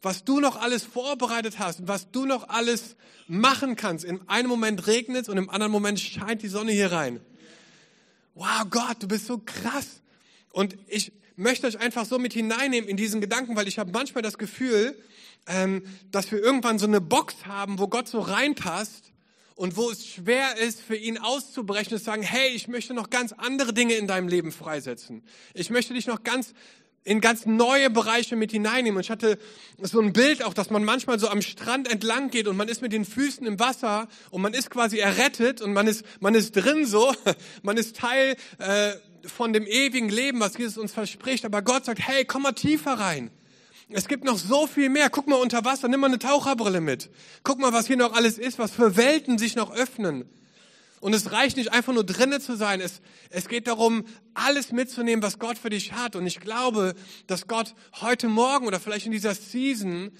was 0.00 0.24
du 0.24 0.40
noch 0.40 0.56
alles 0.56 0.84
vorbereitet 0.84 1.58
hast, 1.58 1.86
was 1.88 2.10
du 2.10 2.24
noch 2.24 2.48
alles 2.48 2.96
machen 3.26 3.76
kannst. 3.76 4.04
In 4.04 4.26
einem 4.28 4.48
Moment 4.48 4.86
regnet 4.86 5.22
es 5.22 5.28
und 5.28 5.36
im 5.36 5.50
anderen 5.50 5.72
Moment 5.72 6.00
scheint 6.00 6.42
die 6.42 6.48
Sonne 6.48 6.72
hier 6.72 6.92
rein 6.92 7.20
wow 8.38 8.64
Gott, 8.70 9.02
du 9.02 9.08
bist 9.08 9.26
so 9.26 9.38
krass. 9.44 10.00
Und 10.52 10.76
ich 10.86 11.12
möchte 11.38 11.66
euch 11.66 11.78
einfach 11.78 12.04
so 12.04 12.18
mit 12.18 12.32
hineinnehmen 12.32 12.88
in 12.88 12.96
diesen 12.96 13.20
Gedanken, 13.20 13.56
weil 13.56 13.68
ich 13.68 13.78
habe 13.78 13.92
manchmal 13.92 14.22
das 14.22 14.38
Gefühl, 14.38 15.00
ähm, 15.46 15.82
dass 16.10 16.30
wir 16.30 16.42
irgendwann 16.42 16.78
so 16.78 16.86
eine 16.86 17.00
Box 17.00 17.46
haben, 17.46 17.78
wo 17.78 17.88
Gott 17.88 18.08
so 18.08 18.20
reinpasst 18.20 19.12
und 19.54 19.76
wo 19.76 19.90
es 19.90 20.06
schwer 20.06 20.56
ist, 20.58 20.80
für 20.80 20.96
ihn 20.96 21.16
auszubrechen 21.16 21.92
und 21.92 21.98
zu 21.98 22.04
sagen, 22.04 22.22
hey, 22.22 22.50
ich 22.50 22.68
möchte 22.68 22.92
noch 22.92 23.08
ganz 23.08 23.32
andere 23.32 23.72
Dinge 23.72 23.94
in 23.94 24.06
deinem 24.06 24.28
Leben 24.28 24.52
freisetzen. 24.52 25.22
Ich 25.54 25.70
möchte 25.70 25.94
dich 25.94 26.06
noch 26.06 26.22
ganz 26.22 26.54
in 27.04 27.20
ganz 27.20 27.46
neue 27.46 27.90
Bereiche 27.90 28.36
mit 28.36 28.50
hineinnehmen. 28.52 28.96
Und 28.96 29.02
ich 29.04 29.10
hatte 29.10 29.38
so 29.80 30.00
ein 30.00 30.12
Bild 30.12 30.44
auch, 30.44 30.54
dass 30.54 30.70
man 30.70 30.84
manchmal 30.84 31.18
so 31.18 31.28
am 31.28 31.42
Strand 31.42 31.90
entlang 31.90 32.30
geht 32.30 32.46
und 32.46 32.56
man 32.56 32.68
ist 32.68 32.82
mit 32.82 32.92
den 32.92 33.04
Füßen 33.04 33.46
im 33.46 33.58
Wasser 33.58 34.08
und 34.30 34.42
man 34.42 34.52
ist 34.52 34.70
quasi 34.70 34.98
errettet 34.98 35.62
und 35.62 35.72
man 35.72 35.86
ist, 35.86 36.04
man 36.20 36.34
ist 36.34 36.52
drin 36.52 36.84
so, 36.84 37.14
man 37.62 37.76
ist 37.76 37.96
Teil 37.96 38.36
äh, 38.58 38.92
von 39.26 39.52
dem 39.52 39.66
ewigen 39.66 40.08
Leben, 40.08 40.40
was 40.40 40.56
Jesus 40.56 40.78
uns 40.78 40.92
verspricht. 40.92 41.44
Aber 41.44 41.62
Gott 41.62 41.84
sagt, 41.84 42.00
hey, 42.06 42.24
komm 42.24 42.42
mal 42.42 42.52
tiefer 42.52 42.92
rein. 42.92 43.30
Es 43.90 44.06
gibt 44.06 44.24
noch 44.24 44.38
so 44.38 44.66
viel 44.66 44.90
mehr. 44.90 45.08
Guck 45.08 45.28
mal 45.28 45.36
unter 45.36 45.64
Wasser, 45.64 45.88
nimm 45.88 46.00
mal 46.00 46.08
eine 46.08 46.18
Taucherbrille 46.18 46.80
mit. 46.80 47.10
Guck 47.42 47.58
mal, 47.58 47.72
was 47.72 47.86
hier 47.86 47.96
noch 47.96 48.12
alles 48.12 48.38
ist, 48.38 48.58
was 48.58 48.70
für 48.70 48.96
Welten 48.96 49.38
sich 49.38 49.56
noch 49.56 49.74
öffnen. 49.74 50.28
Und 51.00 51.14
es 51.14 51.32
reicht 51.32 51.56
nicht 51.56 51.72
einfach 51.72 51.92
nur 51.92 52.04
drinnen 52.04 52.40
zu 52.40 52.56
sein. 52.56 52.80
Es, 52.80 53.00
es 53.30 53.48
geht 53.48 53.66
darum, 53.66 54.04
alles 54.34 54.72
mitzunehmen, 54.72 55.22
was 55.22 55.38
Gott 55.38 55.56
für 55.56 55.70
dich 55.70 55.92
hat. 55.92 56.16
Und 56.16 56.26
ich 56.26 56.40
glaube, 56.40 56.94
dass 57.26 57.46
Gott 57.46 57.74
heute 58.00 58.28
Morgen 58.28 58.66
oder 58.66 58.80
vielleicht 58.80 59.06
in 59.06 59.12
dieser 59.12 59.34
Season 59.34 60.10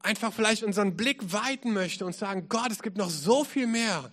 einfach 0.00 0.32
vielleicht 0.32 0.62
unseren 0.62 0.96
Blick 0.96 1.32
weiten 1.32 1.72
möchte 1.72 2.04
und 2.04 2.14
sagen, 2.14 2.48
Gott, 2.48 2.70
es 2.70 2.82
gibt 2.82 2.96
noch 2.96 3.10
so 3.10 3.44
viel 3.44 3.66
mehr. 3.66 4.12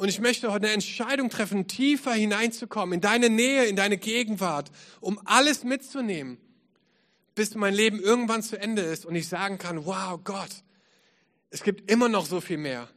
Und 0.00 0.08
ich 0.08 0.18
möchte 0.18 0.50
heute 0.50 0.64
eine 0.64 0.72
Entscheidung 0.72 1.28
treffen, 1.28 1.66
tiefer 1.66 2.14
hineinzukommen, 2.14 2.94
in 2.94 3.00
deine 3.02 3.28
Nähe, 3.28 3.66
in 3.66 3.76
deine 3.76 3.98
Gegenwart, 3.98 4.70
um 5.02 5.20
alles 5.26 5.62
mitzunehmen, 5.62 6.38
bis 7.34 7.54
mein 7.54 7.74
Leben 7.74 8.00
irgendwann 8.00 8.42
zu 8.42 8.58
Ende 8.58 8.80
ist 8.80 9.04
und 9.04 9.14
ich 9.14 9.28
sagen 9.28 9.58
kann, 9.58 9.84
wow, 9.84 10.18
Gott, 10.24 10.64
es 11.50 11.62
gibt 11.62 11.90
immer 11.90 12.08
noch 12.08 12.24
so 12.24 12.40
viel 12.40 12.56
mehr. 12.56 12.88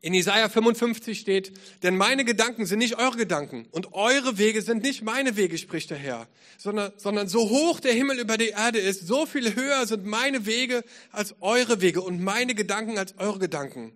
In 0.00 0.12
Isaiah 0.12 0.48
55 0.48 1.20
steht, 1.20 1.52
denn 1.84 1.96
meine 1.96 2.24
Gedanken 2.24 2.66
sind 2.66 2.80
nicht 2.80 2.98
eure 2.98 3.16
Gedanken 3.16 3.68
und 3.70 3.92
eure 3.92 4.38
Wege 4.38 4.60
sind 4.60 4.82
nicht 4.82 5.02
meine 5.02 5.36
Wege, 5.36 5.56
spricht 5.56 5.90
der 5.90 5.98
Herr, 5.98 6.26
sondern, 6.58 6.90
sondern 6.96 7.28
so 7.28 7.48
hoch 7.48 7.78
der 7.78 7.92
Himmel 7.92 8.18
über 8.18 8.36
die 8.36 8.48
Erde 8.48 8.80
ist, 8.80 9.06
so 9.06 9.24
viel 9.24 9.54
höher 9.54 9.86
sind 9.86 10.04
meine 10.04 10.46
Wege 10.46 10.82
als 11.12 11.36
eure 11.40 11.80
Wege 11.80 12.02
und 12.02 12.20
meine 12.20 12.56
Gedanken 12.56 12.98
als 12.98 13.16
eure 13.18 13.38
Gedanken. 13.38 13.92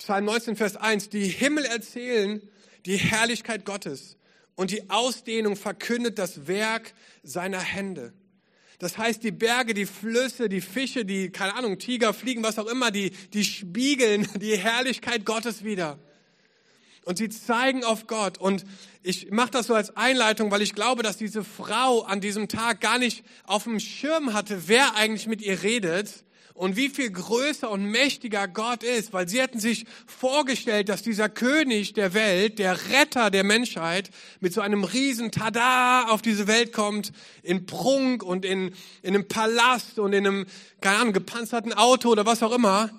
Psalm 0.00 0.24
19, 0.24 0.56
Vers 0.56 0.76
1, 0.76 1.10
die 1.10 1.28
Himmel 1.28 1.66
erzählen 1.66 2.40
die 2.86 2.96
Herrlichkeit 2.96 3.66
Gottes 3.66 4.16
und 4.54 4.70
die 4.70 4.88
Ausdehnung 4.88 5.56
verkündet 5.56 6.18
das 6.18 6.46
Werk 6.46 6.94
seiner 7.22 7.60
Hände. 7.60 8.14
Das 8.78 8.96
heißt, 8.96 9.22
die 9.22 9.30
Berge, 9.30 9.74
die 9.74 9.84
Flüsse, 9.84 10.48
die 10.48 10.62
Fische, 10.62 11.04
die, 11.04 11.28
keine 11.28 11.54
Ahnung, 11.54 11.78
Tiger, 11.78 12.14
Fliegen, 12.14 12.42
was 12.42 12.58
auch 12.58 12.66
immer, 12.66 12.90
die, 12.90 13.10
die 13.34 13.44
spiegeln 13.44 14.26
die 14.40 14.56
Herrlichkeit 14.56 15.26
Gottes 15.26 15.64
wieder. 15.64 15.98
Und 17.04 17.18
sie 17.18 17.28
zeigen 17.28 17.84
auf 17.84 18.06
Gott. 18.06 18.38
Und 18.38 18.64
ich 19.02 19.30
mache 19.30 19.50
das 19.50 19.66
so 19.66 19.74
als 19.74 19.94
Einleitung, 19.98 20.50
weil 20.50 20.62
ich 20.62 20.74
glaube, 20.74 21.02
dass 21.02 21.18
diese 21.18 21.44
Frau 21.44 22.00
an 22.04 22.22
diesem 22.22 22.48
Tag 22.48 22.80
gar 22.80 22.98
nicht 22.98 23.22
auf 23.44 23.64
dem 23.64 23.78
Schirm 23.78 24.32
hatte, 24.32 24.62
wer 24.66 24.96
eigentlich 24.96 25.26
mit 25.26 25.42
ihr 25.42 25.62
redet 25.62 26.24
und 26.60 26.76
wie 26.76 26.90
viel 26.90 27.10
größer 27.10 27.70
und 27.70 27.86
mächtiger 27.86 28.46
Gott 28.46 28.82
ist, 28.82 29.14
weil 29.14 29.26
sie 29.26 29.40
hätten 29.40 29.58
sich 29.58 29.86
vorgestellt, 30.06 30.90
dass 30.90 31.00
dieser 31.00 31.30
König 31.30 31.94
der 31.94 32.12
Welt, 32.12 32.58
der 32.58 32.90
Retter 32.90 33.30
der 33.30 33.44
Menschheit, 33.44 34.10
mit 34.40 34.52
so 34.52 34.60
einem 34.60 34.84
riesen 34.84 35.30
Tada 35.30 36.08
auf 36.08 36.20
diese 36.20 36.46
Welt 36.48 36.74
kommt, 36.74 37.12
in 37.42 37.64
Prunk 37.64 38.22
und 38.22 38.44
in, 38.44 38.74
in 39.00 39.14
einem 39.14 39.26
Palast 39.26 39.98
und 39.98 40.12
in 40.12 40.26
einem, 40.26 40.46
keine 40.82 40.98
Ahnung, 40.98 41.12
gepanzerten 41.14 41.72
Auto 41.72 42.10
oder 42.10 42.26
was 42.26 42.42
auch 42.42 42.52
immer. 42.52 42.90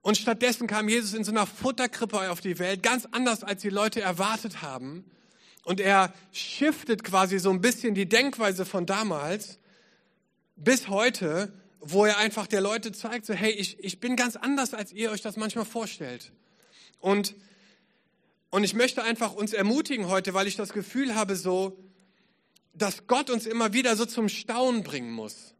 Und 0.00 0.16
stattdessen 0.16 0.68
kam 0.68 0.88
Jesus 0.88 1.14
in 1.14 1.24
so 1.24 1.32
einer 1.32 1.48
Futterkrippe 1.48 2.30
auf 2.30 2.40
die 2.40 2.60
Welt, 2.60 2.84
ganz 2.84 3.08
anders 3.10 3.42
als 3.42 3.60
die 3.60 3.70
Leute 3.70 4.02
erwartet 4.02 4.62
haben. 4.62 5.04
Und 5.64 5.80
er 5.80 6.14
shiftet 6.30 7.02
quasi 7.02 7.40
so 7.40 7.50
ein 7.50 7.60
bisschen 7.60 7.96
die 7.96 8.08
Denkweise 8.08 8.64
von 8.64 8.86
damals 8.86 9.58
bis 10.54 10.86
heute 10.86 11.52
wo 11.80 12.04
er 12.04 12.18
einfach 12.18 12.46
der 12.46 12.60
Leute 12.60 12.92
zeigt, 12.92 13.26
so 13.26 13.34
hey, 13.34 13.52
ich, 13.52 13.78
ich 13.80 14.00
bin 14.00 14.16
ganz 14.16 14.36
anders, 14.36 14.74
als 14.74 14.92
ihr 14.92 15.10
euch 15.10 15.22
das 15.22 15.36
manchmal 15.36 15.64
vorstellt. 15.64 16.32
Und, 17.00 17.34
und 18.50 18.64
ich 18.64 18.74
möchte 18.74 19.02
einfach 19.02 19.34
uns 19.34 19.52
ermutigen 19.52 20.08
heute, 20.08 20.34
weil 20.34 20.46
ich 20.46 20.56
das 20.56 20.72
Gefühl 20.72 21.14
habe, 21.14 21.36
so, 21.36 21.78
dass 22.74 23.06
Gott 23.06 23.30
uns 23.30 23.46
immer 23.46 23.72
wieder 23.72 23.96
so 23.96 24.06
zum 24.06 24.28
Staunen 24.28 24.82
bringen 24.82 25.12
muss. 25.12 25.54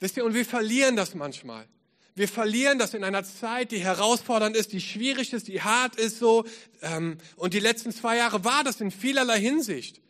Wisst 0.00 0.16
ihr, 0.16 0.24
und 0.24 0.34
wir 0.34 0.44
verlieren 0.44 0.96
das 0.96 1.14
manchmal. 1.14 1.66
Wir 2.14 2.28
verlieren 2.28 2.78
das 2.78 2.94
in 2.94 3.04
einer 3.04 3.22
Zeit, 3.22 3.70
die 3.70 3.78
herausfordernd 3.78 4.56
ist, 4.56 4.72
die 4.72 4.80
schwierig 4.80 5.32
ist, 5.32 5.46
die 5.46 5.62
hart 5.62 5.96
ist 5.96 6.18
so. 6.18 6.44
Ähm, 6.82 7.18
und 7.36 7.54
die 7.54 7.60
letzten 7.60 7.92
zwei 7.92 8.16
Jahre 8.16 8.44
war 8.44 8.64
das 8.64 8.80
in 8.80 8.90
vielerlei 8.90 9.38
Hinsicht. 9.40 10.00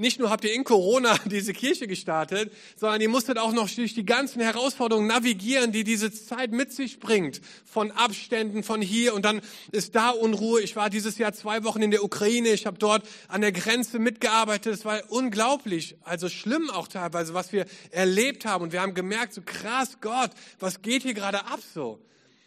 Nicht 0.00 0.20
nur 0.20 0.30
habt 0.30 0.44
ihr 0.44 0.54
in 0.54 0.62
Corona 0.62 1.18
diese 1.24 1.52
Kirche 1.52 1.88
gestartet, 1.88 2.52
sondern 2.76 3.00
ihr 3.00 3.08
musstet 3.08 3.36
auch 3.36 3.52
noch 3.52 3.68
durch 3.68 3.94
die 3.94 4.06
ganzen 4.06 4.40
Herausforderungen 4.40 5.08
navigieren, 5.08 5.72
die 5.72 5.82
diese 5.82 6.12
Zeit 6.12 6.52
mit 6.52 6.72
sich 6.72 7.00
bringt. 7.00 7.40
Von 7.64 7.90
Abständen, 7.90 8.62
von 8.62 8.80
hier 8.80 9.12
und 9.12 9.24
dann 9.24 9.40
ist 9.72 9.96
da 9.96 10.10
Unruhe. 10.10 10.60
Ich 10.60 10.76
war 10.76 10.88
dieses 10.88 11.18
Jahr 11.18 11.32
zwei 11.32 11.64
Wochen 11.64 11.82
in 11.82 11.90
der 11.90 12.04
Ukraine. 12.04 12.50
Ich 12.50 12.64
habe 12.64 12.78
dort 12.78 13.08
an 13.26 13.40
der 13.40 13.50
Grenze 13.50 13.98
mitgearbeitet. 13.98 14.72
Es 14.72 14.84
war 14.84 15.00
unglaublich, 15.08 15.96
also 16.04 16.28
schlimm 16.28 16.70
auch 16.70 16.86
teilweise, 16.86 17.34
was 17.34 17.52
wir 17.52 17.66
erlebt 17.90 18.46
haben. 18.46 18.62
Und 18.62 18.72
wir 18.72 18.80
haben 18.80 18.94
gemerkt, 18.94 19.34
so 19.34 19.42
krass, 19.44 19.98
Gott, 20.00 20.30
was 20.60 20.80
geht 20.80 21.02
hier 21.02 21.14
gerade 21.14 21.46
ab 21.46 21.58
so? 21.74 21.98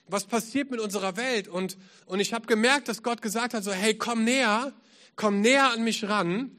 Was 0.07 0.23
passiert 0.23 0.71
mit 0.71 0.79
unserer 0.79 1.17
Welt? 1.17 1.49
Und, 1.49 1.77
und 2.05 2.21
ich 2.21 2.33
habe 2.33 2.47
gemerkt, 2.47 2.87
dass 2.87 3.03
Gott 3.03 3.21
gesagt 3.21 3.53
hat, 3.53 3.65
so, 3.65 3.73
hey, 3.73 3.93
komm 3.93 4.23
näher, 4.23 4.71
komm 5.17 5.41
näher 5.41 5.71
an 5.71 5.83
mich 5.83 6.07
ran 6.07 6.51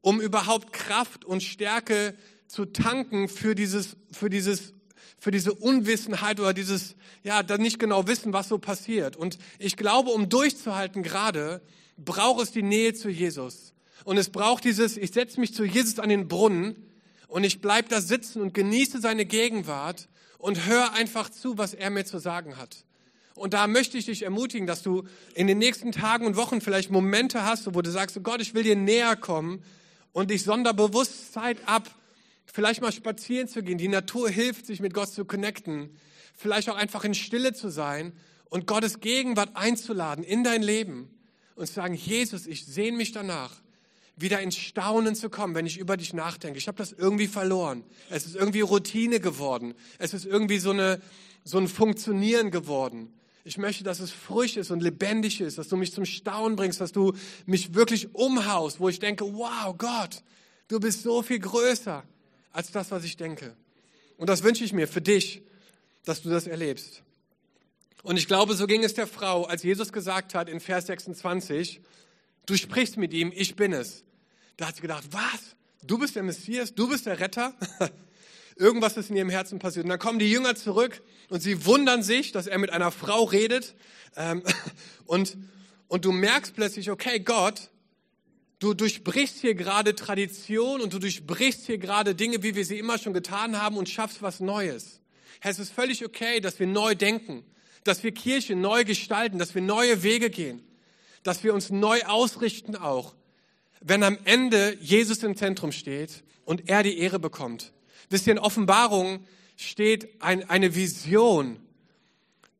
um 0.00 0.20
überhaupt 0.20 0.72
Kraft 0.72 1.24
und 1.24 1.42
Stärke 1.42 2.14
zu 2.46 2.64
tanken 2.64 3.28
für 3.28 3.54
dieses, 3.54 3.96
für 4.10 4.30
dieses, 4.30 4.72
für 5.18 5.30
diese 5.30 5.52
Unwissenheit 5.52 6.40
oder 6.40 6.54
dieses, 6.54 6.96
ja, 7.22 7.42
dann 7.42 7.60
nicht 7.60 7.78
genau 7.78 8.06
wissen, 8.06 8.32
was 8.32 8.48
so 8.48 8.58
passiert. 8.58 9.16
Und 9.16 9.38
ich 9.58 9.76
glaube, 9.76 10.10
um 10.10 10.28
durchzuhalten 10.28 11.02
gerade, 11.02 11.60
braucht 11.96 12.42
es 12.42 12.52
die 12.52 12.62
Nähe 12.62 12.94
zu 12.94 13.10
Jesus. 13.10 13.74
Und 14.04 14.16
es 14.16 14.30
braucht 14.30 14.64
dieses, 14.64 14.96
ich 14.96 15.12
setze 15.12 15.40
mich 15.40 15.54
zu 15.54 15.64
Jesus 15.64 15.98
an 15.98 16.08
den 16.08 16.28
Brunnen 16.28 16.76
und 17.26 17.44
ich 17.44 17.60
bleib 17.60 17.88
da 17.88 18.00
sitzen 18.00 18.40
und 18.40 18.54
genieße 18.54 19.00
seine 19.00 19.26
Gegenwart 19.26 20.08
und 20.38 20.66
höre 20.66 20.94
einfach 20.94 21.28
zu, 21.28 21.58
was 21.58 21.74
er 21.74 21.90
mir 21.90 22.04
zu 22.04 22.18
sagen 22.18 22.56
hat. 22.56 22.84
Und 23.34 23.54
da 23.54 23.66
möchte 23.66 23.98
ich 23.98 24.06
dich 24.06 24.22
ermutigen, 24.22 24.66
dass 24.66 24.82
du 24.82 25.04
in 25.34 25.46
den 25.46 25.58
nächsten 25.58 25.92
Tagen 25.92 26.26
und 26.26 26.36
Wochen 26.36 26.60
vielleicht 26.60 26.90
Momente 26.90 27.44
hast, 27.44 27.72
wo 27.74 27.82
du 27.82 27.90
sagst, 27.90 28.18
Gott, 28.22 28.40
ich 28.40 28.54
will 28.54 28.62
dir 28.62 28.76
näher 28.76 29.14
kommen 29.16 29.62
und 30.18 30.32
ich 30.32 30.42
sonder 30.42 30.74
bewusst 30.74 31.32
Zeit 31.32 31.58
ab, 31.66 31.88
vielleicht 32.44 32.82
mal 32.82 32.90
spazieren 32.90 33.46
zu 33.46 33.62
gehen. 33.62 33.78
Die 33.78 33.86
Natur 33.86 34.28
hilft, 34.28 34.66
sich 34.66 34.80
mit 34.80 34.92
Gott 34.92 35.12
zu 35.12 35.24
connecten. 35.24 35.96
Vielleicht 36.34 36.68
auch 36.68 36.74
einfach 36.74 37.04
in 37.04 37.14
Stille 37.14 37.52
zu 37.52 37.68
sein 37.68 38.12
und 38.50 38.66
Gottes 38.66 38.98
Gegenwart 38.98 39.50
einzuladen 39.54 40.24
in 40.24 40.42
dein 40.42 40.60
Leben 40.60 41.08
und 41.54 41.68
zu 41.68 41.74
sagen, 41.74 41.94
Jesus, 41.94 42.48
ich 42.48 42.66
sehne 42.66 42.96
mich 42.96 43.12
danach, 43.12 43.52
wieder 44.16 44.40
ins 44.40 44.56
Staunen 44.56 45.14
zu 45.14 45.30
kommen, 45.30 45.54
wenn 45.54 45.66
ich 45.66 45.78
über 45.78 45.96
dich 45.96 46.12
nachdenke. 46.12 46.58
Ich 46.58 46.66
habe 46.66 46.78
das 46.78 46.90
irgendwie 46.90 47.28
verloren. 47.28 47.84
Es 48.10 48.26
ist 48.26 48.34
irgendwie 48.34 48.62
Routine 48.62 49.20
geworden. 49.20 49.72
Es 50.00 50.14
ist 50.14 50.26
irgendwie 50.26 50.58
so, 50.58 50.70
eine, 50.70 51.00
so 51.44 51.58
ein 51.58 51.68
Funktionieren 51.68 52.50
geworden. 52.50 53.12
Ich 53.44 53.56
möchte, 53.56 53.84
dass 53.84 54.00
es 54.00 54.10
frisch 54.10 54.56
ist 54.56 54.70
und 54.70 54.82
lebendig 54.82 55.40
ist, 55.40 55.58
dass 55.58 55.68
du 55.68 55.76
mich 55.76 55.92
zum 55.92 56.04
Staunen 56.04 56.56
bringst, 56.56 56.80
dass 56.80 56.92
du 56.92 57.14
mich 57.46 57.74
wirklich 57.74 58.14
umhaust, 58.14 58.80
wo 58.80 58.88
ich 58.88 58.98
denke, 58.98 59.24
wow, 59.24 59.74
Gott, 59.76 60.22
du 60.68 60.80
bist 60.80 61.02
so 61.02 61.22
viel 61.22 61.38
größer 61.38 62.04
als 62.52 62.70
das, 62.70 62.90
was 62.90 63.04
ich 63.04 63.16
denke. 63.16 63.56
Und 64.16 64.28
das 64.28 64.42
wünsche 64.42 64.64
ich 64.64 64.72
mir 64.72 64.88
für 64.88 65.00
dich, 65.00 65.42
dass 66.04 66.22
du 66.22 66.28
das 66.28 66.46
erlebst. 66.46 67.02
Und 68.02 68.16
ich 68.16 68.26
glaube, 68.26 68.54
so 68.54 68.66
ging 68.66 68.84
es 68.84 68.94
der 68.94 69.06
Frau, 69.06 69.44
als 69.44 69.62
Jesus 69.62 69.92
gesagt 69.92 70.34
hat 70.34 70.48
in 70.48 70.60
Vers 70.60 70.86
26, 70.86 71.80
du 72.46 72.56
sprichst 72.56 72.96
mit 72.96 73.12
ihm, 73.12 73.32
ich 73.34 73.56
bin 73.56 73.72
es. 73.72 74.04
Da 74.56 74.68
hat 74.68 74.76
sie 74.76 74.82
gedacht, 74.82 75.04
was? 75.10 75.56
Du 75.82 75.98
bist 75.98 76.16
der 76.16 76.22
Messias? 76.22 76.74
Du 76.74 76.88
bist 76.88 77.06
der 77.06 77.20
Retter? 77.20 77.54
Irgendwas 78.58 78.96
ist 78.96 79.08
in 79.08 79.16
ihrem 79.16 79.30
Herzen 79.30 79.60
passiert. 79.60 79.84
Und 79.84 79.90
dann 79.90 80.00
kommen 80.00 80.18
die 80.18 80.30
Jünger 80.30 80.56
zurück 80.56 81.00
und 81.30 81.40
sie 81.40 81.64
wundern 81.64 82.02
sich, 82.02 82.32
dass 82.32 82.48
er 82.48 82.58
mit 82.58 82.70
einer 82.70 82.90
Frau 82.90 83.22
redet. 83.24 83.76
Ähm, 84.16 84.42
und, 85.06 85.38
und 85.86 86.04
du 86.04 86.10
merkst 86.10 86.54
plötzlich, 86.54 86.90
okay, 86.90 87.20
Gott, 87.20 87.70
du 88.58 88.74
durchbrichst 88.74 89.38
hier 89.38 89.54
gerade 89.54 89.94
Tradition 89.94 90.80
und 90.80 90.92
du 90.92 90.98
durchbrichst 90.98 91.66
hier 91.66 91.78
gerade 91.78 92.16
Dinge, 92.16 92.42
wie 92.42 92.56
wir 92.56 92.64
sie 92.64 92.78
immer 92.78 92.98
schon 92.98 93.12
getan 93.12 93.60
haben 93.60 93.76
und 93.76 93.88
schaffst 93.88 94.22
was 94.22 94.40
Neues. 94.40 95.00
Es 95.40 95.60
ist 95.60 95.72
völlig 95.72 96.04
okay, 96.04 96.40
dass 96.40 96.58
wir 96.58 96.66
neu 96.66 96.96
denken, 96.96 97.44
dass 97.84 98.02
wir 98.02 98.12
Kirche 98.12 98.56
neu 98.56 98.84
gestalten, 98.84 99.38
dass 99.38 99.54
wir 99.54 99.62
neue 99.62 100.02
Wege 100.02 100.30
gehen, 100.30 100.62
dass 101.22 101.44
wir 101.44 101.54
uns 101.54 101.70
neu 101.70 102.02
ausrichten 102.02 102.74
auch, 102.74 103.14
wenn 103.80 104.02
am 104.02 104.18
Ende 104.24 104.76
Jesus 104.80 105.22
im 105.22 105.36
Zentrum 105.36 105.70
steht 105.70 106.24
und 106.44 106.68
er 106.68 106.82
die 106.82 106.98
Ehre 106.98 107.20
bekommt. 107.20 107.72
Wisst 108.10 108.26
ihr, 108.26 108.32
in 108.32 108.38
Offenbarung 108.38 109.24
steht 109.56 110.22
ein, 110.22 110.48
eine 110.48 110.74
Vision, 110.74 111.58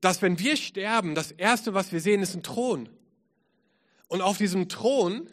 dass 0.01 0.23
wenn 0.23 0.39
wir 0.39 0.57
sterben, 0.57 1.15
das 1.15 1.33
Erste, 1.33 1.75
was 1.75 1.93
wir 1.93 2.01
sehen, 2.01 2.23
ist 2.23 2.35
ein 2.35 2.43
Thron. 2.43 2.89
Und 4.09 4.23
auf 4.23 4.39
diesem 4.39 4.69
Thron 4.69 5.29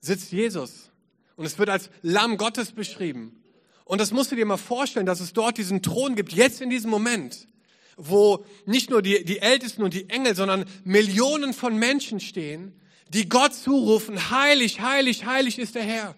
sitzt 0.00 0.32
Jesus. 0.32 0.90
Und 1.36 1.46
es 1.46 1.58
wird 1.58 1.70
als 1.70 1.90
Lamm 2.02 2.36
Gottes 2.36 2.72
beschrieben. 2.72 3.42
Und 3.84 4.00
das 4.00 4.12
musst 4.12 4.30
du 4.30 4.36
dir 4.36 4.46
mal 4.46 4.56
vorstellen, 4.56 5.06
dass 5.06 5.20
es 5.20 5.32
dort 5.32 5.58
diesen 5.58 5.82
Thron 5.82 6.14
gibt, 6.14 6.32
jetzt 6.32 6.60
in 6.60 6.70
diesem 6.70 6.90
Moment, 6.90 7.48
wo 7.96 8.44
nicht 8.64 8.90
nur 8.90 9.02
die, 9.02 9.24
die 9.24 9.40
Ältesten 9.40 9.82
und 9.82 9.94
die 9.94 10.08
Engel, 10.08 10.34
sondern 10.36 10.64
Millionen 10.84 11.52
von 11.52 11.76
Menschen 11.76 12.20
stehen, 12.20 12.72
die 13.08 13.28
Gott 13.28 13.54
zurufen, 13.54 14.30
heilig, 14.30 14.80
heilig, 14.80 15.24
heilig 15.24 15.58
ist 15.58 15.74
der 15.74 15.82
Herr. 15.82 16.14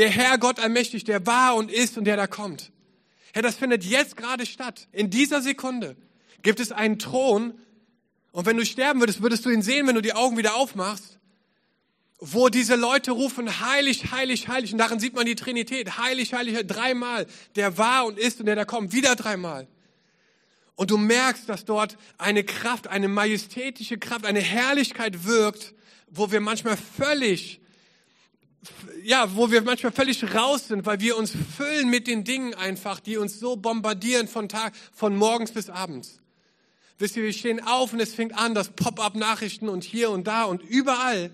Der 0.00 0.08
Herr 0.08 0.38
Gott 0.38 0.58
allmächtig, 0.58 1.04
der 1.04 1.26
war 1.26 1.56
und 1.56 1.70
ist 1.70 1.98
und 1.98 2.04
der 2.04 2.16
da 2.16 2.26
kommt. 2.26 2.72
Herr, 3.34 3.42
das 3.42 3.56
findet 3.56 3.84
jetzt 3.84 4.16
gerade 4.16 4.46
statt. 4.46 4.88
In 4.92 5.10
dieser 5.10 5.42
Sekunde 5.42 5.94
gibt 6.40 6.58
es 6.58 6.72
einen 6.72 6.98
Thron. 6.98 7.52
Und 8.32 8.46
wenn 8.46 8.56
du 8.56 8.64
sterben 8.64 9.00
würdest, 9.00 9.20
würdest 9.20 9.44
du 9.44 9.50
ihn 9.50 9.60
sehen, 9.60 9.86
wenn 9.86 9.94
du 9.94 10.00
die 10.00 10.14
Augen 10.14 10.38
wieder 10.38 10.54
aufmachst. 10.54 11.18
Wo 12.18 12.48
diese 12.48 12.76
Leute 12.76 13.10
rufen, 13.10 13.60
heilig, 13.60 14.10
heilig, 14.10 14.48
heilig. 14.48 14.72
Und 14.72 14.78
darin 14.78 15.00
sieht 15.00 15.14
man 15.14 15.26
die 15.26 15.34
Trinität. 15.34 15.98
Heilig, 15.98 16.32
heilig, 16.32 16.56
dreimal. 16.66 17.26
Der 17.56 17.76
war 17.76 18.06
und 18.06 18.18
ist 18.18 18.40
und 18.40 18.46
der 18.46 18.56
da 18.56 18.64
kommt. 18.64 18.94
Wieder 18.94 19.16
dreimal. 19.16 19.68
Und 20.76 20.90
du 20.90 20.96
merkst, 20.96 21.46
dass 21.46 21.66
dort 21.66 21.98
eine 22.16 22.42
Kraft, 22.42 22.88
eine 22.88 23.08
majestätische 23.08 23.98
Kraft, 23.98 24.24
eine 24.24 24.40
Herrlichkeit 24.40 25.26
wirkt, 25.26 25.74
wo 26.08 26.32
wir 26.32 26.40
manchmal 26.40 26.78
völlig, 26.78 27.60
ja, 29.02 29.34
wo 29.34 29.50
wir 29.50 29.62
manchmal 29.62 29.92
völlig 29.92 30.22
raus 30.34 30.68
sind, 30.68 30.84
weil 30.86 31.00
wir 31.00 31.16
uns 31.16 31.32
füllen 31.56 31.88
mit 31.88 32.06
den 32.06 32.24
Dingen 32.24 32.54
einfach, 32.54 33.00
die 33.00 33.16
uns 33.16 33.40
so 33.40 33.56
bombardieren 33.56 34.28
von 34.28 34.48
Tag, 34.48 34.74
von 34.92 35.16
morgens 35.16 35.52
bis 35.52 35.70
abends. 35.70 36.18
Wisst 36.98 37.16
ihr, 37.16 37.22
wir 37.22 37.32
stehen 37.32 37.64
auf 37.64 37.94
und 37.94 38.00
es 38.00 38.14
fängt 38.14 38.36
an, 38.36 38.54
das 38.54 38.68
Pop-up-Nachrichten 38.68 39.70
und 39.70 39.84
hier 39.84 40.10
und 40.10 40.26
da 40.26 40.44
und 40.44 40.62
überall. 40.62 41.30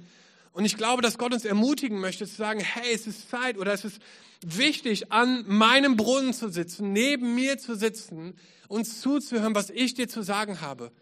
Und 0.53 0.65
ich 0.65 0.77
glaube, 0.77 1.03
dass 1.03 1.19
Gott 1.19 1.35
uns 1.35 1.45
ermutigen 1.45 1.99
möchte, 1.99 2.27
zu 2.27 2.37
sagen, 2.37 2.61
hey, 2.61 2.95
es 2.95 3.07
ist 3.07 3.29
Zeit 3.29 3.59
oder 3.59 3.73
es 3.73 3.85
ist 3.85 3.99
wichtig, 4.43 5.11
an 5.11 5.45
meinem 5.49 5.97
Brunnen 5.97 6.33
zu 6.33 6.49
sitzen, 6.49 6.93
neben 6.93 7.35
mir 7.35 7.59
zu 7.59 7.75
sitzen 7.75 8.35
und 8.69 8.85
zuzuhören, 8.85 9.55
was 9.55 9.71
ich 9.71 9.95
dir 9.95 10.09
zu 10.09 10.23
sagen 10.23 10.61
habe. 10.61 10.93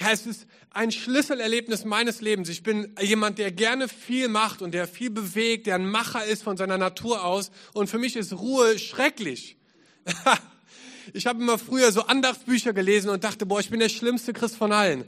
Ja, 0.00 0.10
es 0.10 0.26
ist 0.26 0.46
ein 0.70 0.90
Schlüsselerlebnis 0.90 1.84
meines 1.84 2.20
Lebens. 2.20 2.48
Ich 2.48 2.62
bin 2.62 2.94
jemand, 3.00 3.38
der 3.38 3.52
gerne 3.52 3.88
viel 3.88 4.28
macht 4.28 4.62
und 4.62 4.72
der 4.72 4.88
viel 4.88 5.10
bewegt, 5.10 5.66
der 5.66 5.76
ein 5.76 5.88
Macher 5.88 6.24
ist 6.24 6.42
von 6.42 6.56
seiner 6.56 6.78
Natur 6.78 7.24
aus. 7.24 7.50
Und 7.72 7.88
für 7.88 7.98
mich 7.98 8.16
ist 8.16 8.32
Ruhe 8.32 8.78
schrecklich. 8.78 9.56
ich 11.12 11.26
habe 11.26 11.42
immer 11.42 11.58
früher 11.58 11.92
so 11.92 12.02
Andachtsbücher 12.06 12.72
gelesen 12.72 13.10
und 13.10 13.22
dachte, 13.22 13.46
boah, 13.46 13.60
ich 13.60 13.70
bin 13.70 13.80
der 13.80 13.90
schlimmste 13.90 14.32
Christ 14.32 14.56
von 14.56 14.72
allen. 14.72 15.04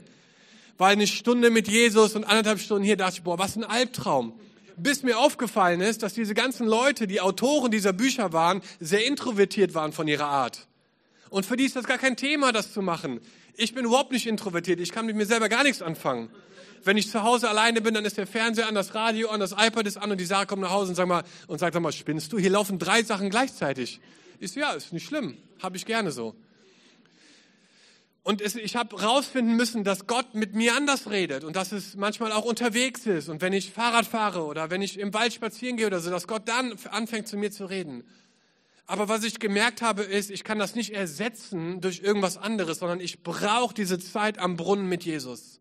Weil 0.77 0.93
eine 0.93 1.07
Stunde 1.07 1.49
mit 1.49 1.67
Jesus 1.67 2.15
und 2.15 2.23
anderthalb 2.23 2.59
Stunden 2.59 2.83
hier 2.83 2.97
dachte 2.97 3.17
ich, 3.17 3.23
boah, 3.23 3.39
was 3.39 3.55
ein 3.55 3.63
Albtraum. 3.63 4.33
Bis 4.77 5.03
mir 5.03 5.17
aufgefallen 5.17 5.79
ist, 5.79 6.03
dass 6.03 6.13
diese 6.13 6.33
ganzen 6.33 6.67
Leute, 6.67 7.07
die 7.07 7.21
Autoren 7.21 7.71
dieser 7.71 7.93
Bücher 7.93 8.33
waren, 8.33 8.61
sehr 8.79 9.05
introvertiert 9.05 9.73
waren 9.73 9.93
von 9.93 10.07
ihrer 10.07 10.27
Art. 10.27 10.67
Und 11.29 11.45
für 11.45 11.55
die 11.55 11.63
ist 11.63 11.75
das 11.75 11.85
gar 11.85 11.97
kein 11.97 12.17
Thema, 12.17 12.51
das 12.51 12.73
zu 12.73 12.81
machen. 12.81 13.21
Ich 13.57 13.73
bin 13.73 13.85
überhaupt 13.85 14.11
nicht 14.11 14.27
introvertiert. 14.27 14.79
Ich 14.79 14.91
kann 14.91 15.05
mit 15.05 15.15
mir 15.15 15.25
selber 15.25 15.49
gar 15.49 15.63
nichts 15.63 15.81
anfangen. 15.81 16.29
Wenn 16.83 16.97
ich 16.97 17.09
zu 17.09 17.23
Hause 17.23 17.49
alleine 17.49 17.81
bin, 17.81 17.93
dann 17.93 18.05
ist 18.05 18.17
der 18.17 18.27
Fernseher 18.27 18.67
an, 18.67 18.75
das 18.75 18.93
Radio 18.93 19.29
an, 19.29 19.39
das 19.39 19.53
iPad 19.53 19.87
ist 19.87 19.97
an 19.97 20.11
und 20.11 20.19
die 20.19 20.25
Sarah 20.25 20.45
kommt 20.45 20.61
nach 20.61 20.71
Hause 20.71 20.89
und 20.89 20.95
sagt 20.95 21.09
mal, 21.09 21.23
und 21.47 21.57
sagt, 21.59 21.73
sag 21.73 21.81
mal, 21.81 21.91
spinnst 21.91 22.31
du? 22.31 22.37
Hier 22.37 22.51
laufen 22.51 22.77
drei 22.77 23.01
Sachen 23.01 23.29
gleichzeitig. 23.29 24.01
Ich 24.39 24.51
so, 24.51 24.59
ja, 24.59 24.71
ist 24.73 24.93
nicht 24.93 25.05
schlimm. 25.05 25.37
Habe 25.61 25.77
ich 25.77 25.85
gerne 25.85 26.11
so. 26.11 26.35
Und 28.21 28.41
es, 28.41 28.55
ich 28.55 28.75
habe 28.75 29.01
rausfinden 29.01 29.55
müssen, 29.55 29.83
dass 29.83 30.07
Gott 30.07 30.33
mit 30.33 30.55
mir 30.55 30.75
anders 30.75 31.09
redet 31.09 31.43
und 31.43 31.55
dass 31.55 31.71
es 31.71 31.95
manchmal 31.95 32.31
auch 32.31 32.43
unterwegs 32.45 33.05
ist. 33.05 33.29
Und 33.29 33.41
wenn 33.41 33.53
ich 33.53 33.71
Fahrrad 33.71 34.05
fahre 34.05 34.45
oder 34.45 34.69
wenn 34.69 34.81
ich 34.81 34.99
im 34.99 35.13
Wald 35.13 35.33
spazieren 35.33 35.77
gehe 35.77 35.87
oder 35.87 35.99
so, 35.99 36.09
dass 36.09 36.27
Gott 36.27 36.47
dann 36.47 36.75
anfängt 36.91 37.27
zu 37.27 37.37
mir 37.37 37.51
zu 37.51 37.65
reden. 37.65 38.03
Aber 38.87 39.09
was 39.09 39.23
ich 39.23 39.39
gemerkt 39.39 39.81
habe, 39.81 40.03
ist, 40.03 40.29
ich 40.29 40.43
kann 40.43 40.59
das 40.59 40.75
nicht 40.75 40.91
ersetzen 40.91 41.81
durch 41.81 42.01
irgendwas 42.01 42.37
anderes, 42.37 42.79
sondern 42.79 42.99
ich 42.99 43.23
brauche 43.23 43.73
diese 43.73 43.97
Zeit 43.99 44.37
am 44.37 44.57
Brunnen 44.57 44.87
mit 44.87 45.03
Jesus. 45.03 45.59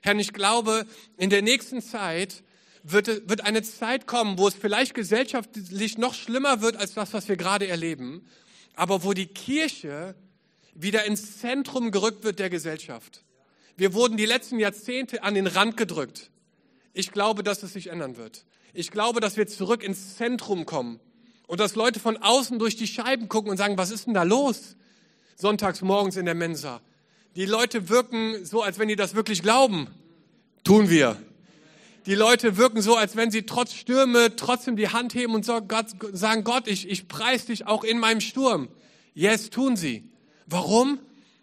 Herr, 0.00 0.16
ich 0.16 0.32
glaube, 0.32 0.86
in 1.18 1.28
der 1.28 1.42
nächsten 1.42 1.82
Zeit 1.82 2.42
wird, 2.82 3.28
wird 3.28 3.42
eine 3.42 3.62
Zeit 3.62 4.06
kommen, 4.06 4.38
wo 4.38 4.48
es 4.48 4.54
vielleicht 4.54 4.94
gesellschaftlich 4.94 5.98
noch 5.98 6.14
schlimmer 6.14 6.62
wird 6.62 6.76
als 6.76 6.94
das, 6.94 7.12
was 7.12 7.28
wir 7.28 7.36
gerade 7.36 7.66
erleben, 7.66 8.26
aber 8.74 9.04
wo 9.04 9.12
die 9.12 9.26
Kirche 9.26 10.14
wieder 10.74 11.04
ins 11.04 11.38
Zentrum 11.38 11.90
gerückt 11.90 12.24
wird 12.24 12.38
der 12.38 12.50
Gesellschaft. 12.50 13.24
Wir 13.76 13.92
wurden 13.92 14.16
die 14.16 14.26
letzten 14.26 14.58
Jahrzehnte 14.58 15.22
an 15.22 15.34
den 15.34 15.46
Rand 15.46 15.76
gedrückt. 15.76 16.30
Ich 16.94 17.12
glaube, 17.12 17.42
dass 17.42 17.62
es 17.62 17.74
sich 17.74 17.88
ändern 17.88 18.16
wird. 18.16 18.46
Ich 18.72 18.90
glaube, 18.90 19.20
dass 19.20 19.36
wir 19.36 19.46
zurück 19.46 19.82
ins 19.82 20.16
Zentrum 20.16 20.64
kommen 20.64 21.00
und 21.46 21.60
dass 21.60 21.74
Leute 21.74 22.00
von 22.00 22.16
außen 22.16 22.58
durch 22.58 22.76
die 22.76 22.86
Scheiben 22.86 23.28
gucken 23.28 23.50
und 23.50 23.56
sagen, 23.56 23.78
was 23.78 23.90
ist 23.90 24.06
denn 24.06 24.14
da 24.14 24.22
los? 24.22 24.76
Sonntags 25.36 25.82
morgens 25.82 26.16
in 26.16 26.24
der 26.24 26.34
Mensa. 26.34 26.80
Die 27.36 27.46
Leute 27.46 27.88
wirken 27.88 28.44
so, 28.44 28.62
als 28.62 28.78
wenn 28.78 28.88
die 28.88 28.96
das 28.96 29.14
wirklich 29.14 29.42
glauben. 29.42 29.88
Tun 30.64 30.88
wir. 30.88 31.16
Die 32.06 32.14
Leute 32.14 32.56
wirken 32.56 32.82
so, 32.82 32.96
als 32.96 33.16
wenn 33.16 33.30
sie 33.30 33.42
trotz 33.42 33.74
Stürme 33.74 34.36
trotzdem 34.36 34.76
die 34.76 34.88
Hand 34.88 35.14
heben 35.14 35.34
und 35.34 35.44
sagen, 35.44 36.44
Gott, 36.44 36.68
ich, 36.68 36.88
ich 36.88 37.08
preis 37.08 37.46
dich 37.46 37.66
auch 37.66 37.84
in 37.84 37.98
meinem 37.98 38.20
Sturm. 38.20 38.68
Yes, 39.12 39.50
tun 39.50 39.76
sie. 39.76 40.08
Warum? 40.46 41.00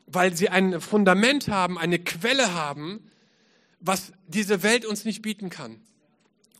Weil 0.08 0.36
sie 0.36 0.50
ein 0.50 0.80
Fundament 0.80 1.48
haben, 1.50 1.78
eine 1.78 2.00
Quelle 2.00 2.54
haben, 2.54 3.02
was 3.80 4.14
diese 4.28 4.64
Welt 4.64 4.86
uns 4.86 5.06
nicht 5.06 5.22
bieten 5.22 5.50
kann. 5.50 5.82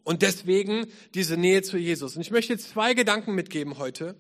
Und 0.04 0.22
deswegen 0.22 0.88
diese 1.14 1.38
Nähe 1.38 1.62
zu 1.62 1.78
Jesus. 1.78 2.16
Und 2.16 2.22
ich 2.22 2.32
möchte 2.32 2.58
zwei 2.58 2.94
Gedanken 2.94 3.36
mitgeben 3.36 3.78
heute, 3.78 4.16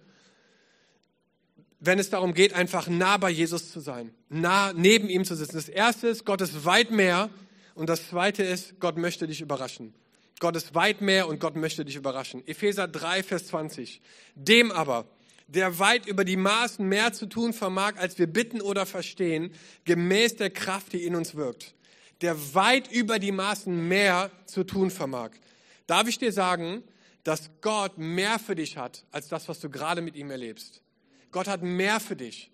wenn 1.79 1.99
es 1.99 2.09
darum 2.09 2.33
geht, 2.33 2.53
einfach 2.53 2.87
nah 2.87 3.17
bei 3.17 3.29
Jesus 3.29 3.71
zu 3.71 3.81
sein, 3.81 4.13
nah 4.29 4.71
neben 4.71 5.09
ihm 5.09 5.25
zu 5.25 5.35
sitzen. 5.35 5.57
Das 5.57 5.67
erste 5.67 6.07
ist, 6.07 6.25
Gott 6.25 6.39
ist 6.39 6.63
weit 6.63 6.91
mehr. 6.91 7.29
Und 7.75 7.89
das 7.89 8.09
zweite 8.09 8.43
ist, 8.43 8.79
Gott 8.79 8.97
möchte 8.97 9.27
dich 9.27 9.41
überraschen. 9.41 9.93
Gott 10.39 10.55
ist 10.55 10.75
weit 10.75 11.01
mehr 11.01 11.27
und 11.27 11.39
Gott 11.39 11.55
möchte 11.55 11.83
dich 11.83 11.95
überraschen. 11.95 12.45
Epheser 12.47 12.87
3, 12.87 13.23
Vers 13.23 13.47
20. 13.47 14.01
Dem 14.35 14.71
aber, 14.71 15.05
der 15.47 15.79
weit 15.79 16.05
über 16.05 16.23
die 16.23 16.37
Maßen 16.37 16.87
mehr 16.87 17.13
zu 17.13 17.25
tun 17.25 17.53
vermag, 17.53 17.93
als 17.97 18.17
wir 18.17 18.27
bitten 18.27 18.61
oder 18.61 18.85
verstehen, 18.85 19.53
gemäß 19.85 20.37
der 20.37 20.49
Kraft, 20.49 20.93
die 20.93 21.03
in 21.03 21.15
uns 21.15 21.35
wirkt. 21.35 21.73
Der 22.21 22.53
weit 22.53 22.91
über 22.91 23.19
die 23.19 23.31
Maßen 23.31 23.87
mehr 23.87 24.31
zu 24.45 24.63
tun 24.63 24.89
vermag. 24.89 25.31
Darf 25.87 26.07
ich 26.07 26.17
dir 26.17 26.31
sagen, 26.31 26.83
dass 27.23 27.49
Gott 27.61 27.97
mehr 27.97 28.39
für 28.39 28.55
dich 28.55 28.77
hat, 28.77 29.05
als 29.11 29.27
das, 29.27 29.47
was 29.47 29.59
du 29.59 29.69
gerade 29.69 30.01
mit 30.01 30.15
ihm 30.15 30.31
erlebst? 30.31 30.81
Gott 31.31 31.47
hat 31.47 31.61
mehr 31.61 31.99
für 31.99 32.15
dich. 32.15 32.51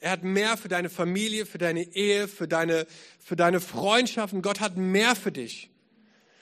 Er 0.00 0.12
hat 0.12 0.22
mehr 0.22 0.56
für 0.56 0.68
deine 0.68 0.90
Familie, 0.90 1.44
für 1.44 1.58
deine 1.58 1.82
Ehe, 1.82 2.28
für 2.28 2.46
deine, 2.46 2.86
für 3.18 3.36
deine 3.36 3.60
Freundschaften. 3.60 4.42
Gott 4.42 4.60
hat 4.60 4.76
mehr 4.76 5.16
für 5.16 5.32
dich. 5.32 5.70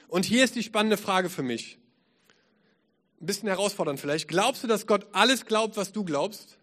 Und 0.09 0.27
hier 0.27 0.45
ist 0.45 0.55
die 0.57 0.63
spannende 0.63 0.99
Frage 0.99 1.31
für 1.31 1.43
mich. 1.43 1.79
Ein 3.21 3.27
bisschen 3.27 3.49
herausfordernd 3.49 3.99
vielleicht. 3.99 4.29
Glaubst 4.29 4.63
du, 4.63 4.67
dass 4.67 4.87
Gott 4.87 5.07
alles 5.13 5.47
glaubt, 5.47 5.77
was 5.79 5.93
du 5.93 6.05
glaubst? 6.05 6.59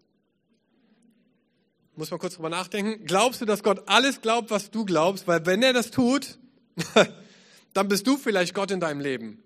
Muss 1.96 2.10
man 2.10 2.20
kurz 2.20 2.34
drüber 2.34 2.48
nachdenken. 2.48 3.04
Glaubst 3.06 3.40
du, 3.40 3.44
dass 3.44 3.62
Gott 3.62 3.88
alles 3.88 4.20
glaubt, 4.20 4.50
was 4.50 4.70
du 4.70 4.84
glaubst? 4.84 5.26
Weil 5.26 5.46
wenn 5.46 5.62
er 5.62 5.72
das 5.72 5.90
tut, 5.90 6.38
dann 7.74 7.88
bist 7.88 8.06
du 8.06 8.16
vielleicht 8.16 8.54
Gott 8.54 8.70
in 8.70 8.80
deinem 8.80 9.00
Leben 9.00 9.42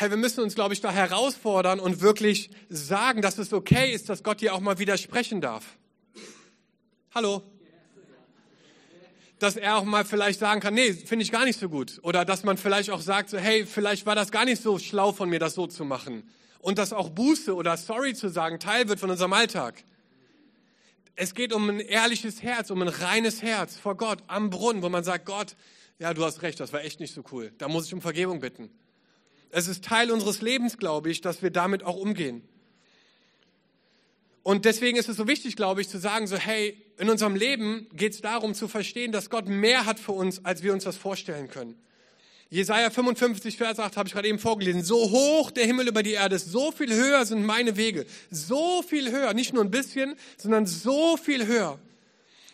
hey, 0.00 0.08
wir 0.08 0.16
müssen 0.16 0.42
uns, 0.42 0.54
glaube 0.54 0.72
ich, 0.72 0.80
da 0.80 0.90
herausfordern 0.90 1.78
und 1.78 2.00
wirklich 2.00 2.48
sagen, 2.70 3.20
dass 3.20 3.36
es 3.36 3.52
okay 3.52 3.92
ist, 3.92 4.08
dass 4.08 4.22
Gott 4.22 4.40
dir 4.40 4.54
auch 4.54 4.60
mal 4.60 4.78
widersprechen 4.78 5.42
darf. 5.42 5.76
Hallo? 7.14 7.42
Dass 9.38 9.56
er 9.56 9.76
auch 9.76 9.84
mal 9.84 10.06
vielleicht 10.06 10.40
sagen 10.40 10.62
kann, 10.62 10.72
nee, 10.72 10.94
finde 10.94 11.22
ich 11.22 11.30
gar 11.30 11.44
nicht 11.44 11.60
so 11.60 11.68
gut. 11.68 12.00
Oder 12.02 12.24
dass 12.24 12.44
man 12.44 12.56
vielleicht 12.56 12.88
auch 12.88 13.02
sagt, 13.02 13.28
so, 13.28 13.36
hey, 13.36 13.66
vielleicht 13.66 14.06
war 14.06 14.14
das 14.14 14.30
gar 14.30 14.46
nicht 14.46 14.62
so 14.62 14.78
schlau 14.78 15.12
von 15.12 15.28
mir, 15.28 15.38
das 15.38 15.52
so 15.52 15.66
zu 15.66 15.84
machen. 15.84 16.26
Und 16.60 16.78
dass 16.78 16.94
auch 16.94 17.10
Buße 17.10 17.54
oder 17.54 17.76
Sorry 17.76 18.14
zu 18.14 18.30
sagen 18.30 18.58
Teil 18.58 18.88
wird 18.88 19.00
von 19.00 19.10
unserem 19.10 19.34
Alltag. 19.34 19.84
Es 21.14 21.34
geht 21.34 21.52
um 21.52 21.68
ein 21.68 21.80
ehrliches 21.80 22.42
Herz, 22.42 22.70
um 22.70 22.80
ein 22.80 22.88
reines 22.88 23.42
Herz 23.42 23.76
vor 23.76 23.98
Gott 23.98 24.22
am 24.28 24.48
Brunnen, 24.48 24.82
wo 24.82 24.88
man 24.88 25.04
sagt, 25.04 25.26
Gott, 25.26 25.56
ja, 25.98 26.14
du 26.14 26.24
hast 26.24 26.40
recht, 26.40 26.58
das 26.58 26.72
war 26.72 26.82
echt 26.84 27.00
nicht 27.00 27.12
so 27.12 27.22
cool. 27.32 27.52
Da 27.58 27.68
muss 27.68 27.84
ich 27.84 27.92
um 27.92 28.00
Vergebung 28.00 28.40
bitten. 28.40 28.70
Es 29.50 29.68
ist 29.68 29.84
Teil 29.84 30.10
unseres 30.10 30.42
Lebens, 30.42 30.78
glaube 30.78 31.10
ich, 31.10 31.20
dass 31.20 31.42
wir 31.42 31.50
damit 31.50 31.82
auch 31.82 31.96
umgehen. 31.96 32.42
Und 34.42 34.64
deswegen 34.64 34.96
ist 34.96 35.08
es 35.08 35.16
so 35.16 35.28
wichtig, 35.28 35.56
glaube 35.56 35.80
ich, 35.80 35.88
zu 35.88 35.98
sagen, 35.98 36.26
so, 36.26 36.36
hey, 36.36 36.80
in 36.98 37.10
unserem 37.10 37.34
Leben 37.34 37.86
geht 37.92 38.14
es 38.14 38.20
darum 38.20 38.54
zu 38.54 38.68
verstehen, 38.68 39.12
dass 39.12 39.30
Gott 39.30 39.48
mehr 39.48 39.86
hat 39.86 39.98
für 39.98 40.12
uns, 40.12 40.44
als 40.44 40.62
wir 40.62 40.72
uns 40.72 40.84
das 40.84 40.96
vorstellen 40.96 41.48
können. 41.48 41.76
Jesaja 42.48 42.90
55, 42.90 43.56
Vers 43.56 43.78
8 43.78 43.96
habe 43.96 44.08
ich 44.08 44.12
gerade 44.12 44.26
eben 44.28 44.40
vorgelesen. 44.40 44.82
So 44.82 45.10
hoch 45.10 45.52
der 45.52 45.66
Himmel 45.66 45.86
über 45.86 46.02
die 46.02 46.12
Erde 46.12 46.34
ist, 46.34 46.50
so 46.50 46.72
viel 46.72 46.92
höher 46.92 47.24
sind 47.24 47.44
meine 47.44 47.76
Wege. 47.76 48.06
So 48.30 48.82
viel 48.82 49.12
höher, 49.12 49.34
nicht 49.34 49.52
nur 49.52 49.62
ein 49.62 49.70
bisschen, 49.70 50.16
sondern 50.36 50.66
so 50.66 51.16
viel 51.16 51.46
höher. 51.46 51.78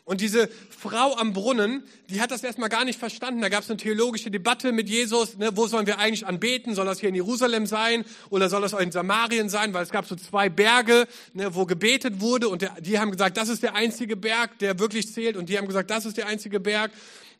Und 0.06 0.20
diese 0.20 0.48
Frau 0.70 1.16
am 1.16 1.32
Brunnen, 1.32 1.82
die 2.10 2.20
hat 2.20 2.30
das 2.30 2.44
erstmal 2.44 2.68
gar 2.68 2.84
nicht 2.84 2.96
verstanden. 2.96 3.40
Da 3.40 3.48
gab 3.48 3.64
es 3.64 3.70
eine 3.70 3.76
theologische 3.76 4.30
Debatte 4.30 4.70
mit 4.70 4.88
Jesus. 4.88 5.36
Ne, 5.36 5.50
wo 5.56 5.66
sollen 5.66 5.88
wir 5.88 5.98
eigentlich 5.98 6.24
anbeten? 6.24 6.76
Soll 6.76 6.86
das 6.86 7.00
hier 7.00 7.08
in 7.08 7.16
Jerusalem 7.16 7.66
sein 7.66 8.04
oder 8.30 8.48
soll 8.48 8.62
das 8.62 8.72
auch 8.72 8.78
in 8.78 8.92
Samarien 8.92 9.48
sein? 9.48 9.74
Weil 9.74 9.82
es 9.82 9.90
gab 9.90 10.06
so 10.06 10.14
zwei 10.14 10.48
Berge, 10.48 11.08
ne, 11.34 11.52
wo 11.56 11.66
gebetet 11.66 12.20
wurde. 12.20 12.48
Und 12.48 12.62
der, 12.62 12.80
die 12.80 13.00
haben 13.00 13.10
gesagt, 13.10 13.36
das 13.36 13.48
ist 13.48 13.64
der 13.64 13.74
einzige 13.74 14.16
Berg, 14.16 14.60
der 14.60 14.78
wirklich 14.78 15.12
zählt. 15.12 15.36
Und 15.36 15.48
die 15.48 15.58
haben 15.58 15.66
gesagt, 15.66 15.90
das 15.90 16.06
ist 16.06 16.16
der 16.16 16.28
einzige 16.28 16.60
Berg. 16.60 16.92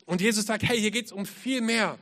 Und 0.05 0.19
Jesus 0.19 0.45
sagt, 0.45 0.63
hey, 0.63 0.77
hier 0.77 0.91
geht's 0.91 1.13
um 1.13 1.25
viel 1.25 1.61
mehr. 1.61 1.97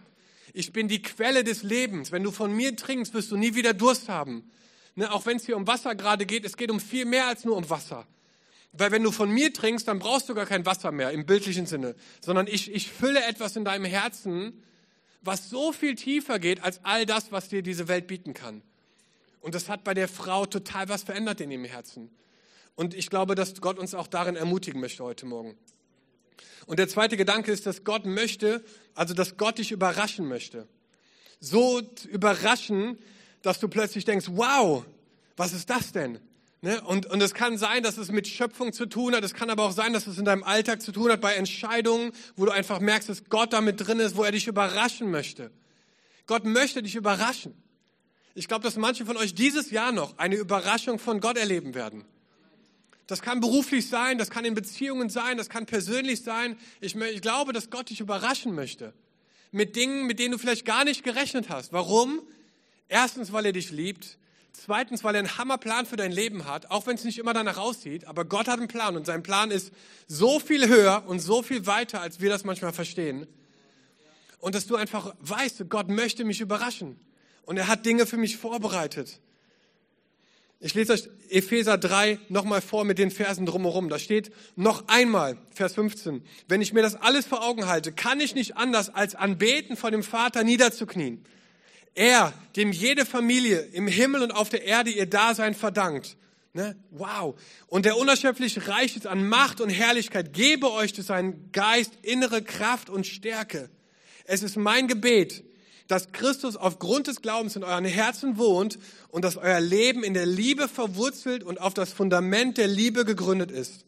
Ich 0.52 0.74
bin 0.74 0.88
die 0.88 1.04
Quelle 1.04 1.44
des 1.44 1.62
Lebens. 1.62 2.12
Wenn 2.12 2.24
du 2.24 2.32
von 2.32 2.52
mir 2.52 2.76
trinkst, 2.76 3.14
wirst 3.14 3.30
du 3.30 3.38
nie 3.38 3.54
wieder 3.54 3.76
Durst 3.76 4.10
haben. 4.10 4.50
Ne, 4.96 5.14
auch 5.14 5.28
wenn 5.28 5.38
es 5.38 5.46
hier 5.46 5.58
um 5.58 5.68
Wasser 5.68 5.94
gerade 5.94 6.26
geht, 6.26 6.44
es 6.44 6.58
geht 6.58 6.72
um 6.72 6.80
viel 6.80 7.06
mehr 7.06 7.28
als 7.28 7.46
nur 7.46 7.56
um 7.56 7.70
Wasser. 7.70 8.08
Weil 8.78 8.92
wenn 8.92 9.04
du 9.04 9.12
von 9.12 9.30
mir 9.30 9.54
trinkst, 9.54 9.88
dann 9.88 10.00
brauchst 10.00 10.28
du 10.28 10.36
gar 10.36 10.46
kein 10.46 10.66
Wasser 10.66 10.92
mehr 10.92 11.12
im 11.12 11.26
bildlichen 11.26 11.66
Sinne, 11.66 11.96
sondern 12.22 12.48
ich, 12.48 12.72
ich 12.74 12.92
fülle 12.92 13.24
etwas 13.24 13.56
in 13.56 13.64
deinem 13.64 13.86
Herzen, 13.86 14.64
was 15.22 15.50
so 15.50 15.72
viel 15.72 15.96
tiefer 15.96 16.40
geht 16.40 16.62
als 16.64 16.84
all 16.84 17.06
das, 17.06 17.32
was 17.32 17.50
dir 17.50 17.62
diese 17.62 17.88
Welt 17.88 18.08
bieten 18.08 18.34
kann. 18.34 18.62
Und 19.40 19.56
das 19.56 19.70
hat 19.70 19.84
bei 19.84 19.94
der 19.94 20.08
Frau 20.08 20.46
total 20.46 20.90
was 20.90 21.04
verändert 21.04 21.40
in 21.40 21.52
ihrem 21.52 21.66
Herzen. 21.66 22.10
Und 22.76 22.94
ich 22.94 23.10
glaube, 23.10 23.36
dass 23.36 23.62
Gott 23.62 23.80
uns 23.80 23.94
auch 23.94 24.08
darin 24.08 24.36
ermutigen 24.36 24.82
möchte 24.82 25.04
heute 25.04 25.26
Morgen. 25.26 25.58
Und 26.66 26.80
der 26.80 26.90
zweite 26.90 27.16
Gedanke 27.16 27.52
ist, 27.52 27.66
dass 27.66 27.84
Gott 27.84 28.06
möchte, 28.06 28.64
also 28.94 29.14
dass 29.14 29.38
Gott 29.38 29.60
dich 29.60 29.72
überraschen 29.72 30.28
möchte. 30.28 30.68
So 31.40 31.82
überraschen, 32.10 32.98
dass 33.42 33.60
du 33.60 33.68
plötzlich 33.68 34.04
denkst, 34.04 34.26
wow, 34.32 34.84
was 35.38 35.54
ist 35.54 35.70
das 35.70 35.92
denn? 35.92 36.20
Ne? 36.66 36.82
Und, 36.82 37.06
und 37.06 37.22
es 37.22 37.36
kann 37.36 37.60
sein, 37.60 37.84
dass 37.84 38.00
es 38.00 38.10
mit 38.10 38.28
Schöpfung 38.28 38.74
zu 38.74 38.88
tun 38.88 39.14
hat. 39.16 39.24
Es 39.24 39.36
kann 39.36 39.52
aber 39.52 39.66
auch 39.66 39.72
sein, 39.72 39.94
dass 39.94 40.08
es 40.08 40.18
in 40.18 40.26
deinem 40.26 40.44
Alltag 40.44 40.82
zu 40.82 40.92
tun 40.92 41.12
hat, 41.12 41.22
bei 41.22 41.36
Entscheidungen, 41.36 42.12
wo 42.36 42.46
du 42.46 42.52
einfach 42.52 42.80
merkst, 42.80 43.08
dass 43.08 43.26
Gott 43.26 43.54
damit 43.54 43.86
drin 43.86 44.00
ist, 44.00 44.16
wo 44.16 44.24
er 44.24 44.32
dich 44.32 44.48
überraschen 44.48 45.12
möchte. 45.12 45.52
Gott 46.26 46.44
möchte 46.44 46.82
dich 46.82 46.96
überraschen. 46.96 47.54
Ich 48.34 48.48
glaube, 48.48 48.64
dass 48.64 48.78
manche 48.78 49.06
von 49.06 49.16
euch 49.16 49.36
dieses 49.36 49.70
Jahr 49.70 49.92
noch 49.92 50.18
eine 50.18 50.38
Überraschung 50.38 50.98
von 50.98 51.20
Gott 51.20 51.38
erleben 51.38 51.76
werden. 51.76 52.04
Das 53.06 53.22
kann 53.22 53.42
beruflich 53.42 53.88
sein, 53.88 54.18
das 54.18 54.32
kann 54.32 54.44
in 54.44 54.56
Beziehungen 54.56 55.12
sein, 55.12 55.38
das 55.38 55.50
kann 55.50 55.68
persönlich 55.68 56.24
sein. 56.24 56.58
Ich, 56.82 56.96
ich 56.96 57.22
glaube, 57.22 57.54
dass 57.54 57.70
Gott 57.70 57.92
dich 57.92 58.00
überraschen 58.00 58.56
möchte. 58.56 58.92
Mit 59.52 59.76
Dingen, 59.76 60.08
mit 60.08 60.18
denen 60.18 60.32
du 60.32 60.40
vielleicht 60.40 60.66
gar 60.66 60.84
nicht 60.84 61.04
gerechnet 61.04 61.50
hast. 61.50 61.74
Warum? 61.74 62.24
Erstens, 62.88 63.32
weil 63.32 63.46
er 63.46 63.54
dich 63.54 63.70
liebt. 63.70 64.18
Zweitens, 64.64 65.04
weil 65.04 65.16
er 65.16 65.20
einen 65.20 65.38
Hammerplan 65.38 65.86
für 65.86 65.96
dein 65.96 66.12
Leben 66.12 66.46
hat, 66.46 66.72
auch 66.72 66.88
wenn 66.88 66.96
es 66.96 67.04
nicht 67.04 67.18
immer 67.18 67.34
danach 67.34 67.58
aussieht. 67.58 68.06
Aber 68.06 68.26
Gott 68.26 68.48
hat 68.48 68.60
einen 68.60 68.68
Plan 68.68 68.96
und 68.96 69.06
sein 69.06 69.24
Plan 69.24 69.52
ist 69.52 69.72
so 70.08 70.40
viel 70.40 70.68
höher 70.68 71.04
und 71.08 71.20
so 71.20 71.42
viel 71.42 71.66
weiter, 71.66 72.02
als 72.02 72.20
wir 72.22 72.30
das 72.30 72.44
manchmal 72.44 72.74
verstehen. 72.74 73.28
Und 74.40 74.56
dass 74.56 74.68
du 74.68 74.76
einfach 74.76 75.16
weißt, 75.20 75.70
Gott 75.70 75.90
möchte 75.90 76.24
mich 76.24 76.42
überraschen. 76.42 77.00
Und 77.44 77.58
er 77.58 77.68
hat 77.68 77.86
Dinge 77.86 78.06
für 78.06 78.18
mich 78.18 78.38
vorbereitet. 78.38 79.20
Ich 80.60 80.74
lese 80.74 80.94
euch 80.94 81.10
Epheser 81.30 81.78
3 81.78 82.20
nochmal 82.30 82.62
vor 82.62 82.86
mit 82.86 82.98
den 82.98 83.12
Versen 83.12 83.46
drumherum. 83.46 83.90
Da 83.90 84.00
steht 84.00 84.32
noch 84.56 84.88
einmal, 84.88 85.38
Vers 85.52 85.74
15, 85.74 86.24
wenn 86.48 86.62
ich 86.62 86.74
mir 86.74 86.82
das 86.82 86.96
alles 86.96 87.26
vor 87.26 87.46
Augen 87.46 87.68
halte, 87.68 87.92
kann 87.92 88.20
ich 88.20 88.36
nicht 88.36 88.58
anders 88.58 88.90
als 88.90 89.16
anbeten 89.16 89.76
vor 89.76 89.92
dem 89.92 90.02
Vater 90.02 90.44
niederzuknien. 90.44 91.24
Er, 91.96 92.34
dem 92.56 92.72
jede 92.72 93.06
Familie 93.06 93.60
im 93.72 93.88
Himmel 93.88 94.22
und 94.22 94.32
auf 94.32 94.50
der 94.50 94.64
Erde 94.64 94.92
ihr 94.92 95.06
Dasein 95.06 95.56
verdankt. 95.56 96.18
Ne? 96.54 96.76
Wow. 96.92 97.36
Und 97.68 97.86
der 97.86 97.98
unerschöpflich 97.98 98.68
reich 98.68 98.96
ist 98.96 99.08
an 99.08 99.28
Macht 99.28 99.60
und 99.60 99.70
Herrlichkeit, 99.70 100.34
gebe 100.34 100.72
euch 100.72 100.94
durch 100.94 101.08
seinen 101.08 101.52
Geist 101.52 101.92
innere 102.02 102.42
Kraft 102.42 102.90
und 102.90 103.08
Stärke. 103.08 103.70
Es 104.26 104.44
ist 104.44 104.58
mein 104.58 104.88
Gebet, 104.88 105.44
dass 105.88 106.12
Christus 106.12 106.56
aufgrund 106.56 107.08
des 107.08 107.22
Glaubens 107.22 107.56
in 107.56 107.64
euren 107.64 107.86
Herzen 107.86 108.38
wohnt 108.38 108.80
und 109.10 109.24
dass 109.24 109.38
euer 109.38 109.60
Leben 109.60 110.04
in 110.04 110.14
der 110.14 110.26
Liebe 110.26 110.68
verwurzelt 110.68 111.44
und 111.44 111.62
auf 111.62 111.74
das 111.74 111.94
Fundament 111.94 112.58
der 112.58 112.68
Liebe 112.68 113.06
gegründet 113.06 113.52
ist. 113.52 113.86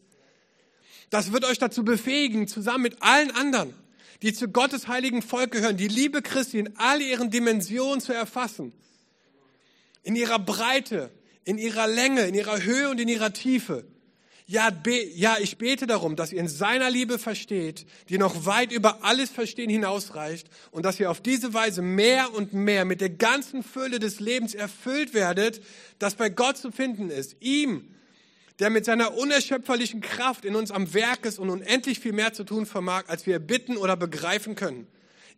Das 1.10 1.32
wird 1.32 1.44
euch 1.44 1.58
dazu 1.58 1.84
befähigen, 1.84 2.48
zusammen 2.48 2.82
mit 2.82 3.02
allen 3.02 3.30
anderen, 3.30 3.74
die 4.22 4.32
zu 4.32 4.48
Gottes 4.48 4.88
heiligen 4.88 5.22
Volk 5.22 5.52
gehören, 5.52 5.76
die 5.76 5.88
Liebe 5.88 6.22
Christi 6.22 6.58
in 6.58 6.76
all 6.76 7.00
ihren 7.00 7.30
Dimensionen 7.30 8.00
zu 8.00 8.12
erfassen. 8.12 8.72
In 10.02 10.16
ihrer 10.16 10.38
Breite, 10.38 11.10
in 11.44 11.58
ihrer 11.58 11.86
Länge, 11.86 12.22
in 12.22 12.34
ihrer 12.34 12.62
Höhe 12.62 12.90
und 12.90 13.00
in 13.00 13.08
ihrer 13.08 13.32
Tiefe 13.32 13.84
ja, 14.50 14.70
ja, 15.14 15.36
ich 15.38 15.58
bete 15.58 15.86
darum, 15.86 16.16
dass 16.16 16.32
ihr 16.32 16.40
in 16.40 16.48
seiner 16.48 16.88
Liebe 16.88 17.18
versteht, 17.18 17.84
die 18.08 18.16
noch 18.16 18.46
weit 18.46 18.72
über 18.72 19.04
alles 19.04 19.28
Verstehen 19.28 19.68
hinausreicht 19.68 20.48
und 20.70 20.86
dass 20.86 20.98
ihr 20.98 21.10
auf 21.10 21.20
diese 21.20 21.52
Weise 21.52 21.82
mehr 21.82 22.32
und 22.32 22.54
mehr 22.54 22.86
mit 22.86 23.02
der 23.02 23.10
ganzen 23.10 23.62
Fülle 23.62 23.98
des 23.98 24.20
Lebens 24.20 24.54
erfüllt 24.54 25.12
werdet, 25.12 25.60
das 25.98 26.14
bei 26.14 26.30
Gott 26.30 26.56
zu 26.56 26.72
finden 26.72 27.10
ist. 27.10 27.36
Ihm, 27.40 27.94
der 28.58 28.70
mit 28.70 28.84
seiner 28.84 29.16
unerschöpferlichen 29.16 30.00
Kraft 30.00 30.44
in 30.44 30.56
uns 30.56 30.70
am 30.70 30.92
Werk 30.94 31.24
ist 31.24 31.38
und 31.38 31.50
unendlich 31.50 32.00
viel 32.00 32.12
mehr 32.12 32.32
zu 32.32 32.44
tun 32.44 32.66
vermag, 32.66 33.04
als 33.06 33.26
wir 33.26 33.38
bitten 33.38 33.76
oder 33.76 33.96
begreifen 33.96 34.54
können. 34.54 34.86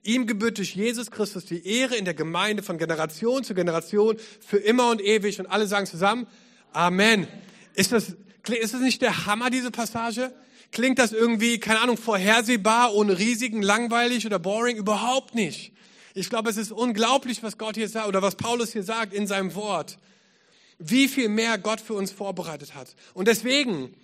Ihm 0.03 0.27
gebührt 0.27 0.57
durch 0.57 0.75
Jesus 0.75 1.11
Christus 1.11 1.45
die 1.45 1.67
Ehre 1.67 1.97
in 1.97 2.07
der 2.07 2.15
Gemeinde 2.15 2.63
von 2.63 2.79
Generation 2.79 3.45
zu 3.45 3.55
Generation 3.55 4.17
für 4.41 4.57
immer 4.57 4.91
und 4.91 5.03
ewig. 5.03 5.39
Und 5.39 5.47
alle 5.47 5.67
sagen 5.67 5.87
zusammen, 5.87 6.27
Amen. 6.73 7.27
Ist 7.75 7.93
das, 7.93 8.17
ist 8.49 8.75
das 8.75 8.81
nicht 8.81 9.03
der 9.03 9.27
Hammer, 9.27 9.51
diese 9.51 9.71
Passage? 9.71 10.33
Klingt 10.73 10.99
das 10.99 11.13
irgendwie, 11.13 11.59
keine 11.59 11.81
Ahnung, 11.81 11.97
vorhersehbar, 11.97 12.95
ohne 12.95 13.19
Risiken, 13.19 13.61
langweilig 13.61 14.25
oder 14.25 14.39
boring? 14.39 14.77
Überhaupt 14.77 15.35
nicht. 15.35 15.73
Ich 16.15 16.31
glaube, 16.31 16.49
es 16.49 16.57
ist 16.57 16.73
unglaublich, 16.73 17.43
was 17.43 17.59
Gott 17.59 17.77
hier 17.77 17.89
sagt 17.89 18.09
oder 18.09 18.23
was 18.23 18.37
Paulus 18.37 18.73
hier 18.73 18.83
sagt 18.83 19.13
in 19.13 19.27
seinem 19.27 19.55
Wort. 19.55 19.99
Wie 20.81 21.07
viel 21.07 21.29
mehr 21.29 21.59
Gott 21.59 21.81
für 21.81 21.95
uns 21.95 22.11
vorbereitet 22.11 22.75
hat. 22.75 22.97
Und 23.15 23.29
deswegen 23.29 23.95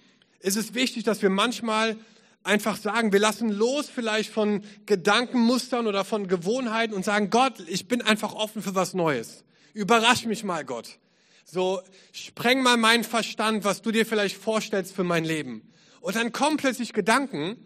ist 0.41 0.57
es 0.57 0.75
wichtig, 0.75 1.03
dass 1.03 1.23
wir 1.23 1.31
manchmal 1.31 1.97
einfach 2.45 2.77
sagen, 2.77 3.13
wir 3.13 3.19
lassen 3.19 3.49
los 3.49 3.89
vielleicht 3.93 4.31
von 4.31 4.63
Gedankenmustern 4.87 5.87
oder 5.87 6.05
von 6.05 6.29
Gewohnheiten 6.29 6.95
und 6.95 7.05
sagen, 7.05 7.31
Gott, 7.31 7.55
ich 7.67 7.89
bin 7.89 8.03
einfach 8.03 8.35
offen 8.35 8.63
für 8.63 8.75
was 8.75 8.95
Neues. 8.95 9.43
Überrasch 9.75 10.27
mich 10.27 10.45
mal, 10.45 10.65
Gott. 10.65 10.99
So, 11.45 11.81
spreng 12.13 12.63
mal 12.63 12.77
meinen 12.77 13.05
Verstand, 13.05 13.65
was 13.65 13.83
du 13.83 13.91
dir 13.91 14.07
vielleicht 14.07 14.37
vorstellst 14.37 14.95
für 14.95 15.05
mein 15.05 15.25
Leben. 15.25 15.63
Und 16.01 16.17
dann 16.17 16.33
kommen 16.33 16.57
plötzlich 16.57 16.93
Gedanken 16.93 17.57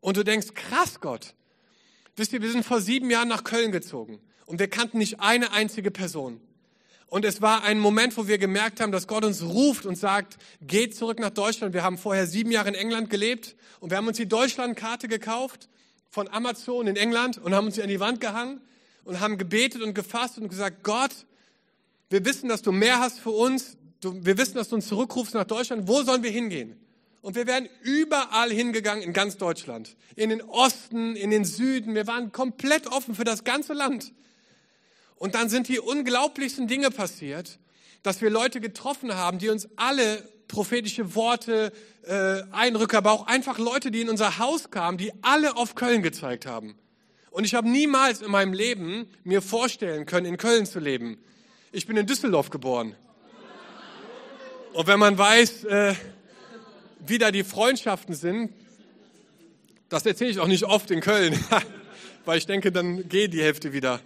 und 0.00 0.16
du 0.16 0.24
denkst, 0.24 0.54
krass 0.54 1.00
Gott. 1.00 1.34
Wisst 2.16 2.32
ihr, 2.32 2.42
wir 2.42 2.50
sind 2.50 2.64
vor 2.64 2.80
sieben 2.80 3.10
Jahren 3.10 3.28
nach 3.28 3.44
Köln 3.44 3.72
gezogen 3.72 4.20
und 4.46 4.58
wir 4.58 4.68
kannten 4.68 4.98
nicht 4.98 5.20
eine 5.20 5.52
einzige 5.52 5.90
Person. 5.90 6.40
Und 7.10 7.24
es 7.24 7.42
war 7.42 7.64
ein 7.64 7.80
Moment, 7.80 8.16
wo 8.16 8.28
wir 8.28 8.38
gemerkt 8.38 8.80
haben, 8.80 8.92
dass 8.92 9.08
Gott 9.08 9.24
uns 9.24 9.42
ruft 9.42 9.84
und 9.84 9.96
sagt, 9.96 10.38
geht 10.62 10.96
zurück 10.96 11.18
nach 11.18 11.30
Deutschland. 11.30 11.74
Wir 11.74 11.82
haben 11.82 11.98
vorher 11.98 12.24
sieben 12.28 12.52
Jahre 12.52 12.68
in 12.68 12.76
England 12.76 13.10
gelebt 13.10 13.56
und 13.80 13.90
wir 13.90 13.96
haben 13.96 14.06
uns 14.06 14.16
die 14.16 14.28
Deutschlandkarte 14.28 15.08
gekauft 15.08 15.68
von 16.08 16.28
Amazon 16.28 16.86
in 16.86 16.94
England 16.94 17.36
und 17.36 17.52
haben 17.52 17.66
uns 17.66 17.74
sie 17.74 17.82
an 17.82 17.88
die 17.88 17.98
Wand 17.98 18.20
gehangen 18.20 18.60
und 19.02 19.18
haben 19.18 19.38
gebetet 19.38 19.82
und 19.82 19.94
gefasst 19.94 20.38
und 20.38 20.48
gesagt, 20.48 20.84
Gott, 20.84 21.10
wir 22.10 22.24
wissen, 22.24 22.48
dass 22.48 22.62
du 22.62 22.70
mehr 22.70 23.00
hast 23.00 23.18
für 23.18 23.30
uns. 23.30 23.76
Du, 24.00 24.24
wir 24.24 24.38
wissen, 24.38 24.54
dass 24.54 24.68
du 24.68 24.76
uns 24.76 24.86
zurückrufst 24.86 25.34
nach 25.34 25.44
Deutschland. 25.44 25.88
Wo 25.88 26.04
sollen 26.04 26.22
wir 26.22 26.30
hingehen? 26.30 26.78
Und 27.22 27.34
wir 27.34 27.48
wären 27.48 27.68
überall 27.82 28.52
hingegangen 28.52 29.02
in 29.02 29.12
ganz 29.12 29.36
Deutschland. 29.36 29.96
In 30.14 30.30
den 30.30 30.42
Osten, 30.42 31.16
in 31.16 31.30
den 31.30 31.44
Süden. 31.44 31.96
Wir 31.96 32.06
waren 32.06 32.30
komplett 32.30 32.86
offen 32.86 33.16
für 33.16 33.24
das 33.24 33.42
ganze 33.42 33.72
Land. 33.72 34.12
Und 35.20 35.34
dann 35.34 35.50
sind 35.50 35.68
die 35.68 35.78
unglaublichsten 35.78 36.66
Dinge 36.66 36.90
passiert, 36.90 37.58
dass 38.02 38.22
wir 38.22 38.30
Leute 38.30 38.58
getroffen 38.58 39.14
haben, 39.14 39.38
die 39.38 39.50
uns 39.50 39.68
alle 39.76 40.26
prophetische 40.48 41.14
Worte, 41.14 41.74
äh, 42.04 42.42
Eindrücke, 42.52 42.96
aber 42.96 43.12
auch 43.12 43.26
einfach 43.26 43.58
Leute, 43.58 43.90
die 43.90 44.00
in 44.00 44.08
unser 44.08 44.38
Haus 44.38 44.70
kamen, 44.70 44.96
die 44.96 45.12
alle 45.20 45.58
auf 45.58 45.74
Köln 45.74 46.02
gezeigt 46.02 46.46
haben. 46.46 46.74
Und 47.30 47.44
ich 47.44 47.54
habe 47.54 47.68
niemals 47.68 48.22
in 48.22 48.30
meinem 48.30 48.54
Leben 48.54 49.10
mir 49.22 49.42
vorstellen 49.42 50.06
können, 50.06 50.24
in 50.24 50.38
Köln 50.38 50.64
zu 50.64 50.80
leben. 50.80 51.18
Ich 51.70 51.86
bin 51.86 51.98
in 51.98 52.06
Düsseldorf 52.06 52.48
geboren. 52.48 52.96
Und 54.72 54.86
wenn 54.86 54.98
man 54.98 55.18
weiß, 55.18 55.64
äh, 55.64 55.94
wie 57.06 57.18
da 57.18 57.30
die 57.30 57.44
Freundschaften 57.44 58.14
sind, 58.14 58.54
das 59.90 60.06
erzähle 60.06 60.30
ich 60.30 60.40
auch 60.40 60.46
nicht 60.46 60.64
oft 60.64 60.90
in 60.90 61.02
Köln, 61.02 61.38
weil 62.24 62.38
ich 62.38 62.46
denke, 62.46 62.72
dann 62.72 63.06
geht 63.06 63.34
die 63.34 63.42
Hälfte 63.42 63.74
wieder. 63.74 64.00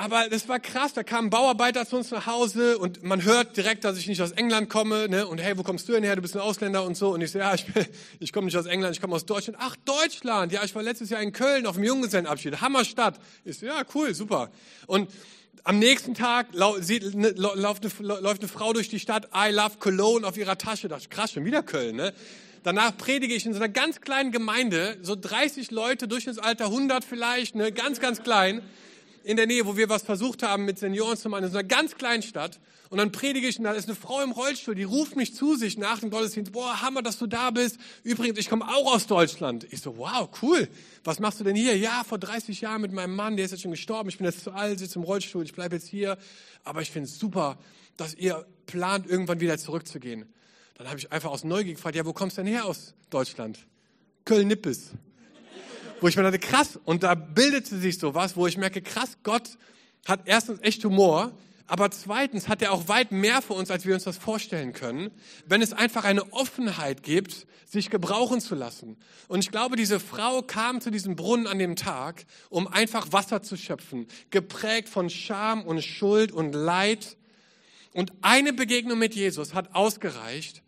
Aber 0.00 0.30
das 0.30 0.48
war 0.48 0.58
krass, 0.58 0.94
da 0.94 1.02
kamen 1.02 1.28
Bauarbeiter 1.28 1.86
zu 1.86 1.98
uns 1.98 2.10
nach 2.10 2.24
Hause 2.24 2.78
und 2.78 3.02
man 3.02 3.22
hört 3.22 3.58
direkt, 3.58 3.84
dass 3.84 3.98
ich 3.98 4.06
nicht 4.06 4.22
aus 4.22 4.30
England 4.30 4.70
komme. 4.70 5.10
Ne? 5.10 5.26
Und 5.26 5.42
hey, 5.42 5.58
wo 5.58 5.62
kommst 5.62 5.86
du 5.90 5.92
denn 5.92 6.02
her? 6.02 6.16
Du 6.16 6.22
bist 6.22 6.34
ein 6.34 6.40
Ausländer 6.40 6.84
und 6.84 6.96
so. 6.96 7.10
Und 7.10 7.20
ich 7.20 7.32
so, 7.32 7.38
ja, 7.38 7.52
ich, 7.52 7.66
ich 8.18 8.32
komme 8.32 8.46
nicht 8.46 8.56
aus 8.56 8.64
England, 8.64 8.96
ich 8.96 9.02
komme 9.02 9.14
aus 9.14 9.26
Deutschland. 9.26 9.58
Ach, 9.60 9.76
Deutschland. 9.84 10.52
Ja, 10.52 10.64
ich 10.64 10.74
war 10.74 10.82
letztes 10.82 11.10
Jahr 11.10 11.20
in 11.20 11.34
Köln 11.34 11.66
auf 11.66 11.74
dem 11.74 11.84
Junggesellenabschied. 11.84 12.62
Hammerstadt. 12.62 13.20
Ich 13.44 13.58
so, 13.58 13.66
ja, 13.66 13.82
cool, 13.94 14.14
super. 14.14 14.50
Und 14.86 15.10
am 15.64 15.78
nächsten 15.78 16.14
Tag 16.14 16.54
ne, 16.54 17.34
läuft 17.36 17.84
eine, 17.84 18.48
Frau 18.48 18.72
durch 18.72 18.88
die 18.88 19.00
Stadt, 19.00 19.28
I 19.36 19.52
love 19.52 19.76
Cologne 19.80 20.26
auf 20.26 20.38
ihrer 20.38 20.56
Tasche. 20.56 20.88
Da 20.88 20.96
dachte 20.96 21.10
krass, 21.10 21.32
schon 21.32 21.44
wieder 21.44 21.62
Köln, 21.62 21.96
ne? 21.96 22.14
Danach 22.62 22.96
predige 22.96 23.34
ich 23.34 23.44
in 23.44 23.52
so 23.52 23.58
einer 23.58 23.68
ganz 23.68 24.00
kleinen 24.00 24.32
Gemeinde, 24.32 24.96
so 25.02 25.14
30 25.14 25.70
Leute, 25.70 26.08
Durchschnittsalter 26.08 26.66
100 26.66 27.04
vielleicht, 27.04 27.54
ne? 27.54 27.70
Ganz, 27.70 28.00
ganz 28.00 28.22
klein. 28.22 28.62
In 29.24 29.36
der 29.36 29.46
Nähe, 29.46 29.66
wo 29.66 29.76
wir 29.76 29.88
was 29.88 30.02
versucht 30.02 30.42
haben 30.42 30.64
mit 30.64 30.78
Senioren 30.78 31.16
zu 31.16 31.28
machen, 31.28 31.44
in 31.44 31.50
so 31.50 31.58
einer 31.58 31.66
ganz 31.66 31.96
kleinen 31.96 32.22
Stadt. 32.22 32.60
Und 32.90 32.98
dann 32.98 33.12
predige 33.12 33.46
ich 33.46 33.56
und 33.58 33.64
da 33.64 33.72
ist 33.72 33.88
eine 33.88 33.94
Frau 33.94 34.20
im 34.20 34.32
Rollstuhl, 34.32 34.74
die 34.74 34.82
ruft 34.82 35.14
mich 35.14 35.34
zu 35.34 35.54
sich 35.54 35.78
nach 35.78 36.00
dem 36.00 36.10
Gottesdienst. 36.10 36.50
Boah, 36.50 36.82
Hammer, 36.82 37.02
dass 37.02 37.18
du 37.18 37.28
da 37.28 37.52
bist. 37.52 37.78
Übrigens, 38.02 38.38
ich 38.38 38.48
komme 38.48 38.66
auch 38.66 38.94
aus 38.94 39.06
Deutschland. 39.06 39.64
Ich 39.70 39.80
so, 39.80 39.96
wow, 39.96 40.28
cool. 40.42 40.68
Was 41.04 41.20
machst 41.20 41.38
du 41.38 41.44
denn 41.44 41.54
hier? 41.54 41.76
Ja, 41.76 42.02
vor 42.02 42.18
30 42.18 42.60
Jahren 42.60 42.80
mit 42.80 42.92
meinem 42.92 43.14
Mann, 43.14 43.36
der 43.36 43.44
ist 43.44 43.52
jetzt 43.52 43.62
schon 43.62 43.70
gestorben. 43.70 44.08
Ich 44.08 44.18
bin 44.18 44.26
jetzt 44.26 44.42
zu 44.42 44.52
alt, 44.52 44.80
sitze 44.80 44.98
im 44.98 45.04
Rollstuhl, 45.04 45.44
ich 45.44 45.52
bleibe 45.52 45.76
jetzt 45.76 45.86
hier. 45.86 46.18
Aber 46.64 46.82
ich 46.82 46.90
finde 46.90 47.08
es 47.08 47.18
super, 47.18 47.58
dass 47.96 48.14
ihr 48.14 48.44
plant, 48.66 49.06
irgendwann 49.06 49.38
wieder 49.38 49.56
zurückzugehen. 49.56 50.26
Dann 50.76 50.88
habe 50.88 50.98
ich 50.98 51.12
einfach 51.12 51.30
aus 51.30 51.44
Neugier 51.44 51.74
gefragt, 51.74 51.94
ja, 51.94 52.04
wo 52.06 52.12
kommst 52.12 52.38
du 52.38 52.42
denn 52.42 52.52
her 52.52 52.64
aus 52.64 52.94
Deutschland? 53.10 53.66
Köln-Nippes. 54.24 54.90
Wo 56.00 56.08
ich 56.08 56.16
mir 56.16 56.22
dachte, 56.22 56.38
krass, 56.38 56.78
und 56.84 57.02
da 57.02 57.14
bildete 57.14 57.78
sich 57.78 57.98
so 57.98 58.14
was, 58.14 58.34
wo 58.34 58.46
ich 58.46 58.56
merke, 58.56 58.80
krass, 58.80 59.18
Gott 59.22 59.58
hat 60.06 60.22
erstens 60.24 60.60
echt 60.62 60.82
Humor, 60.84 61.32
aber 61.66 61.90
zweitens 61.90 62.48
hat 62.48 62.62
er 62.62 62.72
auch 62.72 62.88
weit 62.88 63.12
mehr 63.12 63.42
für 63.42 63.52
uns, 63.52 63.70
als 63.70 63.84
wir 63.84 63.94
uns 63.94 64.04
das 64.04 64.16
vorstellen 64.16 64.72
können, 64.72 65.10
wenn 65.46 65.60
es 65.60 65.72
einfach 65.72 66.04
eine 66.04 66.32
Offenheit 66.32 67.02
gibt, 67.02 67.46
sich 67.66 67.90
gebrauchen 67.90 68.40
zu 68.40 68.54
lassen. 68.54 68.96
Und 69.28 69.40
ich 69.40 69.50
glaube, 69.50 69.76
diese 69.76 70.00
Frau 70.00 70.42
kam 70.42 70.80
zu 70.80 70.90
diesem 70.90 71.16
Brunnen 71.16 71.46
an 71.46 71.58
dem 71.58 71.76
Tag, 71.76 72.24
um 72.48 72.66
einfach 72.66 73.12
Wasser 73.12 73.42
zu 73.42 73.56
schöpfen, 73.56 74.08
geprägt 74.30 74.88
von 74.88 75.10
Scham 75.10 75.62
und 75.64 75.84
Schuld 75.84 76.32
und 76.32 76.54
Leid. 76.54 77.16
Und 77.92 78.12
eine 78.22 78.52
Begegnung 78.52 78.98
mit 78.98 79.14
Jesus 79.14 79.54
hat 79.54 79.74
ausgereicht, 79.74 80.62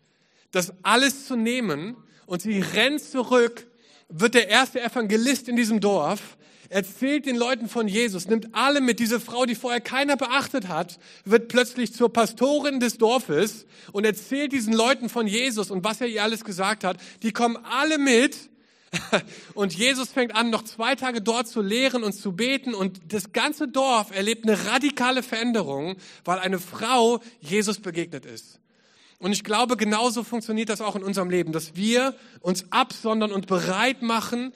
das 0.51 0.73
alles 0.83 1.25
zu 1.25 1.35
nehmen 1.35 1.97
und 2.27 2.41
sie 2.43 2.61
rennt 2.61 3.01
zurück, 3.01 3.67
wird 4.13 4.35
der 4.35 4.47
erste 4.47 4.81
Evangelist 4.81 5.49
in 5.49 5.55
diesem 5.55 5.79
Dorf, 5.79 6.37
erzählt 6.69 7.25
den 7.25 7.35
Leuten 7.35 7.67
von 7.67 7.87
Jesus, 7.87 8.27
nimmt 8.27 8.53
alle 8.53 8.81
mit. 8.81 8.99
Diese 8.99 9.19
Frau, 9.19 9.45
die 9.45 9.55
vorher 9.55 9.81
keiner 9.81 10.17
beachtet 10.17 10.67
hat, 10.67 10.99
wird 11.25 11.47
plötzlich 11.47 11.93
zur 11.93 12.11
Pastorin 12.11 12.79
des 12.79 12.97
Dorfes 12.97 13.65
und 13.91 14.05
erzählt 14.05 14.51
diesen 14.51 14.73
Leuten 14.73 15.09
von 15.09 15.27
Jesus 15.27 15.71
und 15.71 15.83
was 15.83 16.01
er 16.01 16.07
ihr 16.07 16.23
alles 16.23 16.43
gesagt 16.43 16.83
hat. 16.83 16.97
Die 17.21 17.31
kommen 17.31 17.57
alle 17.57 17.97
mit. 17.97 18.49
Und 19.55 19.73
Jesus 19.73 20.09
fängt 20.09 20.35
an, 20.35 20.51
noch 20.51 20.63
zwei 20.65 20.93
Tage 20.93 21.19
dort 21.19 21.47
zu 21.47 21.61
lehren 21.61 22.03
und 22.03 22.13
zu 22.13 22.33
beten. 22.33 22.75
Und 22.75 23.01
das 23.11 23.31
ganze 23.31 23.67
Dorf 23.67 24.15
erlebt 24.15 24.47
eine 24.47 24.67
radikale 24.67 25.23
Veränderung, 25.23 25.95
weil 26.25 26.37
eine 26.37 26.59
Frau 26.59 27.19
Jesus 27.39 27.79
begegnet 27.79 28.23
ist. 28.23 28.59
Und 29.23 29.31
ich 29.31 29.45
glaube, 29.45 29.77
genauso 29.77 30.21
funktioniert 30.25 30.67
das 30.67 30.81
auch 30.81 30.97
in 30.97 31.01
unserem 31.01 31.29
Leben, 31.29 31.53
dass 31.53 31.77
wir 31.77 32.13
uns 32.41 32.65
absondern 32.73 33.31
und 33.31 33.47
bereit 33.47 34.01
machen, 34.01 34.51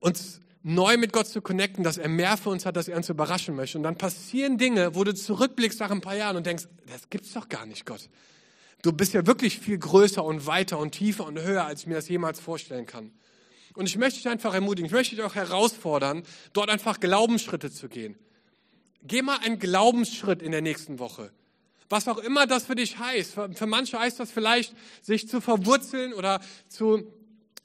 uns 0.00 0.42
neu 0.62 0.98
mit 0.98 1.14
Gott 1.14 1.26
zu 1.26 1.40
connecten, 1.40 1.82
dass 1.82 1.96
er 1.96 2.10
mehr 2.10 2.36
für 2.36 2.50
uns 2.50 2.66
hat, 2.66 2.76
dass 2.76 2.88
er 2.88 2.96
uns 2.98 3.08
überraschen 3.08 3.56
möchte. 3.56 3.78
Und 3.78 3.84
dann 3.84 3.96
passieren 3.96 4.58
Dinge, 4.58 4.94
wo 4.94 5.02
du 5.02 5.14
zurückblickst 5.14 5.80
nach 5.80 5.90
ein 5.90 6.02
paar 6.02 6.14
Jahren 6.14 6.36
und 6.36 6.44
denkst, 6.44 6.64
das 6.92 7.08
gibt's 7.08 7.32
doch 7.32 7.48
gar 7.48 7.64
nicht, 7.64 7.86
Gott. 7.86 8.10
Du 8.82 8.92
bist 8.92 9.14
ja 9.14 9.26
wirklich 9.26 9.60
viel 9.60 9.78
größer 9.78 10.22
und 10.22 10.44
weiter 10.46 10.78
und 10.78 10.90
tiefer 10.90 11.24
und 11.24 11.40
höher, 11.40 11.64
als 11.64 11.80
ich 11.80 11.86
mir 11.86 11.94
das 11.94 12.10
jemals 12.10 12.38
vorstellen 12.38 12.84
kann. 12.84 13.12
Und 13.72 13.86
ich 13.86 13.96
möchte 13.96 14.18
dich 14.18 14.28
einfach 14.28 14.52
ermutigen, 14.52 14.84
ich 14.88 14.92
möchte 14.92 15.16
dich 15.16 15.24
auch 15.24 15.36
herausfordern, 15.36 16.22
dort 16.52 16.68
einfach 16.68 17.00
Glaubensschritte 17.00 17.70
zu 17.70 17.88
gehen. 17.88 18.18
Geh 19.04 19.22
mal 19.22 19.38
einen 19.38 19.58
Glaubensschritt 19.58 20.42
in 20.42 20.52
der 20.52 20.60
nächsten 20.60 20.98
Woche. 20.98 21.32
Was 21.88 22.08
auch 22.08 22.18
immer 22.18 22.46
das 22.46 22.64
für 22.64 22.74
dich 22.74 22.98
heißt. 22.98 23.34
Für, 23.34 23.66
manche 23.66 23.98
heißt 23.98 24.18
das 24.18 24.30
vielleicht, 24.30 24.74
sich 25.02 25.28
zu 25.28 25.40
verwurzeln 25.40 26.12
oder 26.12 26.40
zu, 26.68 27.06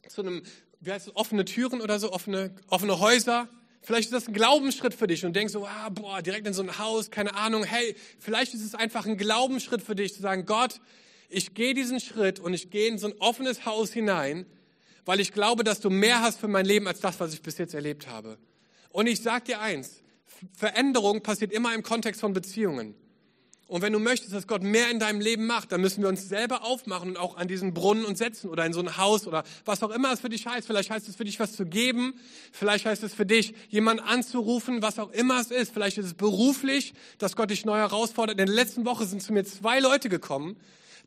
zu 0.08 0.22
einem, 0.22 0.44
wie 0.80 0.92
heißt 0.92 1.08
es, 1.08 1.16
offene 1.16 1.46
Türen 1.46 1.82
oder 1.82 2.00
so, 2.00 2.12
offene, 2.12 2.54
offene 2.68 3.00
Häuser. 3.00 3.50
Vielleicht 3.82 4.12
ist 4.12 4.14
das 4.14 4.28
ein 4.28 4.34
Glaubensschritt 4.34 4.94
für 4.94 5.08
dich 5.08 5.26
und 5.26 5.36
denkst 5.36 5.54
so, 5.54 5.66
ah, 5.66 5.90
boah, 5.90 6.22
direkt 6.22 6.46
in 6.46 6.54
so 6.54 6.62
ein 6.62 6.78
Haus, 6.78 7.10
keine 7.10 7.34
Ahnung. 7.34 7.64
Hey, 7.64 7.96
vielleicht 8.20 8.54
ist 8.54 8.64
es 8.64 8.76
einfach 8.76 9.08
ein 9.08 9.18
Glaubensschritt 9.18 9.82
für 9.82 9.96
dich, 9.96 10.14
zu 10.14 10.22
sagen, 10.22 10.46
Gott, 10.46 10.80
ich 11.30 11.56
gehe 11.56 11.74
diesen 11.74 12.00
Schritt 12.00 12.40
und 12.40 12.54
ich 12.54 12.70
gehe 12.70 12.90
in 12.90 13.00
so 13.00 13.08
ein 13.08 13.14
offenes 13.20 13.66
Haus 13.66 13.92
hinein, 13.92 14.46
weil 15.06 15.20
ich 15.20 15.32
glaube, 15.34 15.64
dass 15.64 15.80
du 15.80 15.90
mehr 15.90 16.22
hast 16.22 16.40
für 16.40 16.48
mein 16.48 16.66
Leben 16.66 16.88
als 16.88 17.00
das, 17.00 17.20
was 17.20 17.34
ich 17.34 17.42
bis 17.42 17.58
jetzt 17.58 17.74
erlebt 17.74 18.08
habe. 18.08 18.38
Und 18.90 19.08
ich 19.08 19.22
sag 19.22 19.46
dir 19.46 19.62
eins, 19.62 20.04
Veränderung 20.54 21.22
passiert 21.22 21.52
immer 21.52 21.74
im 21.74 21.82
Kontext 21.82 22.22
von 22.22 22.34
Beziehungen. 22.34 22.94
Und 23.72 23.82
wenn 23.82 23.94
du 23.94 24.00
möchtest, 24.00 24.34
dass 24.34 24.48
Gott 24.48 24.64
mehr 24.64 24.92
in 24.92 25.00
deinem 25.00 25.22
Leben 25.22 25.48
macht, 25.48 25.72
dann 25.72 25.80
müssen 25.80 26.02
wir 26.02 26.10
uns 26.10 26.28
selber 26.28 26.66
aufmachen 26.66 27.12
und 27.12 27.18
auch 27.18 27.38
an 27.38 27.48
diesen 27.48 27.74
Brunnen 27.74 28.04
und 28.04 28.18
setzen 28.18 28.50
oder 28.50 28.66
in 28.66 28.74
so 28.74 28.82
ein 28.82 28.98
Haus 28.98 29.28
oder 29.28 29.46
was 29.64 29.82
auch 29.82 29.92
immer 29.92 30.12
es 30.12 30.20
für 30.20 30.28
dich 30.28 30.46
heißt. 30.46 30.68
Vielleicht 30.68 30.90
heißt 30.90 31.08
es 31.08 31.16
für 31.16 31.24
dich, 31.24 31.40
was 31.40 31.54
zu 31.54 31.66
geben. 31.66 32.14
Vielleicht 32.52 32.86
heißt 32.86 33.02
es 33.02 33.14
für 33.14 33.26
dich, 33.26 33.54
jemanden 33.70 34.04
anzurufen, 34.04 34.82
was 34.82 35.00
auch 35.00 35.10
immer 35.12 35.40
es 35.40 35.52
ist. 35.52 35.72
Vielleicht 35.74 35.98
ist 35.98 36.06
es 36.06 36.14
beruflich, 36.16 36.94
dass 37.18 37.38
Gott 37.38 37.50
dich 37.50 37.64
neu 37.64 37.78
herausfordert. 37.78 38.38
In 38.42 38.46
der 38.46 38.54
letzten 38.54 38.84
Woche 38.84 39.06
sind 39.06 39.24
zu 39.24 39.32
mir 39.32 39.46
zwei 39.46 39.80
Leute 39.80 40.10
gekommen, 40.10 40.58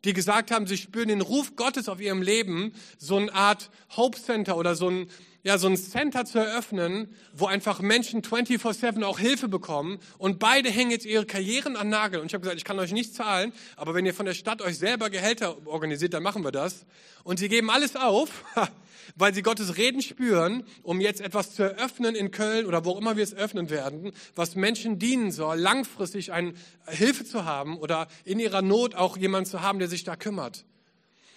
die 0.05 0.13
gesagt 0.13 0.51
haben, 0.51 0.67
sie 0.67 0.77
spüren 0.77 1.09
den 1.09 1.21
Ruf 1.21 1.55
Gottes 1.55 1.89
auf 1.89 1.99
ihrem 1.99 2.21
Leben, 2.21 2.73
so 2.97 3.17
eine 3.17 3.33
Art 3.33 3.69
Hope 3.97 4.19
Center 4.19 4.55
oder 4.55 4.75
so 4.75 4.89
ein, 4.89 5.09
ja, 5.43 5.57
so 5.57 5.67
ein 5.67 5.77
Center 5.77 6.25
zu 6.25 6.39
eröffnen, 6.39 7.13
wo 7.33 7.47
einfach 7.47 7.79
Menschen 7.79 8.21
24-7 8.21 9.03
auch 9.03 9.19
Hilfe 9.19 9.47
bekommen 9.47 9.99
und 10.17 10.39
beide 10.39 10.69
hängen 10.69 10.91
jetzt 10.91 11.05
ihre 11.05 11.25
Karrieren 11.25 11.75
an 11.75 11.89
Nagel. 11.89 12.19
Und 12.19 12.27
ich 12.27 12.33
habe 12.33 12.41
gesagt, 12.41 12.57
ich 12.57 12.63
kann 12.63 12.79
euch 12.79 12.93
nicht 12.93 13.13
zahlen, 13.13 13.51
aber 13.75 13.93
wenn 13.93 14.05
ihr 14.05 14.13
von 14.13 14.25
der 14.25 14.33
Stadt 14.33 14.61
euch 14.61 14.77
selber 14.77 15.09
Gehälter 15.09 15.67
organisiert, 15.67 16.13
dann 16.13 16.23
machen 16.23 16.43
wir 16.43 16.51
das. 16.51 16.85
Und 17.23 17.39
sie 17.39 17.49
geben 17.49 17.69
alles 17.69 17.95
auf, 17.95 18.29
weil 19.15 19.33
sie 19.33 19.41
Gottes 19.41 19.77
Reden 19.77 20.01
spüren, 20.01 20.63
um 20.83 21.01
jetzt 21.01 21.21
etwas 21.21 21.53
zu 21.55 21.63
eröffnen 21.63 22.15
in 22.15 22.31
Köln 22.31 22.65
oder 22.65 22.85
wo 22.85 22.97
immer 22.97 23.15
wir 23.17 23.23
es 23.23 23.33
öffnen 23.33 23.69
werden, 23.69 24.11
was 24.35 24.55
Menschen 24.55 24.99
dienen 24.99 25.31
soll, 25.31 25.57
langfristig 25.57 26.31
eine 26.31 26.53
Hilfe 26.87 27.25
zu 27.25 27.45
haben 27.45 27.77
oder 27.77 28.07
in 28.23 28.39
ihrer 28.39 28.61
Not 28.61 28.95
auch 28.95 29.17
jemanden 29.17 29.49
zu 29.49 29.61
haben, 29.61 29.79
der 29.79 29.87
sich 29.87 30.03
da 30.03 30.15
kümmert. 30.15 30.65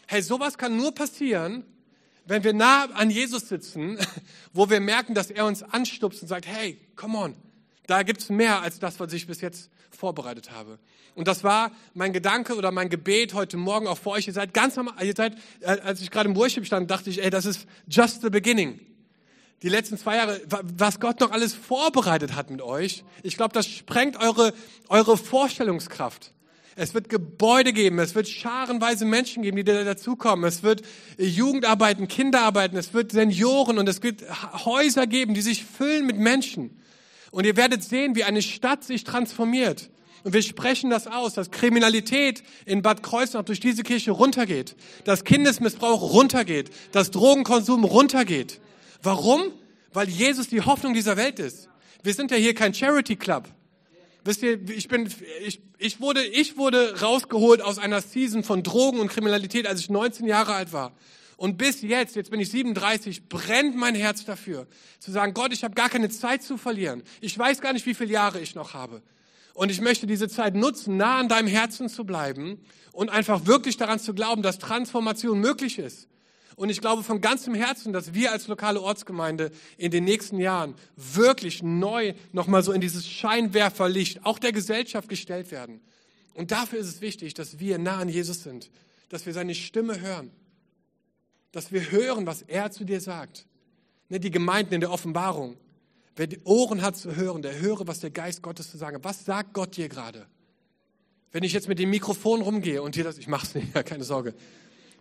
Hey, 0.07 0.23
sowas 0.23 0.59
kann 0.59 0.77
nur 0.77 0.95
passieren, 0.95 1.65
wenn 2.25 2.45
wir 2.45 2.53
nah 2.53 2.85
an 2.93 3.11
Jesus 3.11 3.49
sitzen, 3.49 3.99
wo 4.53 4.71
wir 4.71 4.81
merken, 4.81 5.15
dass 5.15 5.31
er 5.31 5.47
uns 5.47 5.63
anstupst 5.63 6.23
und 6.23 6.29
sagt, 6.29 6.47
hey, 6.47 6.79
come 6.97 7.19
on, 7.19 7.35
da 7.87 8.03
gibt's 8.03 8.29
mehr 8.29 8.63
als 8.63 8.79
das, 8.79 9.01
was 9.01 9.13
ich 9.13 9.27
bis 9.27 9.41
jetzt 9.41 9.71
vorbereitet 9.99 10.53
habe. 10.53 10.79
Und 11.17 11.27
das 11.27 11.43
war 11.43 11.73
mein 11.93 12.13
Gedanke 12.13 12.55
oder 12.55 12.71
mein 12.71 12.89
Gebet 12.89 13.35
heute 13.35 13.57
Morgen 13.57 13.89
auch 13.89 13.99
für 13.99 14.11
euch. 14.11 14.29
Ihr 14.29 14.33
seid 14.33 14.55
ganz 14.55 14.79
am, 14.79 14.89
ihr 15.03 15.15
seid, 15.17 15.35
äh, 15.61 15.81
als 15.81 16.01
ich 16.01 16.11
gerade 16.13 16.29
im 16.29 16.37
Worship 16.37 16.65
stand, 16.65 16.89
dachte 16.91 17.11
ich, 17.11 17.23
ey, 17.23 17.31
das 17.31 17.45
ist 17.45 17.67
just 17.89 18.23
the 18.23 18.31
beginning. 18.31 18.79
Die 19.63 19.69
letzten 19.69 19.99
zwei 19.99 20.17
Jahre, 20.17 20.41
was 20.77 21.01
Gott 21.01 21.19
noch 21.19 21.33
alles 21.33 21.53
vorbereitet 21.53 22.37
hat 22.37 22.49
mit 22.49 22.63
euch, 22.63 23.03
ich 23.25 23.37
glaube, 23.37 23.53
das 23.53 23.67
sprengt 23.67 24.17
eure, 24.23 24.55
eure 24.89 25.17
Vorstellungskraft. 25.17 26.33
Es 26.77 26.95
wird 26.95 27.09
Gebäude 27.09 27.73
geben, 27.73 27.99
es 27.99 28.15
wird 28.15 28.29
scharenweise 28.29 29.05
Menschen 29.05 29.43
geben, 29.43 29.57
die 29.57 29.65
da 29.65 29.83
dazukommen. 29.83 30.45
Es 30.45 30.63
wird 30.63 30.83
Jugendarbeiten, 31.19 32.07
Kinderarbeiten, 32.07 32.79
es 32.79 32.95
wird 32.95 33.11
Senioren 33.11 33.79
und 33.79 33.89
es 33.89 34.01
wird 34.05 34.23
Häuser 34.65 35.09
geben, 35.09 35.35
die 35.35 35.41
sich 35.41 35.65
füllen 35.65 36.07
mit 36.07 36.19
Menschen. 36.19 36.81
Und 37.31 37.45
ihr 37.45 37.57
werdet 37.57 37.83
sehen, 37.83 38.15
wie 38.15 38.25
eine 38.25 38.43
Stadt 38.43 38.85
sich 38.85 39.05
transformiert. 39.05 39.91
Und 40.25 40.35
wir 40.35 40.43
sprechen 40.43 40.91
das 40.91 41.07
aus, 41.07 41.35
dass 41.35 41.51
Kriminalität 41.51 42.43
in 42.67 42.83
Bad 42.83 43.03
Kreuznach 43.03 43.45
durch 43.45 43.61
diese 43.61 43.83
Kirche 43.83 44.11
runtergeht, 44.11 44.77
dass 45.05 45.25
Kindesmissbrauch 45.25 46.13
runtergeht, 46.13 46.71
dass 46.93 47.11
Drogenkonsum 47.11 47.85
runtergeht. 47.85 48.61
Warum? 49.03 49.53
Weil 49.93 50.09
Jesus 50.09 50.49
die 50.49 50.63
Hoffnung 50.63 50.95
dieser 50.95 51.17
Welt 51.17 51.39
ist. 51.39 51.69
Wir 52.03 52.15
sind 52.15 52.31
ja 52.31 52.37
hier 52.37 52.55
kein 52.55 52.75
Charity 52.75 53.17
Club. 53.17 53.49
Wisst 54.25 54.43
ihr, 54.43 54.61
ich 54.69 54.89
bin, 54.89 55.09
ich, 55.47 55.61
ich 55.79 56.01
wurde, 56.01 56.25
ich 56.25 56.57
wurde 56.57 57.01
rausgeholt 57.01 57.63
aus 57.63 57.79
einer 57.79 58.03
Season 58.03 58.43
von 58.43 58.63
Drogen 58.63 58.99
und 58.99 59.09
Kriminalität, 59.09 59.67
als 59.67 59.81
ich 59.81 59.89
19 59.89 60.27
Jahre 60.27 60.55
alt 60.55 60.73
war. 60.73 60.93
Und 61.39 61.57
bis 61.57 61.83
jetzt, 61.83 62.17
jetzt 62.17 62.33
bin 62.33 62.41
ich 62.41 62.51
37, 62.51 63.29
brennt 63.29 63.77
mein 63.77 63.95
Herz 63.95 64.25
dafür, 64.25 64.67
zu 64.99 65.13
sagen, 65.13 65.35
Gott, 65.35 65.53
ich 65.53 65.63
habe 65.63 65.73
gar 65.77 65.89
keine 65.89 66.09
Zeit 66.09 66.43
zu 66.43 66.57
verlieren. 66.57 67.05
Ich 67.21 67.39
weiß 67.39 67.61
gar 67.61 67.73
nicht, 67.73 67.87
wie 67.87 67.95
viele 67.95 68.11
Jahre 68.13 68.41
ich 68.41 68.57
noch 68.57 68.75
habe. 68.75 69.03
Und 69.55 69.71
ich 69.71 69.81
möchte 69.81 70.09
diese 70.09 70.29
Zeit 70.29 70.57
nutzen, 70.57 70.97
nah 70.97 71.21
an 71.21 71.29
deinem 71.29 71.47
Herzen 71.47 71.89
zu 71.89 72.05
bleiben 72.05 72.61
und 72.93 73.09
einfach 73.09 73.47
wirklich 73.47 73.77
daran 73.77 74.01
zu 74.01 74.15
glauben, 74.15 74.43
dass 74.43 74.59
Transformation 74.59 75.39
möglich 75.39 75.79
ist. 75.79 76.09
Und 76.57 76.71
ich 76.71 76.81
glaube 76.81 77.05
von 77.05 77.21
ganzem 77.21 77.55
Herzen, 77.55 77.93
dass 77.93 78.15
wir 78.15 78.33
als 78.33 78.49
lokale 78.49 78.81
Ortsgemeinde 78.81 79.53
in 79.77 79.93
den 79.93 80.03
nächsten 80.03 80.41
Jahren 80.41 80.75
wirklich 80.97 81.63
neu 81.63 82.15
nochmal 82.33 82.65
so 82.65 82.73
in 82.73 82.81
dieses 82.81 83.09
Scheinwerferlicht 83.09 84.27
auch 84.27 84.41
der 84.41 84.51
Gesellschaft 84.51 85.09
gestellt 85.09 85.53
werden. 85.53 85.81
Und 86.35 86.51
dafür 86.51 86.81
ist 86.81 86.89
es 86.89 87.01
wichtig, 87.01 87.35
dass 87.35 87.61
wir 87.61 87.79
nah 87.79 87.99
an 87.99 88.09
Jesus 88.09 88.43
sind, 88.43 88.71
dass 89.09 89.25
wir 89.25 89.33
seine 89.33 89.55
Stimme 89.55 90.01
hören, 90.01 90.33
dass 91.53 91.73
wir 91.73 91.91
hören, 91.91 92.27
was 92.27 92.43
er 92.43 92.71
zu 92.71 92.85
dir 92.85 93.01
sagt. 93.01 93.47
Ne, 94.09 94.21
die 94.21 94.31
Gemeinden 94.31 94.75
in 94.75 94.81
der 94.81 94.91
Offenbarung. 94.91 95.57
Wer 96.17 96.27
die 96.27 96.41
Ohren 96.45 96.83
hat 96.83 96.97
zu 96.97 97.15
hören, 97.15 97.43
der 97.43 97.61
höre, 97.61 97.87
was 97.87 98.01
der 98.01 98.11
Geist 98.11 98.43
Gottes 98.43 98.71
zu 98.71 98.77
sagen 98.77 98.97
hat. 98.97 99.05
Was 99.05 99.25
sagt 99.25 99.55
Gott 99.55 99.77
dir 99.77 99.89
gerade? 99.89 100.27
Wenn 101.31 101.45
ich 101.45 101.53
jetzt 101.53 101.69
mit 101.69 101.79
dem 101.79 101.91
Mikrofon 101.91 102.41
rumgehe 102.41 102.83
und 102.83 102.97
dir 102.97 103.05
das, 103.05 103.19
ich 103.19 103.29
mach's 103.29 103.55
nicht, 103.55 103.73
keine 103.87 104.05
Sorge. 104.05 104.35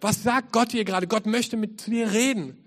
Was 0.02 0.24
sagt 0.24 0.52
Gott 0.52 0.74
dir 0.74 0.86
gerade? 0.86 1.08
Gott 1.08 1.26
möchte 1.26 1.58
mit 1.58 1.88
dir 1.88 2.12
reden. 2.12 2.58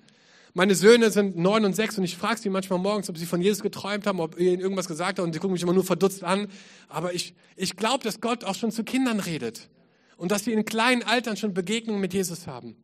Meine 0.53 0.75
Söhne 0.75 1.11
sind 1.11 1.37
neun 1.37 1.65
und 1.65 1.77
sechs 1.77 1.97
und 1.97 2.03
ich 2.03 2.17
frage 2.17 2.41
sie 2.41 2.51
manchmal 2.51 2.81
morgens, 2.81 3.09
ob 3.09 3.17
sie 3.17 3.27
von 3.27 3.41
Jesus 3.41 3.63
geträumt 3.63 4.07
haben, 4.07 4.19
ob 4.19 4.39
ihnen 4.39 4.61
irgendwas 4.61 4.89
gesagt 4.89 5.19
habt 5.19 5.27
und 5.27 5.33
sie 5.33 5.39
gucken 5.39 5.53
mich 5.53 5.63
immer 5.63 5.73
nur 5.73 5.85
verdutzt 5.85 6.25
an. 6.25 6.49
Aber 6.89 7.15
ich, 7.15 7.35
ich 7.55 7.77
glaube, 7.77 8.03
dass 8.03 8.21
Gott 8.21 8.43
auch 8.43 8.57
schon 8.57 8.73
zu 8.73 8.83
Kindern 8.83 9.21
redet 9.21 9.69
und 10.17 10.33
dass 10.33 10.45
sie 10.45 10.53
in 10.53 10.65
kleinen 10.65 11.05
Altern 11.05 11.37
schon 11.37 11.55
Begegnungen 11.55 12.01
mit 12.01 12.13
Jesus 12.15 12.49
haben. 12.49 12.77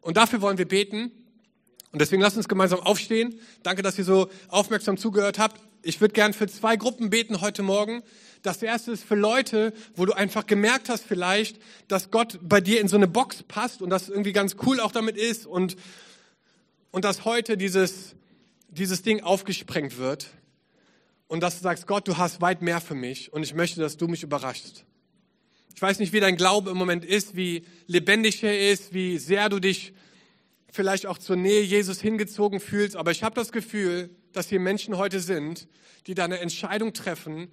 Und 0.00 0.16
dafür 0.16 0.40
wollen 0.40 0.58
wir 0.58 0.68
beten. 0.68 1.10
Und 1.92 2.00
deswegen 2.00 2.22
lasst 2.22 2.36
uns 2.36 2.48
gemeinsam 2.48 2.80
aufstehen. 2.80 3.38
Danke, 3.62 3.82
dass 3.82 3.98
ihr 3.98 4.04
so 4.04 4.30
aufmerksam 4.48 4.96
zugehört 4.96 5.38
habt. 5.38 5.60
Ich 5.82 6.00
würde 6.00 6.12
gern 6.12 6.32
für 6.32 6.46
zwei 6.46 6.76
Gruppen 6.76 7.10
beten 7.10 7.40
heute 7.40 7.62
Morgen. 7.62 8.02
Das 8.42 8.62
erste 8.62 8.92
ist 8.92 9.04
für 9.04 9.14
Leute, 9.14 9.72
wo 9.96 10.06
du 10.06 10.12
einfach 10.12 10.46
gemerkt 10.46 10.88
hast 10.88 11.04
vielleicht, 11.04 11.60
dass 11.88 12.10
Gott 12.10 12.38
bei 12.42 12.60
dir 12.60 12.80
in 12.80 12.88
so 12.88 12.96
eine 12.96 13.08
Box 13.08 13.42
passt 13.42 13.82
und 13.82 13.90
das 13.90 14.08
irgendwie 14.08 14.32
ganz 14.32 14.56
cool 14.64 14.80
auch 14.80 14.92
damit 14.92 15.16
ist 15.16 15.46
und 15.46 15.76
und 16.90 17.04
dass 17.04 17.24
heute 17.24 17.56
dieses, 17.56 18.14
dieses 18.68 19.02
Ding 19.02 19.22
aufgesprengt 19.22 19.98
wird 19.98 20.28
und 21.28 21.40
dass 21.40 21.56
du 21.56 21.62
sagst, 21.62 21.86
Gott, 21.86 22.08
du 22.08 22.16
hast 22.16 22.40
weit 22.40 22.62
mehr 22.62 22.80
für 22.80 22.94
mich 22.94 23.32
und 23.32 23.42
ich 23.42 23.54
möchte, 23.54 23.80
dass 23.80 23.96
du 23.96 24.08
mich 24.08 24.22
überraschst. 24.22 24.84
Ich 25.74 25.82
weiß 25.82 25.98
nicht, 25.98 26.12
wie 26.12 26.20
dein 26.20 26.36
Glaube 26.36 26.70
im 26.70 26.76
Moment 26.76 27.04
ist, 27.04 27.36
wie 27.36 27.64
lebendig 27.86 28.42
er 28.42 28.70
ist, 28.70 28.92
wie 28.92 29.18
sehr 29.18 29.48
du 29.48 29.60
dich 29.60 29.94
vielleicht 30.72 31.06
auch 31.06 31.18
zur 31.18 31.36
Nähe 31.36 31.62
Jesus 31.62 32.00
hingezogen 32.00 32.60
fühlst, 32.60 32.96
aber 32.96 33.10
ich 33.10 33.22
habe 33.22 33.34
das 33.34 33.52
Gefühl, 33.52 34.10
dass 34.32 34.48
hier 34.48 34.60
Menschen 34.60 34.96
heute 34.96 35.20
sind, 35.20 35.68
die 36.06 36.14
da 36.14 36.24
eine 36.24 36.38
Entscheidung 36.38 36.92
treffen, 36.92 37.48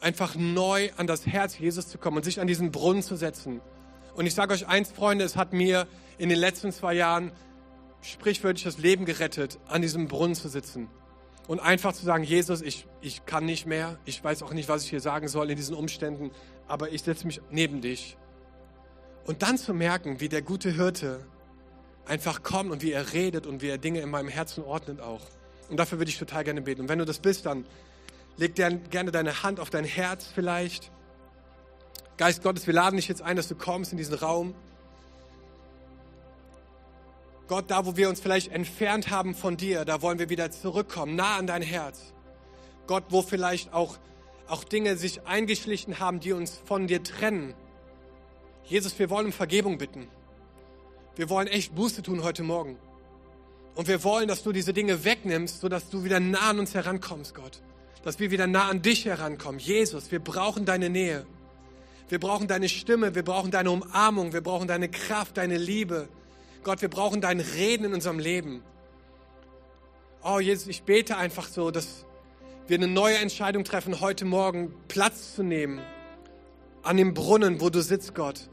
einfach 0.00 0.34
neu 0.36 0.90
an 0.96 1.06
das 1.06 1.26
Herz 1.26 1.58
Jesus 1.58 1.88
zu 1.88 1.98
kommen 1.98 2.18
und 2.18 2.24
sich 2.24 2.40
an 2.40 2.46
diesen 2.46 2.70
Brunnen 2.70 3.02
zu 3.02 3.16
setzen. 3.16 3.60
Und 4.14 4.26
ich 4.26 4.34
sage 4.34 4.52
euch 4.52 4.66
eins, 4.66 4.90
Freunde, 4.90 5.24
es 5.24 5.36
hat 5.36 5.52
mir 5.52 5.86
in 6.18 6.28
den 6.28 6.38
letzten 6.38 6.72
zwei 6.72 6.94
Jahren 6.94 7.32
sprichwörtlich 8.02 8.64
das 8.64 8.78
Leben 8.78 9.04
gerettet, 9.04 9.58
an 9.68 9.82
diesem 9.82 10.08
Brunnen 10.08 10.34
zu 10.34 10.48
sitzen 10.48 10.88
und 11.48 11.60
einfach 11.60 11.92
zu 11.92 12.04
sagen, 12.04 12.24
Jesus, 12.24 12.62
ich, 12.62 12.86
ich 13.00 13.26
kann 13.26 13.44
nicht 13.44 13.66
mehr, 13.66 13.98
ich 14.04 14.22
weiß 14.22 14.42
auch 14.42 14.52
nicht, 14.52 14.68
was 14.68 14.84
ich 14.84 14.90
hier 14.90 15.00
sagen 15.00 15.28
soll 15.28 15.50
in 15.50 15.56
diesen 15.56 15.74
Umständen, 15.74 16.30
aber 16.68 16.92
ich 16.92 17.02
setze 17.02 17.26
mich 17.26 17.40
neben 17.50 17.80
dich. 17.80 18.16
Und 19.26 19.42
dann 19.42 19.58
zu 19.58 19.74
merken, 19.74 20.20
wie 20.20 20.28
der 20.28 20.42
gute 20.42 20.70
Hirte 20.70 21.26
einfach 22.06 22.42
kommt 22.42 22.70
und 22.70 22.82
wie 22.82 22.92
er 22.92 23.12
redet 23.12 23.46
und 23.46 23.60
wie 23.60 23.68
er 23.68 23.78
Dinge 23.78 24.00
in 24.00 24.10
meinem 24.10 24.28
Herzen 24.28 24.64
ordnet 24.64 25.00
auch. 25.00 25.22
Und 25.68 25.78
dafür 25.78 25.98
würde 25.98 26.10
ich 26.10 26.18
total 26.18 26.44
gerne 26.44 26.62
beten. 26.62 26.82
Und 26.82 26.88
wenn 26.88 26.98
du 26.98 27.04
das 27.04 27.18
bist, 27.18 27.44
dann 27.44 27.66
leg 28.36 28.54
gerne 28.54 29.10
deine 29.10 29.42
Hand 29.42 29.60
auf 29.60 29.68
dein 29.70 29.84
Herz 29.84 30.26
vielleicht. 30.32 30.90
Geist 32.16 32.42
Gottes, 32.42 32.66
wir 32.66 32.74
laden 32.74 32.96
dich 32.96 33.08
jetzt 33.08 33.22
ein, 33.22 33.36
dass 33.36 33.48
du 33.48 33.54
kommst 33.54 33.92
in 33.92 33.98
diesen 33.98 34.14
Raum. 34.14 34.54
Gott, 37.48 37.70
da 37.70 37.86
wo 37.86 37.96
wir 37.96 38.08
uns 38.08 38.20
vielleicht 38.20 38.52
entfernt 38.52 39.10
haben 39.10 39.34
von 39.34 39.56
dir, 39.56 39.84
da 39.84 40.02
wollen 40.02 40.18
wir 40.18 40.28
wieder 40.28 40.50
zurückkommen, 40.50 41.16
nah 41.16 41.36
an 41.36 41.46
dein 41.46 41.62
Herz. 41.62 42.12
Gott, 42.86 43.04
wo 43.08 43.22
vielleicht 43.22 43.72
auch, 43.72 43.98
auch 44.48 44.64
Dinge 44.64 44.96
sich 44.96 45.26
eingeschlichen 45.26 46.00
haben, 46.00 46.20
die 46.20 46.32
uns 46.32 46.60
von 46.64 46.86
dir 46.86 47.02
trennen. 47.02 47.54
Jesus, 48.64 48.98
wir 48.98 49.10
wollen 49.10 49.26
um 49.26 49.32
Vergebung 49.32 49.78
bitten. 49.78 50.08
Wir 51.16 51.28
wollen 51.30 51.48
echt 51.48 51.74
Buße 51.74 52.02
tun 52.02 52.22
heute 52.22 52.42
Morgen. 52.42 52.78
Und 53.74 53.88
wir 53.88 54.02
wollen, 54.04 54.28
dass 54.28 54.42
du 54.42 54.52
diese 54.52 54.72
Dinge 54.72 55.04
wegnimmst, 55.04 55.60
sodass 55.60 55.88
du 55.88 56.04
wieder 56.04 56.20
nah 56.20 56.50
an 56.50 56.58
uns 56.58 56.74
herankommst, 56.74 57.34
Gott. 57.34 57.62
Dass 58.02 58.18
wir 58.18 58.30
wieder 58.30 58.46
nah 58.46 58.68
an 58.68 58.82
dich 58.82 59.04
herankommen. 59.04 59.60
Jesus, 59.60 60.10
wir 60.10 60.20
brauchen 60.20 60.64
deine 60.64 60.90
Nähe. 60.90 61.26
Wir 62.08 62.18
brauchen 62.18 62.48
deine 62.48 62.68
Stimme, 62.68 63.14
wir 63.14 63.22
brauchen 63.22 63.50
deine 63.50 63.70
Umarmung, 63.70 64.32
wir 64.32 64.40
brauchen 64.40 64.66
deine 64.66 64.88
Kraft, 64.88 65.36
deine 65.36 65.58
Liebe. 65.58 66.08
Gott, 66.62 66.82
wir 66.82 66.88
brauchen 66.88 67.20
dein 67.20 67.40
Reden 67.40 67.84
in 67.84 67.94
unserem 67.94 68.18
Leben. 68.18 68.62
Oh, 70.22 70.40
Jesus, 70.40 70.66
ich 70.66 70.82
bete 70.82 71.16
einfach 71.16 71.48
so, 71.48 71.70
dass 71.70 72.04
wir 72.68 72.76
eine 72.76 72.88
neue 72.88 73.16
Entscheidung 73.16 73.64
treffen, 73.64 74.00
heute 74.00 74.26
Morgen 74.26 74.74
Platz 74.88 75.34
zu 75.34 75.42
nehmen 75.42 75.80
an 76.82 76.96
dem 76.98 77.14
Brunnen, 77.14 77.60
wo 77.60 77.70
du 77.70 77.80
sitzt, 77.80 78.14
Gott. 78.14 78.48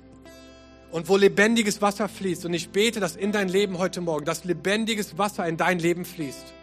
Und 0.92 1.10
wo 1.10 1.18
lebendiges 1.18 1.82
Wasser 1.82 2.08
fließt. 2.08 2.46
Und 2.46 2.54
ich 2.54 2.70
bete, 2.70 3.02
dass 3.02 3.18
in 3.18 3.34
dein 3.34 3.50
Leben 3.50 3.78
heute 3.78 4.00
Morgen, 4.00 4.26
dass 4.26 4.46
lebendiges 4.46 5.18
Wasser 5.18 5.46
in 5.46 5.58
dein 5.58 5.80
Leben 5.80 6.06
fließt. 6.06 6.54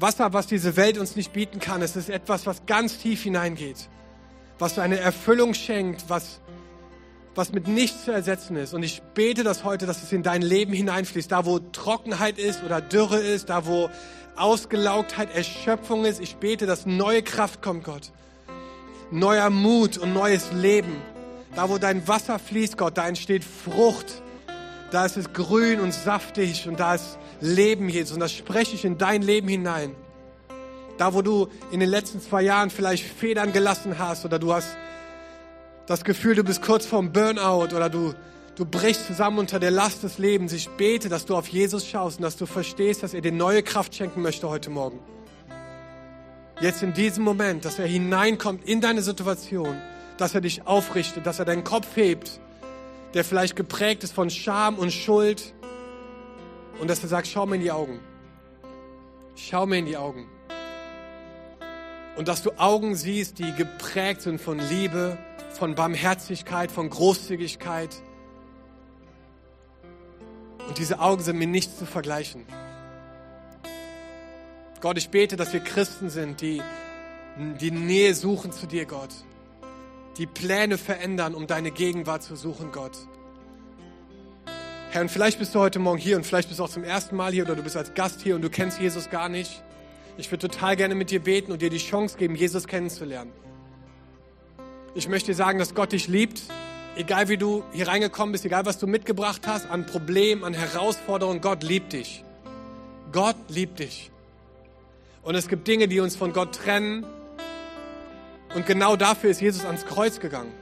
Wasser, 0.00 0.32
was 0.32 0.48
diese 0.48 0.76
Welt 0.76 0.98
uns 0.98 1.14
nicht 1.14 1.32
bieten 1.32 1.60
kann. 1.60 1.80
Es 1.80 1.94
ist 1.94 2.10
etwas, 2.10 2.46
was 2.46 2.66
ganz 2.66 2.98
tief 2.98 3.22
hineingeht. 3.22 3.88
Was 4.58 4.78
eine 4.78 4.98
Erfüllung 4.98 5.54
schenkt, 5.54 6.04
was 6.08 6.40
was 7.38 7.52
mit 7.52 7.68
nichts 7.68 8.04
zu 8.04 8.10
ersetzen 8.10 8.56
ist. 8.56 8.74
Und 8.74 8.82
ich 8.82 9.00
bete 9.14 9.44
das 9.44 9.62
heute, 9.62 9.86
dass 9.86 10.02
es 10.02 10.10
in 10.10 10.24
dein 10.24 10.42
Leben 10.42 10.72
hineinfließt. 10.72 11.30
Da, 11.30 11.46
wo 11.46 11.60
Trockenheit 11.60 12.36
ist 12.36 12.64
oder 12.64 12.80
Dürre 12.80 13.18
ist, 13.20 13.48
da, 13.48 13.64
wo 13.64 13.88
Ausgelaugtheit, 14.40 15.34
Erschöpfung 15.34 16.04
ist. 16.04 16.20
Ich 16.20 16.36
bete, 16.36 16.66
dass 16.66 16.86
neue 16.86 17.22
Kraft 17.22 17.62
kommt, 17.62 17.84
Gott. 17.84 18.12
Neuer 19.10 19.50
Mut 19.50 19.98
und 19.98 20.12
neues 20.12 20.52
Leben. 20.52 20.96
Da, 21.54 21.68
wo 21.68 21.78
dein 21.78 22.06
Wasser 22.06 22.38
fließt, 22.38 22.76
Gott, 22.76 22.98
da 22.98 23.08
entsteht 23.08 23.44
Frucht. 23.44 24.22
Da 24.90 25.04
ist 25.04 25.16
es 25.16 25.32
grün 25.32 25.80
und 25.80 25.92
saftig 25.92 26.66
und 26.68 26.80
da 26.80 26.94
ist 26.94 27.18
Leben, 27.40 27.88
Jesus. 27.88 28.14
Und 28.14 28.20
das 28.20 28.32
spreche 28.32 28.74
ich 28.74 28.84
in 28.84 28.98
dein 28.98 29.22
Leben 29.22 29.48
hinein. 29.48 29.94
Da, 30.96 31.14
wo 31.14 31.22
du 31.22 31.48
in 31.70 31.80
den 31.80 31.88
letzten 31.88 32.20
zwei 32.20 32.42
Jahren 32.42 32.70
vielleicht 32.70 33.04
Federn 33.04 33.52
gelassen 33.52 33.98
hast 33.98 34.24
oder 34.24 34.38
du 34.38 34.52
hast 34.52 34.68
das 35.86 36.04
Gefühl, 36.04 36.34
du 36.34 36.44
bist 36.44 36.62
kurz 36.62 36.84
vorm 36.84 37.12
Burnout 37.12 37.74
oder 37.74 37.88
du, 37.88 38.14
du 38.58 38.66
brichst 38.66 39.06
zusammen 39.06 39.38
unter 39.38 39.60
der 39.60 39.70
Last 39.70 40.02
des 40.02 40.18
Lebens. 40.18 40.52
Ich 40.52 40.68
bete, 40.70 41.08
dass 41.08 41.24
du 41.24 41.36
auf 41.36 41.46
Jesus 41.48 41.86
schaust 41.86 42.18
und 42.18 42.22
dass 42.24 42.36
du 42.36 42.44
verstehst, 42.44 43.02
dass 43.02 43.14
er 43.14 43.20
dir 43.20 43.32
neue 43.32 43.62
Kraft 43.62 43.94
schenken 43.94 44.20
möchte 44.20 44.48
heute 44.48 44.68
Morgen. 44.68 44.98
Jetzt 46.60 46.82
in 46.82 46.92
diesem 46.92 47.22
Moment, 47.22 47.64
dass 47.64 47.78
er 47.78 47.86
hineinkommt 47.86 48.64
in 48.66 48.80
deine 48.80 49.02
Situation, 49.02 49.80
dass 50.16 50.34
er 50.34 50.40
dich 50.40 50.66
aufrichtet, 50.66 51.24
dass 51.24 51.38
er 51.38 51.44
deinen 51.44 51.62
Kopf 51.62 51.86
hebt, 51.94 52.40
der 53.14 53.24
vielleicht 53.24 53.54
geprägt 53.54 54.02
ist 54.02 54.12
von 54.12 54.28
Scham 54.28 54.74
und 54.74 54.92
Schuld 54.92 55.54
und 56.80 56.90
dass 56.90 57.00
er 57.02 57.08
sagt, 57.08 57.28
schau 57.28 57.46
mir 57.46 57.54
in 57.56 57.62
die 57.62 57.70
Augen. 57.70 58.00
Schau 59.36 59.66
mir 59.66 59.78
in 59.78 59.86
die 59.86 59.96
Augen. 59.96 60.26
Und 62.16 62.26
dass 62.26 62.42
du 62.42 62.50
Augen 62.58 62.96
siehst, 62.96 63.38
die 63.38 63.52
geprägt 63.54 64.22
sind 64.22 64.40
von 64.40 64.58
Liebe 64.58 65.16
von 65.58 65.74
Barmherzigkeit, 65.74 66.70
von 66.70 66.88
Großzügigkeit. 66.88 67.90
Und 70.68 70.78
diese 70.78 71.00
Augen 71.00 71.22
sind 71.22 71.38
mit 71.38 71.48
nichts 71.48 71.78
zu 71.78 71.86
vergleichen. 71.86 72.44
Gott, 74.80 74.96
ich 74.96 75.08
bete, 75.08 75.36
dass 75.36 75.52
wir 75.52 75.60
Christen 75.60 76.10
sind, 76.10 76.40
die 76.40 76.62
die 77.60 77.70
Nähe 77.70 78.14
suchen 78.14 78.52
zu 78.52 78.66
dir, 78.66 78.84
Gott. 78.84 79.10
Die 80.18 80.26
Pläne 80.26 80.76
verändern, 80.78 81.34
um 81.34 81.46
deine 81.46 81.70
Gegenwart 81.70 82.22
zu 82.22 82.36
suchen, 82.36 82.72
Gott. 82.72 82.96
Herr, 84.90 85.02
und 85.02 85.10
vielleicht 85.10 85.38
bist 85.38 85.54
du 85.54 85.60
heute 85.60 85.78
Morgen 85.78 85.98
hier 85.98 86.16
und 86.16 86.24
vielleicht 86.24 86.48
bist 86.48 86.60
du 86.60 86.64
auch 86.64 86.70
zum 86.70 86.82
ersten 86.82 87.14
Mal 87.14 87.32
hier 87.32 87.44
oder 87.44 87.54
du 87.54 87.62
bist 87.62 87.76
als 87.76 87.94
Gast 87.94 88.20
hier 88.22 88.34
und 88.34 88.42
du 88.42 88.50
kennst 88.50 88.80
Jesus 88.80 89.10
gar 89.10 89.28
nicht. 89.28 89.62
Ich 90.16 90.30
würde 90.30 90.48
total 90.48 90.76
gerne 90.76 90.94
mit 90.94 91.10
dir 91.10 91.20
beten 91.20 91.52
und 91.52 91.62
dir 91.62 91.70
die 91.70 91.78
Chance 91.78 92.18
geben, 92.18 92.34
Jesus 92.34 92.66
kennenzulernen. 92.66 93.30
Ich 94.94 95.08
möchte 95.08 95.30
dir 95.30 95.36
sagen, 95.36 95.58
dass 95.58 95.74
Gott 95.74 95.92
dich 95.92 96.08
liebt, 96.08 96.42
egal 96.98 97.28
wie 97.28 97.36
du 97.36 97.62
hier 97.72 97.88
reingekommen 97.88 98.32
bist, 98.32 98.44
egal 98.44 98.66
was 98.66 98.78
du 98.78 98.86
mitgebracht 98.86 99.42
hast, 99.46 99.70
an 99.70 99.86
Problemen, 99.86 100.44
an 100.44 100.52
Herausforderungen, 100.52 101.40
Gott 101.40 101.62
liebt 101.62 101.92
dich. 101.92 102.24
Gott 103.12 103.36
liebt 103.48 103.78
dich. 103.78 104.10
Und 105.22 105.36
es 105.36 105.48
gibt 105.48 105.68
Dinge, 105.68 105.88
die 105.88 106.00
uns 106.00 106.16
von 106.16 106.32
Gott 106.32 106.54
trennen. 106.54 107.06
Und 108.54 108.66
genau 108.66 108.96
dafür 108.96 109.30
ist 109.30 109.40
Jesus 109.40 109.64
ans 109.64 109.86
Kreuz 109.86 110.18
gegangen. 110.18 110.52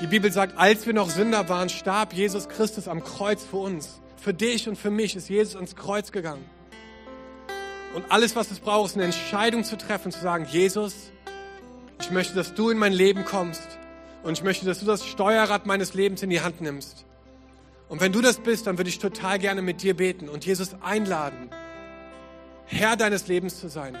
Die 0.00 0.06
Bibel 0.06 0.30
sagt, 0.30 0.56
als 0.56 0.86
wir 0.86 0.94
noch 0.94 1.10
Sünder 1.10 1.48
waren, 1.48 1.68
starb 1.68 2.12
Jesus 2.12 2.48
Christus 2.48 2.86
am 2.86 3.02
Kreuz 3.02 3.44
für 3.44 3.56
uns. 3.56 4.00
Für 4.16 4.32
dich 4.32 4.68
und 4.68 4.76
für 4.76 4.90
mich 4.90 5.16
ist 5.16 5.28
Jesus 5.28 5.56
ans 5.56 5.74
Kreuz 5.74 6.12
gegangen. 6.12 6.44
Und 7.94 8.04
alles, 8.10 8.36
was 8.36 8.52
es 8.52 8.60
braucht, 8.60 8.90
ist 8.90 8.96
eine 8.96 9.06
Entscheidung 9.06 9.64
zu 9.64 9.76
treffen, 9.76 10.12
zu 10.12 10.20
sagen, 10.20 10.46
Jesus, 10.48 10.94
ich 12.00 12.12
möchte, 12.12 12.34
dass 12.34 12.54
du 12.54 12.70
in 12.70 12.78
mein 12.78 12.92
Leben 12.92 13.24
kommst 13.24 13.69
und 14.22 14.32
ich 14.34 14.42
möchte, 14.42 14.66
dass 14.66 14.80
du 14.80 14.86
das 14.86 15.06
Steuerrad 15.06 15.66
meines 15.66 15.94
Lebens 15.94 16.22
in 16.22 16.30
die 16.30 16.40
Hand 16.40 16.60
nimmst. 16.60 17.06
Und 17.88 18.00
wenn 18.00 18.12
du 18.12 18.20
das 18.20 18.38
bist, 18.38 18.66
dann 18.66 18.78
würde 18.78 18.90
ich 18.90 18.98
total 18.98 19.38
gerne 19.38 19.62
mit 19.62 19.82
dir 19.82 19.96
beten 19.96 20.28
und 20.28 20.46
Jesus 20.46 20.76
einladen, 20.80 21.50
Herr 22.66 22.96
deines 22.96 23.26
Lebens 23.26 23.58
zu 23.58 23.68
sein. 23.68 23.96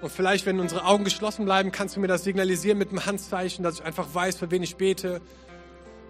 Und 0.00 0.10
vielleicht, 0.10 0.46
wenn 0.46 0.60
unsere 0.60 0.84
Augen 0.84 1.04
geschlossen 1.04 1.44
bleiben, 1.44 1.72
kannst 1.72 1.96
du 1.96 2.00
mir 2.00 2.06
das 2.06 2.24
signalisieren 2.24 2.78
mit 2.78 2.90
einem 2.90 3.04
Handzeichen, 3.04 3.62
dass 3.62 3.80
ich 3.80 3.84
einfach 3.84 4.06
weiß, 4.12 4.36
für 4.36 4.50
wen 4.50 4.62
ich 4.62 4.76
bete. 4.76 5.20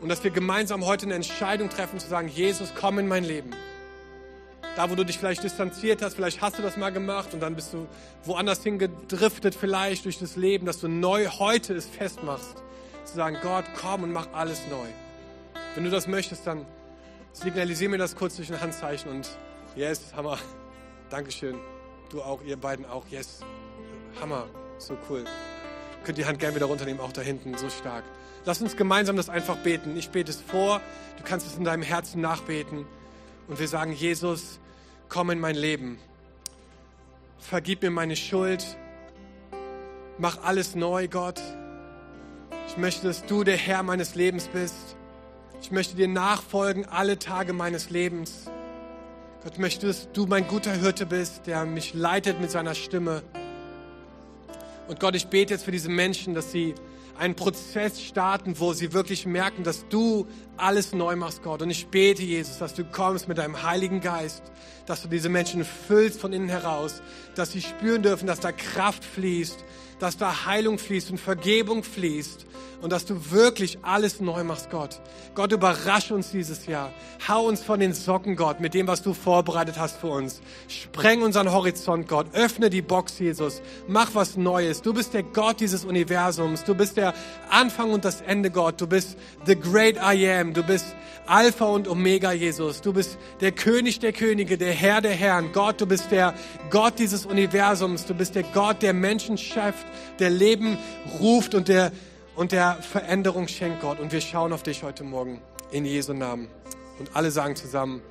Und 0.01 0.09
dass 0.09 0.23
wir 0.23 0.31
gemeinsam 0.31 0.85
heute 0.85 1.07
eine 1.07 1.15
Entscheidung 1.15 1.69
treffen, 1.71 1.99
zu 1.99 2.09
sagen, 2.09 2.29
Jesus, 2.29 2.73
komm 2.79 2.99
in 2.99 3.09
mein 3.09 3.25
Leben. 3.25 3.51
Da, 4.77 4.91
wo 4.91 4.97
du 4.97 5.05
dich 5.05 5.19
vielleicht 5.19 5.45
distanziert 5.45 6.03
hast, 6.03 6.15
vielleicht 6.15 6.41
hast 6.41 6.59
du 6.59 6.63
das 6.63 6.77
mal 6.77 6.91
gemacht 6.91 7.33
und 7.33 7.41
dann 7.41 7.55
bist 7.55 7.73
du 7.73 7.87
woanders 8.25 8.63
hingedriftet 8.63 9.55
vielleicht 9.55 10.05
durch 10.05 10.19
das 10.19 10.37
Leben, 10.37 10.67
dass 10.67 10.81
du 10.81 10.89
neu 10.89 11.27
heute 11.27 11.75
es 11.75 11.87
festmachst. 11.87 12.65
Zu 13.05 13.15
sagen, 13.15 13.37
Gott, 13.43 13.65
komm 13.81 14.03
und 14.03 14.13
mach 14.13 14.33
alles 14.33 14.63
neu. 14.71 14.87
Wenn 15.75 15.85
du 15.85 15.91
das 15.91 16.07
möchtest, 16.07 16.47
dann 16.47 16.65
signalisier 17.33 17.89
mir 17.89 17.99
das 17.99 18.17
kurz 18.17 18.37
durch 18.37 18.53
ein 18.53 18.61
Handzeichen 18.61 19.11
und 19.11 19.29
yes, 19.77 20.15
Hammer. 20.15 20.39
Dankeschön. 21.11 21.57
Du 22.11 22.23
auch, 22.23 22.43
ihr 22.43 22.57
beiden 22.57 22.87
auch. 22.87 23.07
Yes. 23.09 23.41
Hammer. 24.21 24.47
So 24.79 24.97
cool. 25.09 25.25
Könnt 26.05 26.19
die 26.19 26.27
Hand 26.27 26.39
gerne 26.39 26.55
wieder 26.55 26.67
runternehmen, 26.67 27.01
auch 27.01 27.13
da 27.13 27.21
hinten. 27.21 27.57
So 27.57 27.69
stark. 27.71 28.05
Lass 28.45 28.61
uns 28.61 28.77
gemeinsam 28.77 29.17
das 29.17 29.29
einfach 29.29 29.57
beten. 29.57 29.97
Ich 29.97 30.11
bete 30.11 30.31
es 30.31 30.41
vor. 30.41 30.81
Du 31.17 31.25
kannst 31.25 31.47
es 31.47 31.57
in 31.57 31.65
deinem 31.65 31.83
Herzen 31.83 32.21
nachbeten. 32.21 32.87
Und 33.49 33.59
wir 33.59 33.69
sagen, 33.69 33.93
Jesus, 33.93 34.61
komm 35.09 35.31
in 35.31 35.41
mein 35.41 35.57
Leben. 35.57 35.99
Vergib 37.39 37.83
mir 37.83 37.91
meine 37.91 38.17
Schuld. 38.17 38.65
Mach 40.19 40.43
alles 40.43 40.75
neu, 40.75 41.09
Gott. 41.09 41.41
Ich 42.67 42.77
möchte, 42.77 43.07
dass 43.07 43.25
du 43.27 43.45
der 43.45 43.57
Herr 43.57 43.83
meines 43.83 44.15
Lebens 44.15 44.49
bist. 44.49 44.97
Ich 45.61 45.71
möchte 45.71 45.97
dir 45.97 46.09
nachfolgen 46.09 46.87
alle 46.87 47.19
Tage 47.19 47.53
meines 47.53 47.91
Lebens. 47.91 48.47
Gott, 49.45 49.59
möchte, 49.59 49.87
dass 49.87 50.11
du 50.13 50.27
mein 50.27 50.49
guter 50.49 50.73
Hirte 50.73 51.07
bist, 51.07 51.47
der 51.47 51.65
mich 51.67 51.95
leitet 51.95 52.41
mit 52.41 52.51
seiner 52.51 52.75
Stimme. 52.75 53.23
Und 54.89 55.01
Gott, 55.01 55.15
ich 55.15 55.29
bete 55.29 55.55
jetzt 55.55 55.65
für 55.65 55.71
diese 55.71 55.89
Menschen, 55.89 56.35
dass 56.35 56.51
sie 56.51 56.75
einen 57.19 57.35
Prozess 57.35 58.03
starten, 58.03 58.59
wo 58.59 58.73
sie 58.73 58.93
wirklich 58.93 59.25
merken, 59.25 59.63
dass 59.63 59.87
du 59.89 60.27
alles 60.57 60.93
neu 60.93 61.17
machst, 61.17 61.43
Gott. 61.43 61.63
Und 61.63 61.71
ich 61.71 61.87
bete, 61.87 62.23
Jesus, 62.23 62.59
dass 62.59 62.75
du 62.75 62.85
kommst 62.85 63.29
mit 63.29 63.39
deinem 63.39 63.63
Heiligen 63.63 64.01
Geist, 64.01 64.43
dass 64.87 65.03
du 65.03 65.09
diese 65.09 65.29
Menschen 65.29 65.65
füllst 65.65 66.21
von 66.21 66.33
innen 66.33 66.49
heraus, 66.49 67.03
dass 67.35 67.53
sie 67.53 67.63
spüren 67.63 68.03
dürfen, 68.03 68.27
dass 68.27 68.41
da 68.41 68.53
Kraft 68.53 69.05
fließt, 69.05 69.65
dass 69.99 70.17
da 70.17 70.47
Heilung 70.47 70.79
fließt 70.79 71.11
und 71.11 71.19
Vergebung 71.19 71.83
fließt 71.83 72.47
und 72.85 72.91
dass 72.91 73.07
du 73.07 73.31
wirklich 73.31 73.79
alles 73.81 74.21
neu 74.21 74.45
machst, 74.45 74.71
Gott. 74.71 75.01
Gott, 75.35 75.53
überrasche 75.53 76.15
uns 76.15 76.31
dieses 76.31 76.67
Jahr. 76.67 76.93
Hau 77.27 77.47
uns 77.47 77.63
von 77.63 77.81
den 77.81 77.95
Socken, 77.95 78.37
Gott, 78.37 78.61
mit 78.61 78.75
dem, 78.75 78.87
was 78.87 79.03
du 79.03 79.15
vorbereitet 79.15 79.79
hast 79.79 79.97
für 79.97 80.09
uns. 80.09 80.43
Spreng 80.69 81.23
unseren 81.23 81.51
Horizont, 81.51 82.07
Gott. 82.09 82.27
Öffne 82.35 82.69
die 82.69 82.83
Box, 82.83 83.19
Jesus. 83.19 83.63
Mach 83.89 84.15
was 84.15 84.37
Neues. 84.37 84.83
Du 84.83 84.93
bist 84.93 85.15
der 85.15 85.23
Gott 85.23 85.61
dieses 85.61 85.85
Universums. 85.87 86.65
Du 86.65 86.75
bist 86.75 86.99
der 86.99 87.15
Anfang 87.49 87.91
und 87.91 88.05
das 88.05 88.21
Ende, 88.21 88.51
Gott. 88.51 88.81
Du 88.81 88.87
bist 88.87 89.17
the 89.47 89.57
great 89.57 89.97
I 89.97 90.29
am. 90.29 90.53
Du 90.53 90.63
bist 90.63 90.95
Alpha 91.27 91.65
und 91.65 91.89
Omega, 91.89 92.33
Jesus. 92.33 92.83
Du 92.83 92.93
bist 92.93 93.17
der 93.41 93.53
König 93.53 93.99
der 93.99 94.13
Könige, 94.13 94.59
der 94.59 94.73
Herr 94.73 95.01
der 95.01 95.13
Herren. 95.13 95.53
Gott, 95.53 95.81
du 95.81 95.87
bist 95.87 96.11
der 96.11 96.35
Gott 96.69 96.99
dieses 96.99 97.25
Universums. 97.25 98.05
Du 98.05 98.15
bist 98.15 98.35
der 98.35 98.43
Gott, 98.43 98.83
der 98.83 98.93
Menschen 98.93 99.39
schafft, 99.39 99.84
der 100.19 100.31
Leben 100.31 100.79
ruft 101.21 101.55
und 101.55 101.69
der 101.69 101.93
und 102.37 102.51
der 102.51 102.79
Veränderung 102.81 103.47
schenkt, 103.47 103.81
Gott. 103.81 104.01
Und 104.01 104.13
wir 104.13 104.21
schauen 104.21 104.53
auf 104.53 104.63
dich 104.65 104.83
heute 104.83 105.05
Morgen 105.05 105.41
in 105.71 105.85
Jesu 105.85 106.13
Namen. 106.13 106.49
Und 106.99 107.11
alle 107.15 107.31
sagen 107.31 107.55
zusammen 107.55 108.03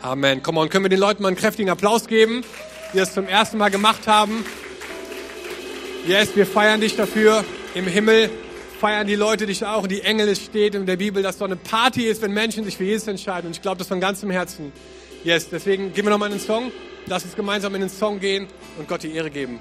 Amen. 0.00 0.42
Komm 0.44 0.56
on, 0.58 0.68
können 0.68 0.84
wir 0.84 0.90
den 0.90 1.00
Leuten 1.00 1.22
mal 1.22 1.28
einen 1.28 1.36
kräftigen 1.36 1.70
Applaus 1.70 2.06
geben, 2.06 2.44
die 2.92 2.98
das 2.98 3.14
zum 3.14 3.26
ersten 3.26 3.58
Mal 3.58 3.70
gemacht 3.70 4.06
haben. 4.06 4.44
Yes, 6.06 6.36
wir 6.36 6.46
feiern 6.46 6.80
dich 6.80 6.94
dafür. 6.94 7.44
Im 7.74 7.86
Himmel 7.86 8.30
feiern 8.78 9.08
die 9.08 9.16
Leute 9.16 9.46
dich 9.46 9.66
auch. 9.66 9.88
Die 9.88 10.02
Engel, 10.02 10.28
es 10.28 10.40
steht 10.40 10.76
in 10.76 10.86
der 10.86 10.96
Bibel, 10.96 11.22
dass 11.22 11.38
so 11.38 11.44
eine 11.44 11.56
Party 11.56 12.04
ist, 12.04 12.22
wenn 12.22 12.32
Menschen 12.32 12.64
sich 12.64 12.76
für 12.76 12.84
Jesus 12.84 13.08
entscheiden. 13.08 13.48
Und 13.48 13.56
ich 13.56 13.62
glaube 13.62 13.78
das 13.78 13.88
von 13.88 13.98
ganzem 13.98 14.30
Herzen. 14.30 14.72
Yes, 15.24 15.48
deswegen 15.50 15.92
gehen 15.92 16.06
wir 16.06 16.10
nochmal 16.10 16.30
in 16.30 16.38
den 16.38 16.46
Song. 16.46 16.70
Lass 17.06 17.24
uns 17.24 17.34
gemeinsam 17.34 17.74
in 17.74 17.80
den 17.80 17.90
Song 17.90 18.20
gehen 18.20 18.46
und 18.78 18.86
Gott 18.86 19.02
die 19.02 19.12
Ehre 19.12 19.30
geben. 19.30 19.58